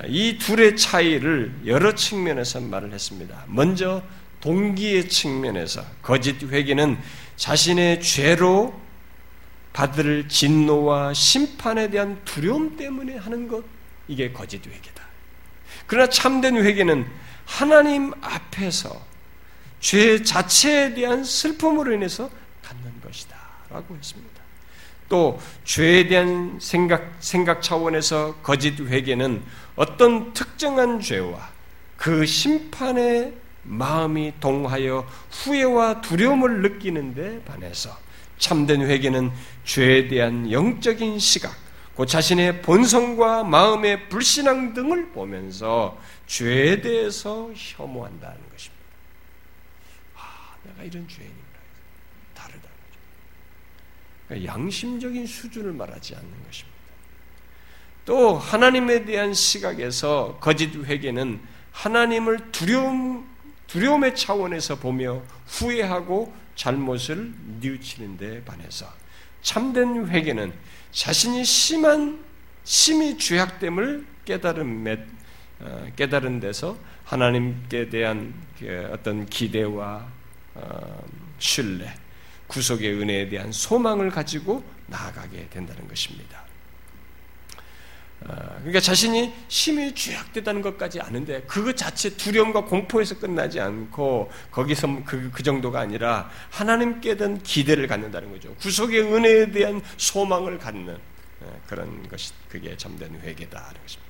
이 0.09 0.39
둘의 0.39 0.77
차이를 0.77 1.53
여러 1.67 1.95
측면에서 1.95 2.61
말을 2.61 2.93
했습니다. 2.93 3.45
먼저 3.47 4.03
동기의 4.41 5.09
측면에서 5.09 5.85
거짓 6.03 6.43
회개는 6.43 6.99
자신의 7.37 8.03
죄로 8.03 8.79
받을 9.73 10.29
진노와 10.29 11.14
심판에 11.14 11.91
대한 11.91 12.21
두려움 12.25 12.77
때문에 12.77 13.17
하는 13.17 13.47
것 13.47 13.64
이게 14.09 14.33
거짓 14.33 14.67
회개다. 14.67 15.03
그러나 15.87 16.09
참된 16.09 16.57
회개는 16.57 17.07
하나님 17.47 18.13
앞에서 18.21 19.01
죄 19.81 20.23
자체에 20.23 20.93
대한 20.95 21.25
슬픔으로 21.25 21.95
인해서 21.95 22.29
갖는 22.63 23.01
것이다. 23.03 23.37
라고 23.71 23.97
했습니다. 23.97 24.43
또, 25.09 25.41
죄에 25.65 26.09
대한 26.09 26.59
생각, 26.61 27.15
생각 27.21 27.63
차원에서 27.63 28.35
거짓 28.43 28.81
회개는 28.81 29.43
어떤 29.77 30.33
특정한 30.33 31.01
죄와 31.01 31.51
그 31.97 32.27
심판의 32.27 33.35
마음이 33.63 34.35
동하여 34.41 35.07
후회와 35.31 36.01
두려움을 36.01 36.63
느끼는데 36.63 37.43
반해서 37.45 37.97
참된 38.39 38.83
회개는 38.83 39.31
죄에 39.65 40.09
대한 40.09 40.51
영적인 40.51 41.19
시각, 41.19 41.55
그 41.97 42.05
자신의 42.05 42.61
본성과 42.63 43.45
마음의 43.45 44.11
불신앙 44.11 44.75
등을 44.75 45.13
보면서 45.13 45.99
죄에 46.27 46.83
대해서 46.83 47.51
혐오한다는 47.55 48.37
것입니다. 48.51 48.77
내가 50.65 50.83
이런 50.83 51.09
죄인입니다. 51.09 51.47
다르다는 52.35 52.63
거죠. 52.63 53.01
그러니까 54.29 54.53
양심적인 54.53 55.27
수준을 55.27 55.73
말하지 55.73 56.15
않는 56.17 56.31
것입니다. 56.45 56.77
또 58.05 58.37
하나님에 58.37 59.05
대한 59.05 59.33
시각에서 59.33 60.39
거짓 60.41 60.75
회개는 60.75 61.41
하나님을 61.73 62.53
두려움 62.53 63.27
두려움의 63.67 64.15
차원에서 64.15 64.77
보며 64.77 65.23
후회하고 65.47 66.33
잘못을 66.55 67.35
뉘우치는 67.61 68.17
데 68.17 68.45
반해서 68.45 68.87
참된 69.43 70.09
회개는 70.09 70.53
자신이 70.97 71.45
심한 71.45 72.25
심히 72.65 73.19
죄악됨을 73.19 74.07
깨달은 74.25 74.67
어, 75.61 75.87
깨달은 75.95 76.41
데서 76.41 76.79
하나님께 77.05 77.91
대한 77.91 78.33
그 78.59 78.89
어떤 78.91 79.27
기대와 79.27 80.09
어, 80.55 81.05
신뢰, 81.39 81.93
구속의 82.47 82.95
은혜에 82.95 83.29
대한 83.29 83.53
소망을 83.53 84.09
가지고 84.09 84.65
나아가게 84.87 85.51
된다는 85.51 85.87
것입니다. 85.87 86.46
어, 88.23 88.35
그러니까 88.59 88.81
자신이 88.81 89.33
심히 89.49 89.95
죄악되다는 89.95 90.62
것까지 90.62 91.01
아는데 91.01 91.43
그것 91.43 91.77
자체 91.77 92.17
두려움과 92.17 92.64
공포에서 92.64 93.19
끝나지 93.19 93.61
않고 93.61 94.31
거기서 94.51 95.05
그, 95.05 95.31
그 95.31 95.43
정도가 95.43 95.81
아니라 95.81 96.31
하나님께 96.51 97.17
대한 97.17 97.43
기대를 97.43 97.87
갖는다는 97.87 98.33
거죠. 98.33 98.55
구속의 98.57 99.01
은혜에 99.03 99.51
대한 99.51 99.83
소망을 99.97 100.59
갖는 100.59 100.97
어, 101.41 101.61
그런 101.67 102.09
것이 102.09 102.33
그게 102.49 102.77
참된 102.77 103.21
회개다는 103.21 103.81
것입니다. 103.83 104.07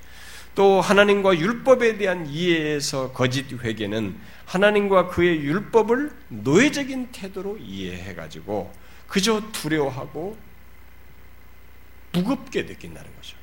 또 0.55 0.81
하나님과 0.81 1.37
율법에 1.39 1.99
대한 1.99 2.27
이해에서 2.27 3.13
거짓 3.13 3.53
회개는 3.53 4.19
하나님과 4.47 5.09
그의 5.09 5.41
율법을 5.41 6.11
노예적인 6.29 7.09
태도로 7.13 7.59
이해해 7.59 8.15
가지고 8.15 8.73
그저 9.07 9.43
두려워하고 9.53 10.39
무겁게 12.13 12.65
느낀다는 12.65 13.11
거죠. 13.17 13.36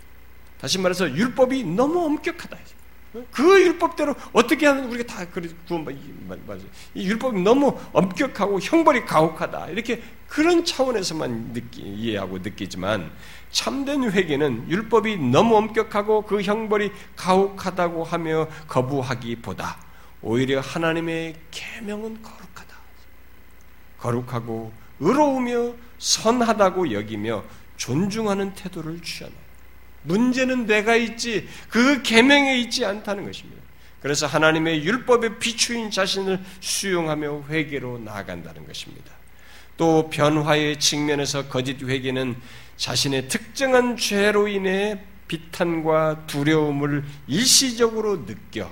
다시 0.63 0.79
말해서 0.79 1.13
율법이 1.13 1.65
너무 1.65 2.05
엄격하다. 2.05 2.57
그 3.33 3.61
율법대로 3.65 4.15
어떻게 4.31 4.65
하면 4.65 4.85
우리가 4.85 5.13
다 5.13 5.25
구원받 5.67 5.93
이 6.93 7.05
율법이 7.05 7.41
너무 7.41 7.77
엄격하고 7.91 8.61
형벌이 8.61 9.03
가혹하다. 9.03 9.67
이렇게 9.71 10.01
그런 10.29 10.63
차원에서만 10.63 11.51
느끼, 11.51 11.81
이해하고 11.81 12.37
느끼지만 12.37 13.11
참된 13.51 14.09
회개는 14.09 14.71
율법이 14.71 15.17
너무 15.17 15.57
엄격하고 15.57 16.21
그 16.21 16.41
형벌이 16.41 16.93
가혹하다고 17.17 18.05
하며 18.05 18.47
거부하기보다 18.69 19.77
오히려 20.21 20.61
하나님의 20.61 21.35
계명은 21.51 22.21
거룩하다. 22.21 22.77
거룩하고 23.99 24.71
의로우며 25.01 25.73
선하다고 25.97 26.93
여기며 26.93 27.43
존중하는 27.75 28.53
태도를 28.53 29.01
취하는 29.01 29.42
문제는 30.03 30.65
내가 30.65 30.95
있지 30.95 31.47
그 31.69 32.01
계명에 32.01 32.57
있지 32.59 32.85
않다는 32.85 33.25
것입니다. 33.25 33.61
그래서 34.01 34.27
하나님의 34.27 34.83
율법에 34.83 35.39
비추인 35.39 35.89
자신을 35.89 36.39
수용하며 36.59 37.45
회개로 37.49 37.99
나아간다는 37.99 38.67
것입니다. 38.67 39.11
또 39.77 40.09
변화의 40.09 40.79
측면에서 40.79 41.47
거짓 41.47 41.81
회개는 41.81 42.35
자신의 42.75 43.27
특정한 43.27 43.97
죄로 43.97 44.47
인해 44.47 44.99
비탄과 45.27 46.25
두려움을 46.27 47.03
일시적으로 47.27 48.25
느껴 48.25 48.69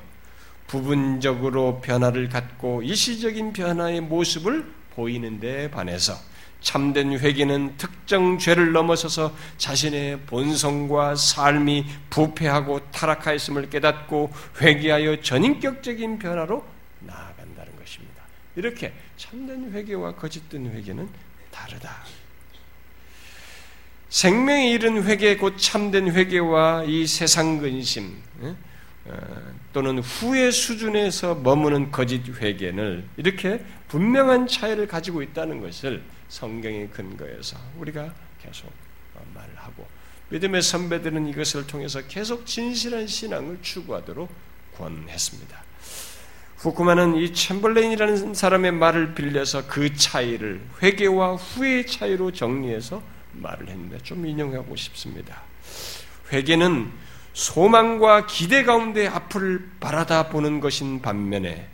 부분적으로 0.67 1.81
변화를 1.81 2.29
갖고 2.29 2.81
일시적인 2.81 3.53
변화의 3.53 4.01
모습을 4.01 4.71
보이는데 4.95 5.71
반해서 5.71 6.13
참된 6.61 7.17
회개는 7.19 7.75
특정 7.77 8.37
죄를 8.37 8.71
넘어서서 8.71 9.35
자신의 9.57 10.21
본성과 10.21 11.15
삶이 11.15 11.85
부패하고 12.09 12.91
타락하였음을 12.91 13.69
깨닫고 13.69 14.31
회개하여 14.61 15.21
전인격적인 15.21 16.19
변화로 16.19 16.63
나아간다는 16.99 17.75
것입니다. 17.77 18.23
이렇게 18.55 18.93
참된 19.17 19.71
회개와 19.71 20.15
거짓된 20.15 20.71
회개는 20.71 21.09
다르다. 21.49 22.03
생명에 24.09 24.71
이른 24.71 25.03
회개 25.03 25.37
곧 25.37 25.57
참된 25.57 26.11
회개와 26.11 26.83
이 26.83 27.07
세상 27.07 27.59
근심 27.59 28.21
어, 29.05 29.17
또는 29.73 29.99
후회 29.99 30.51
수준에서 30.51 31.35
머무는 31.35 31.91
거짓 31.91 32.21
회개는 32.27 33.05
이렇게 33.17 33.63
분명한 33.87 34.47
차이를 34.47 34.87
가지고 34.87 35.23
있다는 35.23 35.61
것을 35.61 36.03
성경의 36.31 36.89
근거에서 36.91 37.57
우리가 37.77 38.13
계속 38.41 38.71
말을 39.33 39.53
하고 39.57 39.85
믿음의 40.29 40.61
선배들은 40.61 41.27
이것을 41.27 41.67
통해서 41.67 42.01
계속 42.07 42.45
진실한 42.45 43.05
신앙을 43.05 43.59
추구하도록 43.61 44.29
권했습니다. 44.77 45.61
후쿠마는 46.55 47.15
이 47.17 47.33
챔벌레인이라는 47.33 48.33
사람의 48.33 48.71
말을 48.71 49.13
빌려서 49.13 49.67
그 49.67 49.93
차이를 49.93 50.61
회개와 50.81 51.35
후회의 51.35 51.85
차이로 51.85 52.31
정리해서 52.31 53.03
말을 53.33 53.67
했는데 53.67 53.97
좀 53.97 54.25
인용하고 54.25 54.73
싶습니다. 54.77 55.41
회개는 56.31 56.91
소망과 57.33 58.25
기대 58.27 58.63
가운데 58.63 59.05
앞을 59.07 59.71
바라다 59.81 60.29
보는 60.29 60.61
것인 60.61 61.01
반면에 61.01 61.70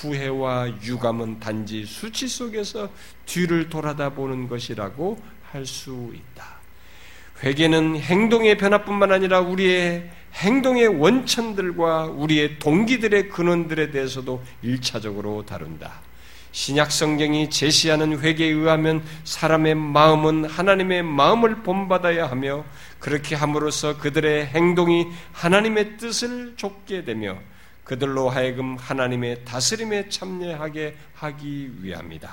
후회와 0.00 0.68
유감은 0.82 1.40
단지 1.40 1.84
수치 1.84 2.26
속에서 2.26 2.88
뒤를 3.26 3.68
돌아다 3.68 4.10
보는 4.10 4.48
것이라고 4.48 5.18
할 5.52 5.66
수 5.66 6.12
있다. 6.14 6.60
회개는 7.42 7.96
행동의 7.98 8.56
변화뿐만 8.56 9.12
아니라 9.12 9.40
우리의 9.40 10.10
행동의 10.34 10.86
원천들과 10.88 12.04
우리의 12.06 12.58
동기들의 12.58 13.30
근원들에 13.30 13.90
대해서도 13.90 14.42
일차적으로 14.62 15.44
다룬다. 15.44 16.00
신약 16.52 16.90
성경이 16.90 17.48
제시하는 17.50 18.20
회개에 18.20 18.48
의하면 18.48 19.02
사람의 19.24 19.74
마음은 19.74 20.44
하나님의 20.46 21.02
마음을 21.02 21.62
본받아야 21.62 22.28
하며 22.28 22.64
그렇게 22.98 23.34
함으로써 23.34 23.98
그들의 23.98 24.46
행동이 24.46 25.06
하나님의 25.32 25.96
뜻을 25.96 26.54
좇게 26.56 27.04
되며 27.04 27.38
그들로 27.90 28.28
하여금 28.30 28.76
하나님의 28.76 29.44
다스림에 29.44 30.10
참여하게 30.10 30.94
하기 31.14 31.72
위함이다. 31.82 32.30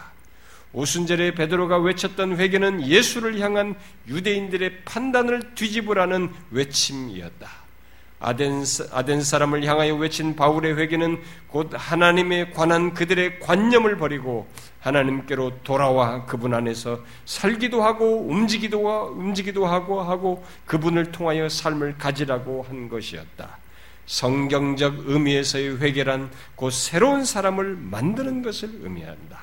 오순절에 0.71 1.33
베드로가 1.33 1.79
외쳤던 1.79 2.37
회개는 2.37 2.85
예수를 2.85 3.39
향한 3.39 3.73
유대인들의 4.07 4.83
판단을 4.85 5.55
뒤집으라는 5.55 6.29
외침이었다. 6.51 7.49
아덴, 8.19 8.63
아덴 8.91 9.23
사람을 9.23 9.63
향하여 9.63 9.95
외친 9.95 10.35
바울의 10.35 10.77
회개는 10.77 11.23
곧 11.47 11.71
하나님에 11.73 12.51
관한 12.51 12.93
그들의 12.93 13.39
관념을 13.39 13.97
버리고 13.97 14.47
하나님께로 14.81 15.63
돌아와 15.63 16.27
그분 16.27 16.53
안에서 16.53 16.99
살기도 17.25 17.81
하고 17.81 18.27
움직이도, 18.29 19.15
움직이도 19.17 19.65
하고 19.65 20.03
하고 20.03 20.45
그분을 20.67 21.11
통하여 21.11 21.49
삶을 21.49 21.97
가지라고 21.97 22.63
한 22.69 22.89
것이었다. 22.89 23.57
성경적 24.07 25.09
의미에서의 25.09 25.79
회개란 25.81 26.31
곧 26.55 26.71
새로운 26.71 27.25
사람을 27.25 27.75
만드는 27.75 28.41
것을 28.41 28.69
의미한다. 28.81 29.39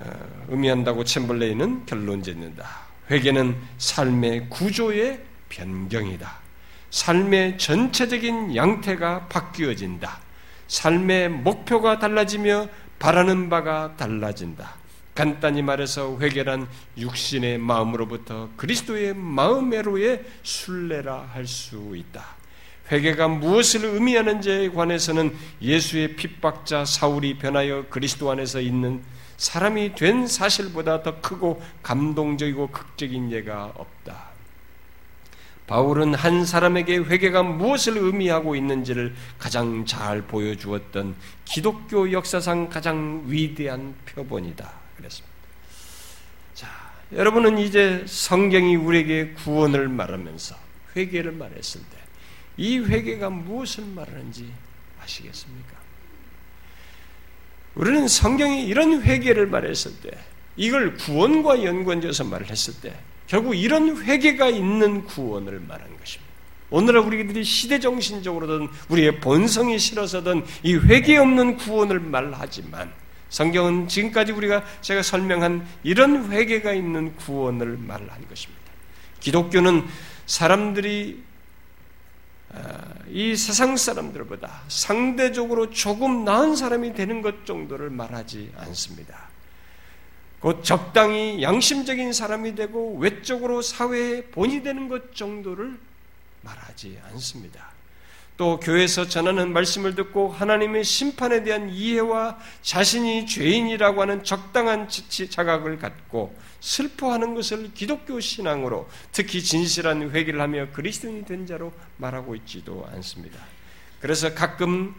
어, 0.00 0.44
의미한다고 0.48 1.04
챔벌레인은 1.04 1.86
결론 1.86 2.22
짓는다. 2.22 2.66
회개는 3.10 3.54
삶의 3.76 4.48
구조의 4.48 5.20
변경이다. 5.50 6.38
삶의 6.90 7.58
전체적인 7.58 8.56
양태가 8.56 9.28
바뀌어진다. 9.28 10.20
삶의 10.68 11.28
목표가 11.28 11.98
달라지며 11.98 12.68
바라는 12.98 13.50
바가 13.50 13.96
달라진다. 13.96 14.76
간단히 15.14 15.62
말해서 15.62 16.16
회개란 16.18 16.66
육신의 16.96 17.58
마음으로부터 17.58 18.50
그리스도의 18.56 19.14
마음으로의 19.14 20.24
순례라 20.42 21.30
할 21.32 21.46
수 21.46 21.94
있다. 21.94 22.37
회개가 22.90 23.28
무엇을 23.28 23.84
의미하는지에 23.84 24.70
관해서는 24.70 25.36
예수의 25.60 26.16
핍박자 26.16 26.84
사울이 26.84 27.38
변하여 27.38 27.86
그리스도 27.90 28.30
안에서 28.30 28.60
있는 28.60 29.02
사람이 29.36 29.94
된 29.94 30.26
사실보다 30.26 31.02
더 31.02 31.20
크고 31.20 31.62
감동적이고 31.82 32.68
극적인 32.68 33.30
예가 33.30 33.72
없다. 33.76 34.28
바울은 35.68 36.14
한 36.14 36.46
사람에게 36.46 36.96
회개가 36.96 37.42
무엇을 37.42 37.98
의미하고 37.98 38.56
있는지를 38.56 39.14
가장 39.38 39.84
잘 39.84 40.22
보여주었던 40.22 41.14
기독교 41.44 42.10
역사상 42.10 42.70
가장 42.70 43.22
위대한 43.26 43.94
표본이다. 44.06 44.72
그랬습니다. 44.96 45.36
자, 46.54 46.68
여러분은 47.12 47.58
이제 47.58 48.02
성경이 48.06 48.76
우리에게 48.76 49.34
구원을 49.34 49.88
말하면서 49.88 50.56
회개를 50.96 51.32
말했을 51.32 51.82
때 51.82 51.97
이 52.58 52.78
회개가 52.78 53.30
무엇을 53.30 53.84
말하는지 53.94 54.52
아시겠습니까? 55.00 55.78
우리는 57.76 58.08
성경이 58.08 58.66
이런 58.66 59.00
회개를 59.02 59.46
말했을 59.46 59.92
때 60.00 60.10
이걸 60.56 60.96
구원과 60.96 61.62
연관지어서 61.64 62.24
말을 62.24 62.50
했을 62.50 62.74
때 62.82 62.92
결국 63.28 63.54
이런 63.54 64.02
회개가 64.02 64.48
있는 64.48 65.04
구원을 65.04 65.60
말하는 65.60 65.96
것입니다. 65.96 66.28
오늘날 66.70 67.02
우리들이 67.02 67.44
시대 67.44 67.78
정신적으로든 67.78 68.68
우리의 68.88 69.20
본성이 69.20 69.78
싫어서든 69.78 70.44
이 70.64 70.74
회개 70.74 71.16
없는 71.16 71.56
구원을 71.56 72.00
말하지만 72.00 72.92
성경은 73.30 73.88
지금까지 73.88 74.32
우리가 74.32 74.64
제가 74.80 75.02
설명한 75.02 75.66
이런 75.84 76.30
회개가 76.32 76.72
있는 76.72 77.14
구원을 77.16 77.76
말한 77.78 78.28
것입니다. 78.28 78.62
기독교는 79.20 79.86
사람들이 80.26 81.22
아, 81.22 81.27
이 83.08 83.36
세상 83.36 83.76
사람들보다 83.76 84.62
상대적으로 84.68 85.70
조금 85.70 86.24
나은 86.24 86.56
사람이 86.56 86.94
되는 86.94 87.22
것 87.22 87.46
정도를 87.46 87.90
말하지 87.90 88.52
않습니다. 88.56 89.28
곧 90.40 90.62
적당히 90.62 91.42
양심적인 91.42 92.12
사람이 92.12 92.54
되고 92.54 92.96
외적으로 92.98 93.60
사회의 93.60 94.26
본이 94.30 94.62
되는 94.62 94.88
것 94.88 95.14
정도를 95.14 95.78
말하지 96.42 97.00
않습니다. 97.10 97.77
또 98.38 98.60
교회에서 98.60 99.08
전하는 99.08 99.52
말씀을 99.52 99.96
듣고 99.96 100.28
하나님의 100.28 100.84
심판에 100.84 101.42
대한 101.42 101.70
이해와 101.70 102.38
자신이 102.62 103.26
죄인이라고 103.26 104.00
하는 104.00 104.22
적당한 104.22 104.88
자각을 104.88 105.78
갖고 105.78 106.38
슬퍼하는 106.60 107.34
것을 107.34 107.74
기독교 107.74 108.20
신앙으로 108.20 108.88
특히 109.10 109.42
진실한 109.42 110.10
회개를 110.12 110.40
하며 110.40 110.68
그리스도인이 110.72 111.24
된 111.24 111.46
자로 111.46 111.72
말하고 111.96 112.36
있지도 112.36 112.86
않습니다. 112.92 113.40
그래서 114.00 114.32
가끔 114.32 114.94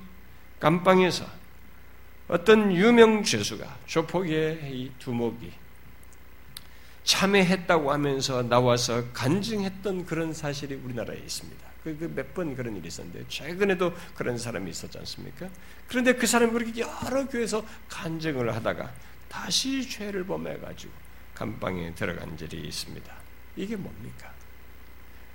감방에서 0.60 1.26
어떤 2.28 2.76
유명 2.76 3.24
죄수가 3.24 3.78
조폭의 3.86 4.60
이 4.70 4.92
두목이 5.00 5.50
참회했다고 7.06 7.94
하면서 7.94 8.44
나와서 8.44 9.06
간증했던 9.14 10.06
그런 10.06 10.34
사실이 10.34 10.76
우리나라에 10.76 11.18
있습니다. 11.20 11.69
그몇번 11.84 12.52
그 12.52 12.56
그런 12.56 12.76
일이 12.76 12.88
있었는데 12.88 13.26
최근에도 13.30 13.94
그런 14.16 14.38
사람이 14.38 14.70
있었지 14.70 14.98
않습니까? 14.98 15.50
그런데 15.88 16.14
그 16.14 16.28
사람이 16.28 16.52
그렇게 16.52 16.82
여러 16.82 17.28
교회에서 17.28 17.66
간증을 17.88 18.54
하다가 18.56 18.92
다시 19.30 19.88
죄를 19.88 20.26
범해가지고 20.26 20.92
감방에 21.34 21.94
들어간 21.96 22.38
일이 22.40 22.68
있습니다. 22.68 23.14
이게 23.56 23.76
뭡니까? 23.76 24.32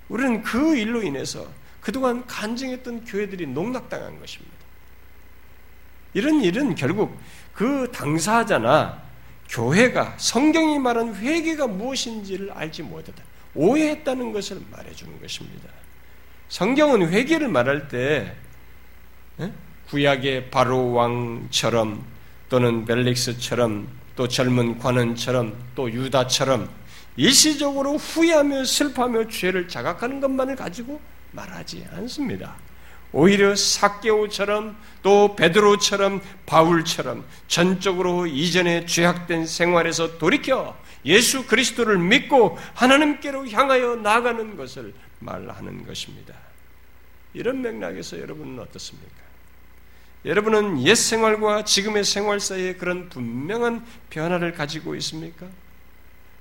우리는 0.08 0.42
그 0.42 0.76
일로 0.76 1.02
인해서 1.02 1.50
그동안 1.80 2.26
간증했던 2.26 3.04
교회들이 3.04 3.46
농락당한 3.46 4.18
것입니다. 4.18 4.54
이런 6.12 6.42
일은 6.42 6.74
결국 6.74 7.18
그 7.52 7.90
당사자나 7.92 9.02
교회가 9.48 10.16
성경이 10.18 10.78
말한 10.78 11.14
회개가 11.16 11.66
무엇인지를 11.66 12.52
알지 12.52 12.82
못했다. 12.82 13.22
오해했다는 13.54 14.32
것을 14.32 14.60
말해주는 14.70 15.20
것입니다. 15.20 15.68
성경은 16.54 17.08
회개를 17.08 17.48
말할 17.48 17.88
때 17.88 18.32
구약의 19.88 20.52
바로 20.52 20.92
왕처럼 20.92 22.04
또는 22.48 22.84
벨릭스처럼 22.84 23.88
또 24.14 24.28
젊은 24.28 24.78
관원처럼 24.78 25.52
또 25.74 25.90
유다처럼 25.90 26.70
일시적으로 27.16 27.96
후회하며 27.96 28.66
슬퍼하며 28.66 29.26
죄를 29.30 29.66
자각하는 29.66 30.20
것만을 30.20 30.54
가지고 30.54 31.00
말하지 31.32 31.88
않습니다. 31.90 32.54
오히려 33.10 33.56
사개오처럼 33.56 34.76
또 35.02 35.34
베드로처럼 35.34 36.20
바울처럼 36.46 37.24
전적으로 37.48 38.28
이전에 38.28 38.86
죄악된 38.86 39.46
생활에서 39.46 40.18
돌이켜 40.18 40.76
예수 41.04 41.48
그리스도를 41.48 41.98
믿고 41.98 42.56
하나님께로 42.74 43.48
향하여 43.48 43.96
나가는 43.96 44.56
것을 44.56 44.94
말하는 45.18 45.84
것입니다. 45.84 46.43
이런 47.34 47.60
맥락에서 47.62 48.18
여러분은 48.18 48.58
어떻습니까? 48.60 49.24
여러분은 50.24 50.86
옛 50.86 50.94
생활과 50.94 51.64
지금의 51.64 52.04
생활 52.04 52.40
사이에 52.40 52.74
그런 52.74 53.08
분명한 53.10 53.84
변화를 54.08 54.52
가지고 54.52 54.94
있습니까? 54.94 55.46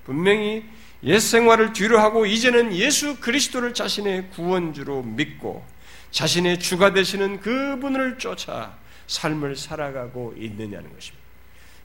분명히 0.05 0.63
옛 1.03 1.19
생활을 1.19 1.73
뒤로 1.73 1.99
하고 1.99 2.25
이제는 2.25 2.73
예수 2.73 3.19
그리스도를 3.19 3.73
자신의 3.73 4.29
구원주로 4.29 5.03
믿고 5.03 5.65
자신의 6.11 6.59
주가 6.59 6.93
되시는 6.93 7.41
그분을 7.41 8.17
쫓아 8.19 8.77
삶을 9.07 9.57
살아가고 9.57 10.35
있느냐는 10.37 10.93
것입니다. 10.93 11.23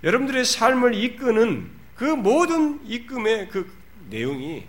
여러분들의 0.05 0.45
삶을 0.45 0.95
이끄는 0.95 1.71
그 1.97 2.05
모든 2.05 2.81
이끔의 2.87 3.49
그 3.49 3.69
내용이 4.09 4.65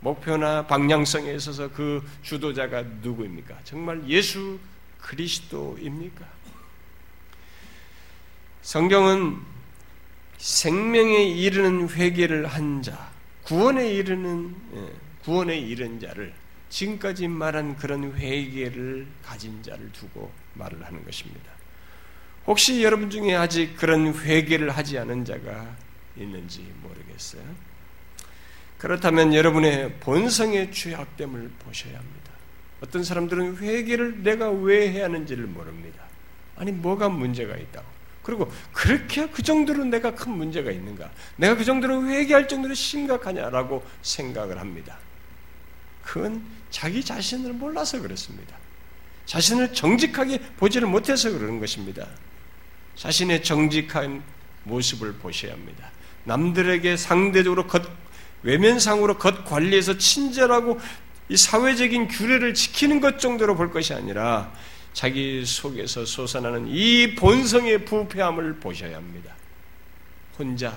목표나 0.00 0.66
방향성에 0.66 1.32
있어서 1.34 1.70
그 1.70 2.02
주도자가 2.22 2.82
누구입니까? 3.02 3.58
정말 3.64 4.02
예수 4.08 4.58
그리스도입니까? 4.98 6.26
성경은 8.62 9.38
생명에 10.38 11.24
이르는 11.24 11.90
회개를 11.90 12.46
한 12.46 12.82
자, 12.82 13.10
구원에 13.42 13.90
이르는 13.92 14.56
예, 14.74 14.92
구원에 15.22 15.58
이른 15.58 16.00
자를 16.00 16.32
지금까지 16.70 17.28
말한 17.28 17.76
그런 17.76 18.14
회개를 18.14 19.06
가진 19.22 19.62
자를 19.62 19.90
두고 19.92 20.30
말을 20.54 20.84
하는 20.84 21.04
것입니다. 21.04 21.50
혹시 22.46 22.82
여러분 22.82 23.10
중에 23.10 23.34
아직 23.34 23.76
그런 23.76 24.14
회개를 24.14 24.70
하지 24.70 24.98
않은 24.98 25.24
자가 25.24 25.76
있는지 26.16 26.72
모르겠어요. 26.82 27.42
그렇다면 28.80 29.34
여러분의 29.34 29.92
본성의 30.00 30.72
죄악됨을 30.72 31.50
보셔야 31.58 31.98
합니다. 31.98 32.32
어떤 32.80 33.04
사람들은 33.04 33.58
회개를 33.58 34.22
내가 34.22 34.50
왜 34.50 34.90
해야 34.90 35.04
하는지를 35.04 35.44
모릅니다. 35.46 36.02
아니 36.56 36.72
뭐가 36.72 37.10
문제가 37.10 37.56
있다고. 37.56 37.86
그리고 38.22 38.50
그렇게 38.72 39.28
그 39.28 39.42
정도로 39.42 39.84
내가 39.84 40.14
큰 40.14 40.32
문제가 40.32 40.70
있는가? 40.70 41.10
내가 41.36 41.56
그 41.56 41.64
정도로 41.64 42.06
회개할 42.06 42.48
정도로 42.48 42.72
심각하냐라고 42.72 43.84
생각을 44.00 44.58
합니다. 44.58 44.98
그건 46.02 46.42
자기 46.70 47.04
자신을 47.04 47.52
몰라서 47.52 48.00
그렇습니다. 48.00 48.56
자신을 49.26 49.74
정직하게 49.74 50.38
보지를 50.56 50.88
못해서 50.88 51.30
그러는 51.30 51.60
것입니다. 51.60 52.06
자신의 52.96 53.42
정직한 53.42 54.22
모습을 54.64 55.12
보셔야 55.14 55.52
합니다. 55.52 55.90
남들에게 56.24 56.96
상대적으로 56.96 57.66
겉, 57.66 57.82
외면상으로 58.42 59.18
겉 59.18 59.44
관리해서 59.44 59.98
친절하고 59.98 60.78
이 61.28 61.36
사회적인 61.36 62.08
규례를 62.08 62.54
지키는 62.54 63.00
것 63.00 63.18
정도로 63.18 63.54
볼 63.54 63.70
것이 63.70 63.94
아니라 63.94 64.52
자기 64.92 65.44
속에서 65.44 66.04
솟아나는 66.04 66.66
이 66.68 67.14
본성의 67.14 67.84
부패함을 67.84 68.56
보셔야 68.56 68.96
합니다. 68.96 69.34
혼자, 70.38 70.76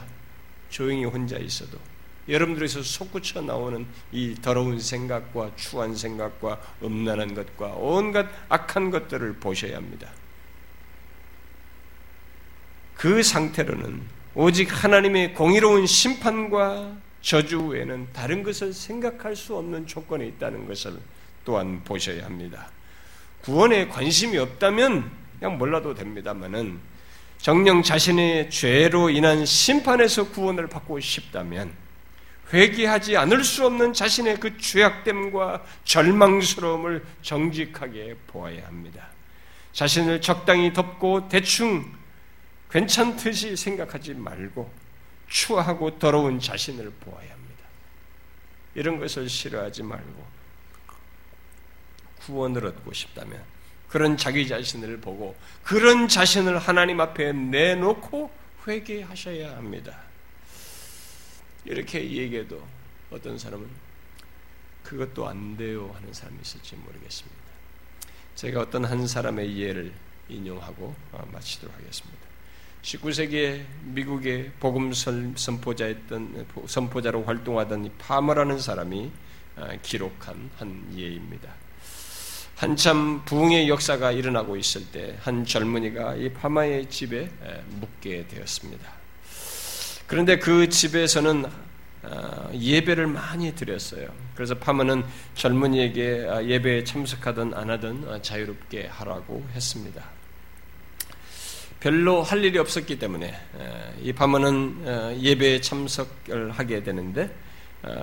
조용히 0.70 1.06
혼자 1.06 1.38
있어도 1.38 1.80
여러분들에서 2.28 2.84
솟구쳐 2.84 3.42
나오는 3.42 3.86
이 4.12 4.36
더러운 4.42 4.80
생각과 4.80 5.52
추한 5.56 5.96
생각과 5.96 6.62
음란한 6.84 7.34
것과 7.34 7.74
온갖 7.78 8.28
악한 8.50 8.92
것들을 8.92 9.34
보셔야 9.38 9.76
합니다. 9.76 10.10
그 12.96 13.22
상태로는 13.22 14.02
오직 14.36 14.84
하나님의 14.84 15.34
공의로운 15.34 15.86
심판과 15.86 16.96
저주 17.24 17.68
외에는 17.68 18.10
다른 18.12 18.44
것을 18.44 18.74
생각할 18.74 19.36
수 19.36 19.56
없는 19.56 19.88
조건에 19.88 20.28
있다는 20.28 20.68
것을 20.68 21.00
또한 21.46 21.82
보셔야 21.84 22.26
합니다. 22.26 22.70
구원에 23.42 23.88
관심이 23.88 24.38
없다면 24.38 25.10
그냥 25.40 25.58
몰라도 25.58 25.94
됩니다만은 25.96 26.80
정령 27.40 27.82
자신의 27.82 28.50
죄로 28.50 29.10
인한 29.10 29.46
심판에서 29.46 30.30
구원을 30.30 30.68
받고 30.68 31.00
싶다면 31.00 31.74
회개하지 32.52 33.16
않을 33.18 33.44
수 33.44 33.66
없는 33.66 33.94
자신의 33.94 34.40
그 34.42 34.58
죄악됨과 34.58 35.64
절망스러움을 35.86 37.06
정직하게 37.22 38.18
보아야 38.28 38.68
합니다. 38.68 39.08
자신을 39.72 40.22
적당히 40.22 40.74
덮고 40.74 41.30
대충 41.30 41.86
괜찮듯이 42.70 43.56
생각하지 43.56 44.14
말고 44.14 44.83
추하고 45.34 45.98
더러운 45.98 46.40
자신을 46.40 46.92
보아야 46.92 47.32
합니다. 47.32 47.66
이런 48.76 49.00
것을 49.00 49.28
싫어하지 49.28 49.82
말고 49.82 50.28
구원을 52.20 52.68
얻고 52.68 52.94
싶다면 52.94 53.44
그런 53.90 54.16
자기 54.16 54.48
자신을 54.48 55.02
보고 55.02 55.36
그런 55.64 56.08
자신을 56.08 56.60
하나님 56.60 57.02
앞에 57.02 57.34
내놓고 57.34 58.32
회개하셔야 58.68 59.58
합니다. 59.58 59.98
이렇게 61.66 62.00
얘기해도 62.00 62.64
어떤 63.10 63.40
사람은 63.40 63.68
그것도 64.84 65.28
안 65.28 65.58
돼요 65.58 65.92
하는 65.96 66.14
사람이 66.14 66.38
있을지 66.44 66.76
모르겠습니다. 66.76 67.42
제가 68.36 68.62
어떤 68.62 68.86
한 68.86 69.08
사람의 69.08 69.58
예를 69.58 69.94
인용하고 70.30 70.96
어, 71.12 71.28
마치도록 71.32 71.76
하겠습니다. 71.76 72.23
19세기에 72.84 73.64
미국의 73.86 74.52
복음 74.60 74.92
선포자였던 74.94 76.46
선포자로 76.68 77.24
활동하던 77.24 77.92
파머라는 77.98 78.60
사람이 78.60 79.12
어, 79.56 79.68
기록한 79.82 80.50
한 80.58 80.94
예입니다. 80.96 81.50
한참 82.56 83.24
부흥의 83.26 83.68
역사가 83.70 84.12
일어나고 84.12 84.56
있을 84.58 84.86
때 84.92 85.18
한 85.22 85.46
젊은이가 85.46 86.16
이 86.16 86.32
파마의 86.34 86.90
집에 86.90 87.30
묵게 87.80 88.28
되었습니다. 88.28 88.92
그런데 90.08 90.38
그 90.38 90.70
집에서는 90.70 91.46
어, 92.04 92.50
예배를 92.54 93.08
많이 93.08 93.56
드렸어요. 93.56 94.14
그래서 94.36 94.56
파마는 94.56 95.06
젊은이에게 95.36 96.28
아, 96.30 96.44
예배에 96.44 96.84
참석하든 96.84 97.54
안 97.54 97.70
하든 97.70 98.10
어, 98.10 98.22
자유롭게 98.22 98.88
하라고 98.88 99.46
했습니다. 99.54 100.04
별로 101.84 102.24
할 102.24 102.46
일이 102.46 102.58
없었기 102.58 102.98
때문에 102.98 103.38
이 104.02 104.14
어, 104.18 105.18
예배에 105.20 105.60
참석을 105.60 106.52
하게 106.52 106.82
되는데 106.82 107.30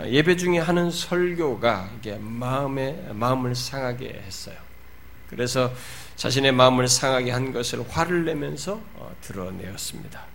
예배 0.06 0.36
중에 0.36 0.58
하는 0.58 0.90
설교가 0.90 1.88
이게 1.98 2.18
마음에 2.20 2.92
마음을 3.10 3.54
상하게 3.54 4.22
했어요. 4.26 4.54
그래서 5.30 5.72
자신의 6.16 6.52
마음을 6.52 6.88
상하게 6.88 7.30
한 7.30 7.54
것을 7.54 7.82
화를 7.88 8.26
내면서 8.26 8.78
드러내었습니다. 9.22 10.26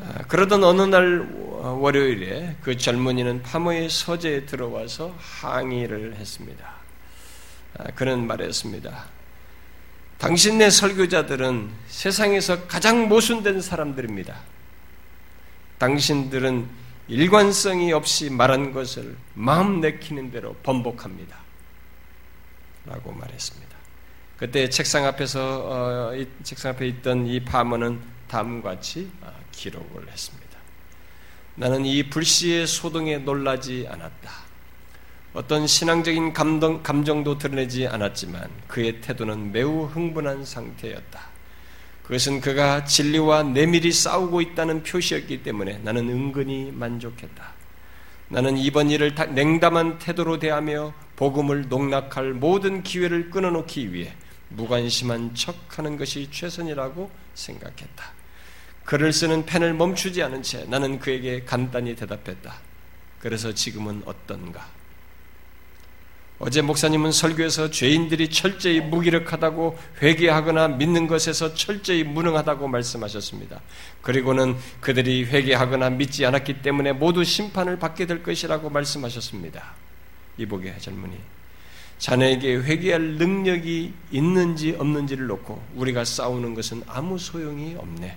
아, 0.00 0.12
그러던 0.28 0.62
어느 0.62 0.82
날 0.82 1.20
월요일에 1.62 2.56
그 2.60 2.76
젊은이는 2.76 3.42
파모의 3.42 3.88
서재에 3.88 4.44
들어와서 4.44 5.14
항의를 5.18 6.16
했습니다. 6.16 6.74
아, 7.78 7.84
그는 7.94 8.26
말했습니다. 8.26 9.19
당신네 10.20 10.68
설교자들은 10.68 11.70
세상에서 11.88 12.66
가장 12.66 13.08
모순된 13.08 13.62
사람들입니다. 13.62 14.38
당신들은 15.78 16.68
일관성이 17.08 17.94
없이 17.94 18.28
말한 18.28 18.72
것을 18.72 19.16
마음 19.32 19.80
내키는 19.80 20.30
대로 20.30 20.54
번복합니다. 20.62 21.38
라고 22.84 23.12
말했습니다. 23.12 23.76
그때 24.36 24.68
책상 24.68 25.06
앞에서 25.06 26.12
어, 26.12 26.24
책상 26.42 26.72
앞에 26.72 26.86
있던 26.88 27.26
이 27.26 27.42
파머는 27.42 28.00
다음과 28.28 28.72
같이 28.72 29.10
아, 29.22 29.32
기록을 29.52 30.06
했습니다. 30.06 30.58
나는 31.54 31.86
이 31.86 32.10
불씨의 32.10 32.66
소동에 32.66 33.16
놀라지 33.18 33.86
않았다. 33.88 34.49
어떤 35.32 35.66
신앙적인 35.66 36.32
감동, 36.32 36.82
감정도 36.82 37.38
드러내지 37.38 37.86
않았지만 37.86 38.50
그의 38.66 39.00
태도는 39.00 39.52
매우 39.52 39.84
흥분한 39.84 40.44
상태였다. 40.44 41.20
그것은 42.02 42.40
그가 42.40 42.84
진리와 42.84 43.44
내밀히 43.44 43.92
싸우고 43.92 44.40
있다는 44.40 44.82
표시였기 44.82 45.44
때문에 45.44 45.78
나는 45.84 46.08
은근히 46.08 46.72
만족했다. 46.72 47.52
나는 48.28 48.56
이번 48.56 48.90
일을 48.90 49.14
냉담한 49.14 49.98
태도로 49.98 50.40
대하며 50.40 50.92
복음을 51.14 51.68
농락할 51.68 52.32
모든 52.32 52.82
기회를 52.82 53.30
끊어놓기 53.30 53.92
위해 53.92 54.12
무관심한 54.48 55.34
척 55.36 55.54
하는 55.78 55.96
것이 55.96 56.28
최선이라고 56.32 57.08
생각했다. 57.34 58.12
글을 58.84 59.12
쓰는 59.12 59.46
펜을 59.46 59.74
멈추지 59.74 60.20
않은 60.24 60.42
채 60.42 60.64
나는 60.64 60.98
그에게 60.98 61.44
간단히 61.44 61.94
대답했다. 61.94 62.54
그래서 63.20 63.54
지금은 63.54 64.02
어떤가? 64.04 64.79
어제 66.42 66.62
목사님은 66.62 67.12
설교에서 67.12 67.70
죄인들이 67.70 68.30
철저히 68.30 68.80
무기력하다고 68.80 69.78
회개하거나 70.00 70.68
믿는 70.68 71.06
것에서 71.06 71.52
철저히 71.52 72.02
무능하다고 72.02 72.66
말씀하셨습니다. 72.66 73.60
그리고는 74.00 74.56
그들이 74.80 75.26
회개하거나 75.26 75.90
믿지 75.90 76.24
않았기 76.24 76.62
때문에 76.62 76.92
모두 76.92 77.24
심판을 77.24 77.78
받게 77.78 78.06
될 78.06 78.22
것이라고 78.22 78.70
말씀하셨습니다. 78.70 79.74
이복의 80.38 80.80
젊은이. 80.80 81.14
자네에게 81.98 82.56
회개할 82.56 83.02
능력이 83.18 83.92
있는지 84.10 84.74
없는지를 84.78 85.26
놓고 85.26 85.62
우리가 85.74 86.06
싸우는 86.06 86.54
것은 86.54 86.82
아무 86.86 87.18
소용이 87.18 87.74
없네. 87.74 88.16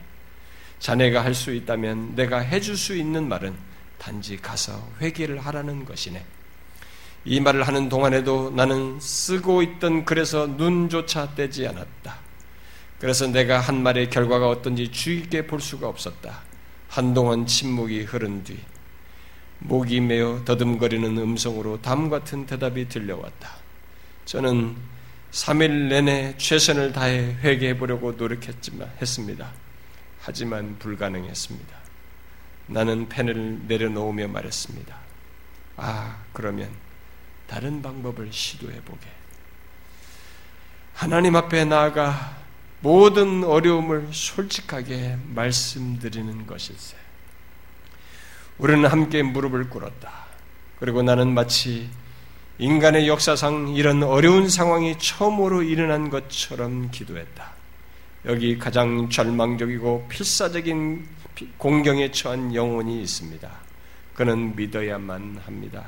자네가 0.80 1.26
할 1.26 1.34
수 1.34 1.54
있다면 1.54 2.16
내가 2.16 2.40
해줄 2.40 2.78
수 2.78 2.96
있는 2.96 3.28
말은 3.28 3.54
단지 3.98 4.38
가서 4.38 4.82
회개를 5.02 5.40
하라는 5.40 5.84
것이네. 5.84 6.24
이 7.26 7.40
말을 7.40 7.64
하는 7.64 7.88
동안에도 7.88 8.52
나는 8.52 9.00
쓰고 9.00 9.62
있던 9.62 10.06
글에서 10.06 10.48
눈조차 10.48 11.36
떼지 11.36 11.68
않았다. 11.68 12.18
그래서 13.00 13.28
내가 13.28 13.60
한 13.60 13.82
말의 13.84 14.10
결과가 14.10 14.50
어떤지 14.50 14.92
주의 14.92 15.22
깊게 15.22 15.48
볼 15.48 15.62
수가 15.62 15.88
없었다. 15.88 16.42
한동안 16.90 17.46
침묵이 17.46 18.04
흐른 18.04 18.44
뒤 18.44 18.60
목이 19.60 20.02
메어 20.02 20.44
더듬거리는 20.46 21.18
음성으로 21.18 21.82
담 21.82 22.10
같은 22.10 22.46
대답이 22.46 22.90
들려왔다. 22.90 23.50
저는 24.26 24.76
3일 25.32 25.90
내내 25.90 26.36
최선을 26.38 26.94
다해 26.94 27.38
회개해 27.42 27.78
보려고 27.78 28.12
노력했지만 28.12 28.92
했습니다. 29.02 29.52
하지만 30.22 30.78
불가능했습니다. 30.80 31.76
나는 32.68 33.10
펜을 33.10 33.62
내려놓으며 33.68 34.28
말했습니다. 34.28 34.96
아, 35.78 36.18
그러면 36.32 36.70
다른 37.48 37.82
방법을 37.82 38.32
시도해 38.32 38.82
보게. 38.82 39.08
하나님 40.94 41.36
앞에 41.36 41.66
나아가 41.66 42.38
모든 42.82 43.44
어려움을 43.44 44.10
솔직하게 44.12 45.18
말씀드리는 45.34 46.46
것일세. 46.46 46.98
우리는 48.58 48.86
함께 48.86 49.24
무릎을 49.24 49.70
꿇었다. 49.70 50.12
그리고 50.80 51.02
나는 51.02 51.34
마치 51.34 51.90
인간의 52.60 53.08
역사상 53.08 53.70
이런 53.70 54.04
어려운 54.04 54.48
상황이 54.48 54.98
처음으로 54.98 55.64
일어난 55.64 56.10
것처럼 56.10 56.92
기도했다. 56.92 57.52
여기 58.26 58.58
가장 58.58 59.10
절망적이고 59.10 60.08
필사적인 60.10 61.08
공경에 61.58 62.12
처한 62.12 62.54
영혼이 62.54 63.02
있습니다. 63.02 63.50
그는 64.14 64.56
믿어야만 64.56 65.42
합니다. 65.46 65.86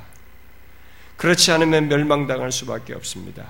그렇지 1.17 1.51
않으면 1.51 1.87
멸망당할 1.87 2.51
수밖에 2.51 2.93
없습니다. 2.93 3.45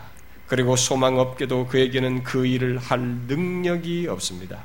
그리고 0.48 0.76
소망 0.76 1.18
없게도 1.18 1.68
그에게는 1.68 2.24
그 2.24 2.46
일을 2.46 2.78
할 2.78 3.00
능력이 3.00 4.08
없습니다. 4.08 4.62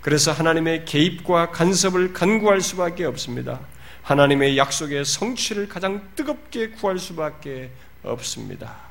그래서 0.00 0.32
하나님의 0.32 0.84
개입과 0.86 1.50
간섭을 1.50 2.12
간구할 2.12 2.60
수밖에 2.60 3.04
없습니다. 3.04 3.60
하나님의 4.02 4.56
약속의 4.56 5.04
성취를 5.04 5.68
가장 5.68 6.08
뜨겁게 6.16 6.70
구할 6.70 6.98
수밖에 6.98 7.70
없습니다. 8.02 8.90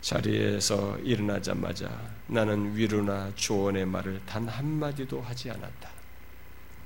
자리에서 0.00 0.96
일어나자마자 1.02 1.90
나는 2.28 2.76
위로나 2.76 3.32
조언의 3.34 3.86
말을 3.86 4.20
단 4.24 4.46
한마디도 4.46 5.20
하지 5.20 5.50
않았다. 5.50 5.95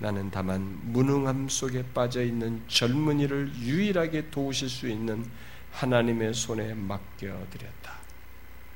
나는 0.01 0.31
다만 0.31 0.79
무능함 0.83 1.49
속에 1.49 1.85
빠져 1.95 2.25
있는 2.25 2.63
젊은이를 2.69 3.53
유일하게 3.57 4.31
도우실 4.31 4.69
수 4.69 4.89
있는 4.89 5.25
하나님의 5.73 6.35
손에 6.35 6.75
맡겨드렸다. 6.75 7.93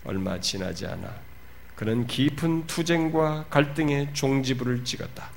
얼마 0.05 0.39
지나지 0.39 0.87
않아 0.87 1.12
그는 1.77 2.07
깊은 2.07 2.66
투쟁과 2.66 3.47
갈등의 3.51 4.14
종지부를 4.14 4.85
찍었다. 4.85 5.31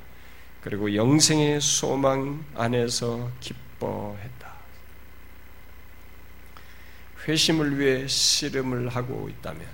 그리고 0.61 0.93
영생의 0.93 1.61
소망 1.61 2.45
안에서 2.53 3.31
기뻐했다. 3.39 4.53
회심을 7.27 7.79
위해 7.79 8.07
씨름을 8.07 8.89
하고 8.89 9.29
있다면, 9.29 9.65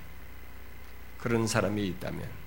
그런 1.20 1.47
사람이 1.47 1.86
있다면, 1.88 2.43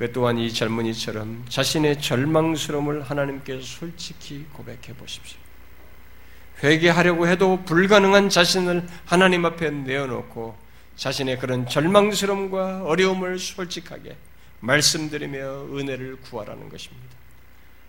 그 0.00 0.10
또한 0.12 0.38
이 0.38 0.50
젊은이처럼 0.50 1.44
자신의 1.50 2.00
절망스러움을 2.00 3.02
하나님께 3.02 3.60
솔직히 3.60 4.46
고백해 4.54 4.94
보십시오. 4.96 5.38
회개하려고 6.64 7.28
해도 7.28 7.62
불가능한 7.66 8.30
자신을 8.30 8.88
하나님 9.04 9.44
앞에 9.44 9.68
내어놓고 9.68 10.56
자신의 10.96 11.38
그런 11.38 11.68
절망스러움과 11.68 12.84
어려움을 12.84 13.38
솔직하게 13.38 14.16
말씀드리며 14.60 15.66
은혜를 15.76 16.16
구하라는 16.22 16.70
것입니다. 16.70 17.14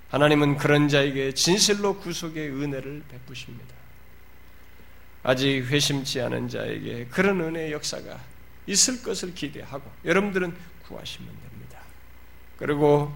하나님은 0.09 0.57
그런 0.57 0.89
자에게 0.89 1.34
진실로 1.34 1.97
구속의 1.97 2.49
은혜를 2.49 3.03
베푸십니다. 3.09 3.74
아직 5.24 5.66
회심치 5.66 6.20
않은 6.20 6.49
자에게 6.49 7.07
그런 7.09 7.39
은혜의 7.39 7.72
역사가 7.72 8.20
있을 8.68 9.01
것을 9.01 9.34
기대하고 9.34 9.89
여러분들은 10.03 10.53
구하시면 10.89 11.26
됩니다. 11.30 11.51
그리고 12.62 13.12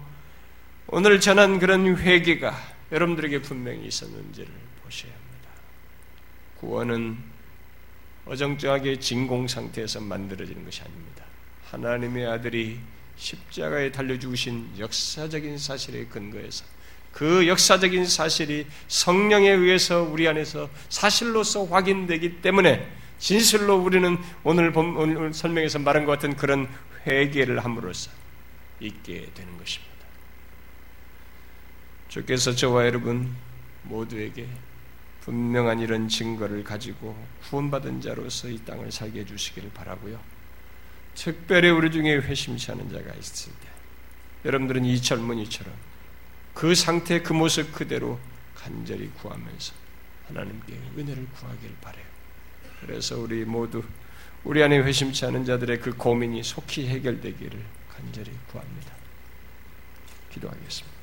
오늘 0.88 1.20
전한 1.20 1.60
그런 1.60 1.96
회개가 1.96 2.52
여러분들에게 2.90 3.42
분명히 3.42 3.86
있었는지를 3.86 4.48
보셔야 4.82 5.12
합니다. 5.12 5.50
구원은 6.58 7.16
어정쩡하게 8.26 8.98
진공 8.98 9.46
상태에서 9.46 10.00
만들어지는 10.00 10.64
것이 10.64 10.82
아닙니다. 10.82 11.24
하나님의 11.70 12.26
아들이 12.26 12.80
십자가에 13.14 13.92
달려 13.92 14.18
죽으신 14.18 14.68
역사적인 14.80 15.58
사실에 15.58 16.06
근거해서 16.06 16.64
그 17.12 17.46
역사적인 17.46 18.04
사실이 18.04 18.66
성령에 18.88 19.48
의해서 19.48 20.02
우리 20.02 20.26
안에서 20.26 20.68
사실로서 20.88 21.66
확인되기 21.66 22.42
때문에 22.42 22.84
진실로 23.20 23.76
우리는 23.76 24.18
오늘, 24.42 24.72
본, 24.72 24.96
오늘 24.96 25.32
설명에서 25.32 25.78
말한 25.78 26.04
것 26.04 26.12
같은 26.12 26.34
그런 26.34 26.68
회개를 27.06 27.64
함으로써 27.64 28.10
있게 28.80 29.30
되는 29.34 29.56
것입니다. 29.58 29.96
주께서 32.08 32.54
저와 32.54 32.86
여러분 32.86 33.34
모두에게 33.82 34.48
분명한 35.22 35.80
이런 35.80 36.08
증거를 36.08 36.62
가지고 36.62 37.16
구원받은 37.48 38.00
자로서 38.00 38.48
이 38.48 38.58
땅을 38.64 38.92
살게 38.92 39.20
해주시기를 39.20 39.70
바라고요. 39.72 40.20
특별히 41.14 41.70
우리 41.70 41.90
중에 41.90 42.16
회심치 42.16 42.70
않은 42.72 42.90
자가 42.90 43.12
있을 43.14 43.52
때 43.52 43.68
여러분들은 44.44 44.84
이 44.84 45.00
젊은이처럼 45.00 45.74
그 46.54 46.74
상태 46.74 47.22
그 47.22 47.32
모습 47.32 47.72
그대로 47.72 48.20
간절히 48.54 49.08
구하면서 49.08 49.74
하나님께 50.28 50.74
은혜를 50.96 51.26
구하기를 51.30 51.76
바래요. 51.80 52.04
그래서 52.80 53.18
우리 53.18 53.44
모두 53.44 53.82
우리 54.44 54.62
안에 54.62 54.78
회심치 54.78 55.24
않은 55.26 55.44
자들의 55.44 55.80
그 55.80 55.96
고민이 55.96 56.42
속히 56.44 56.86
해결되기를 56.86 57.75
간절히 57.96 58.30
구합니다. 58.50 58.92
기도하겠습니다. 60.30 60.95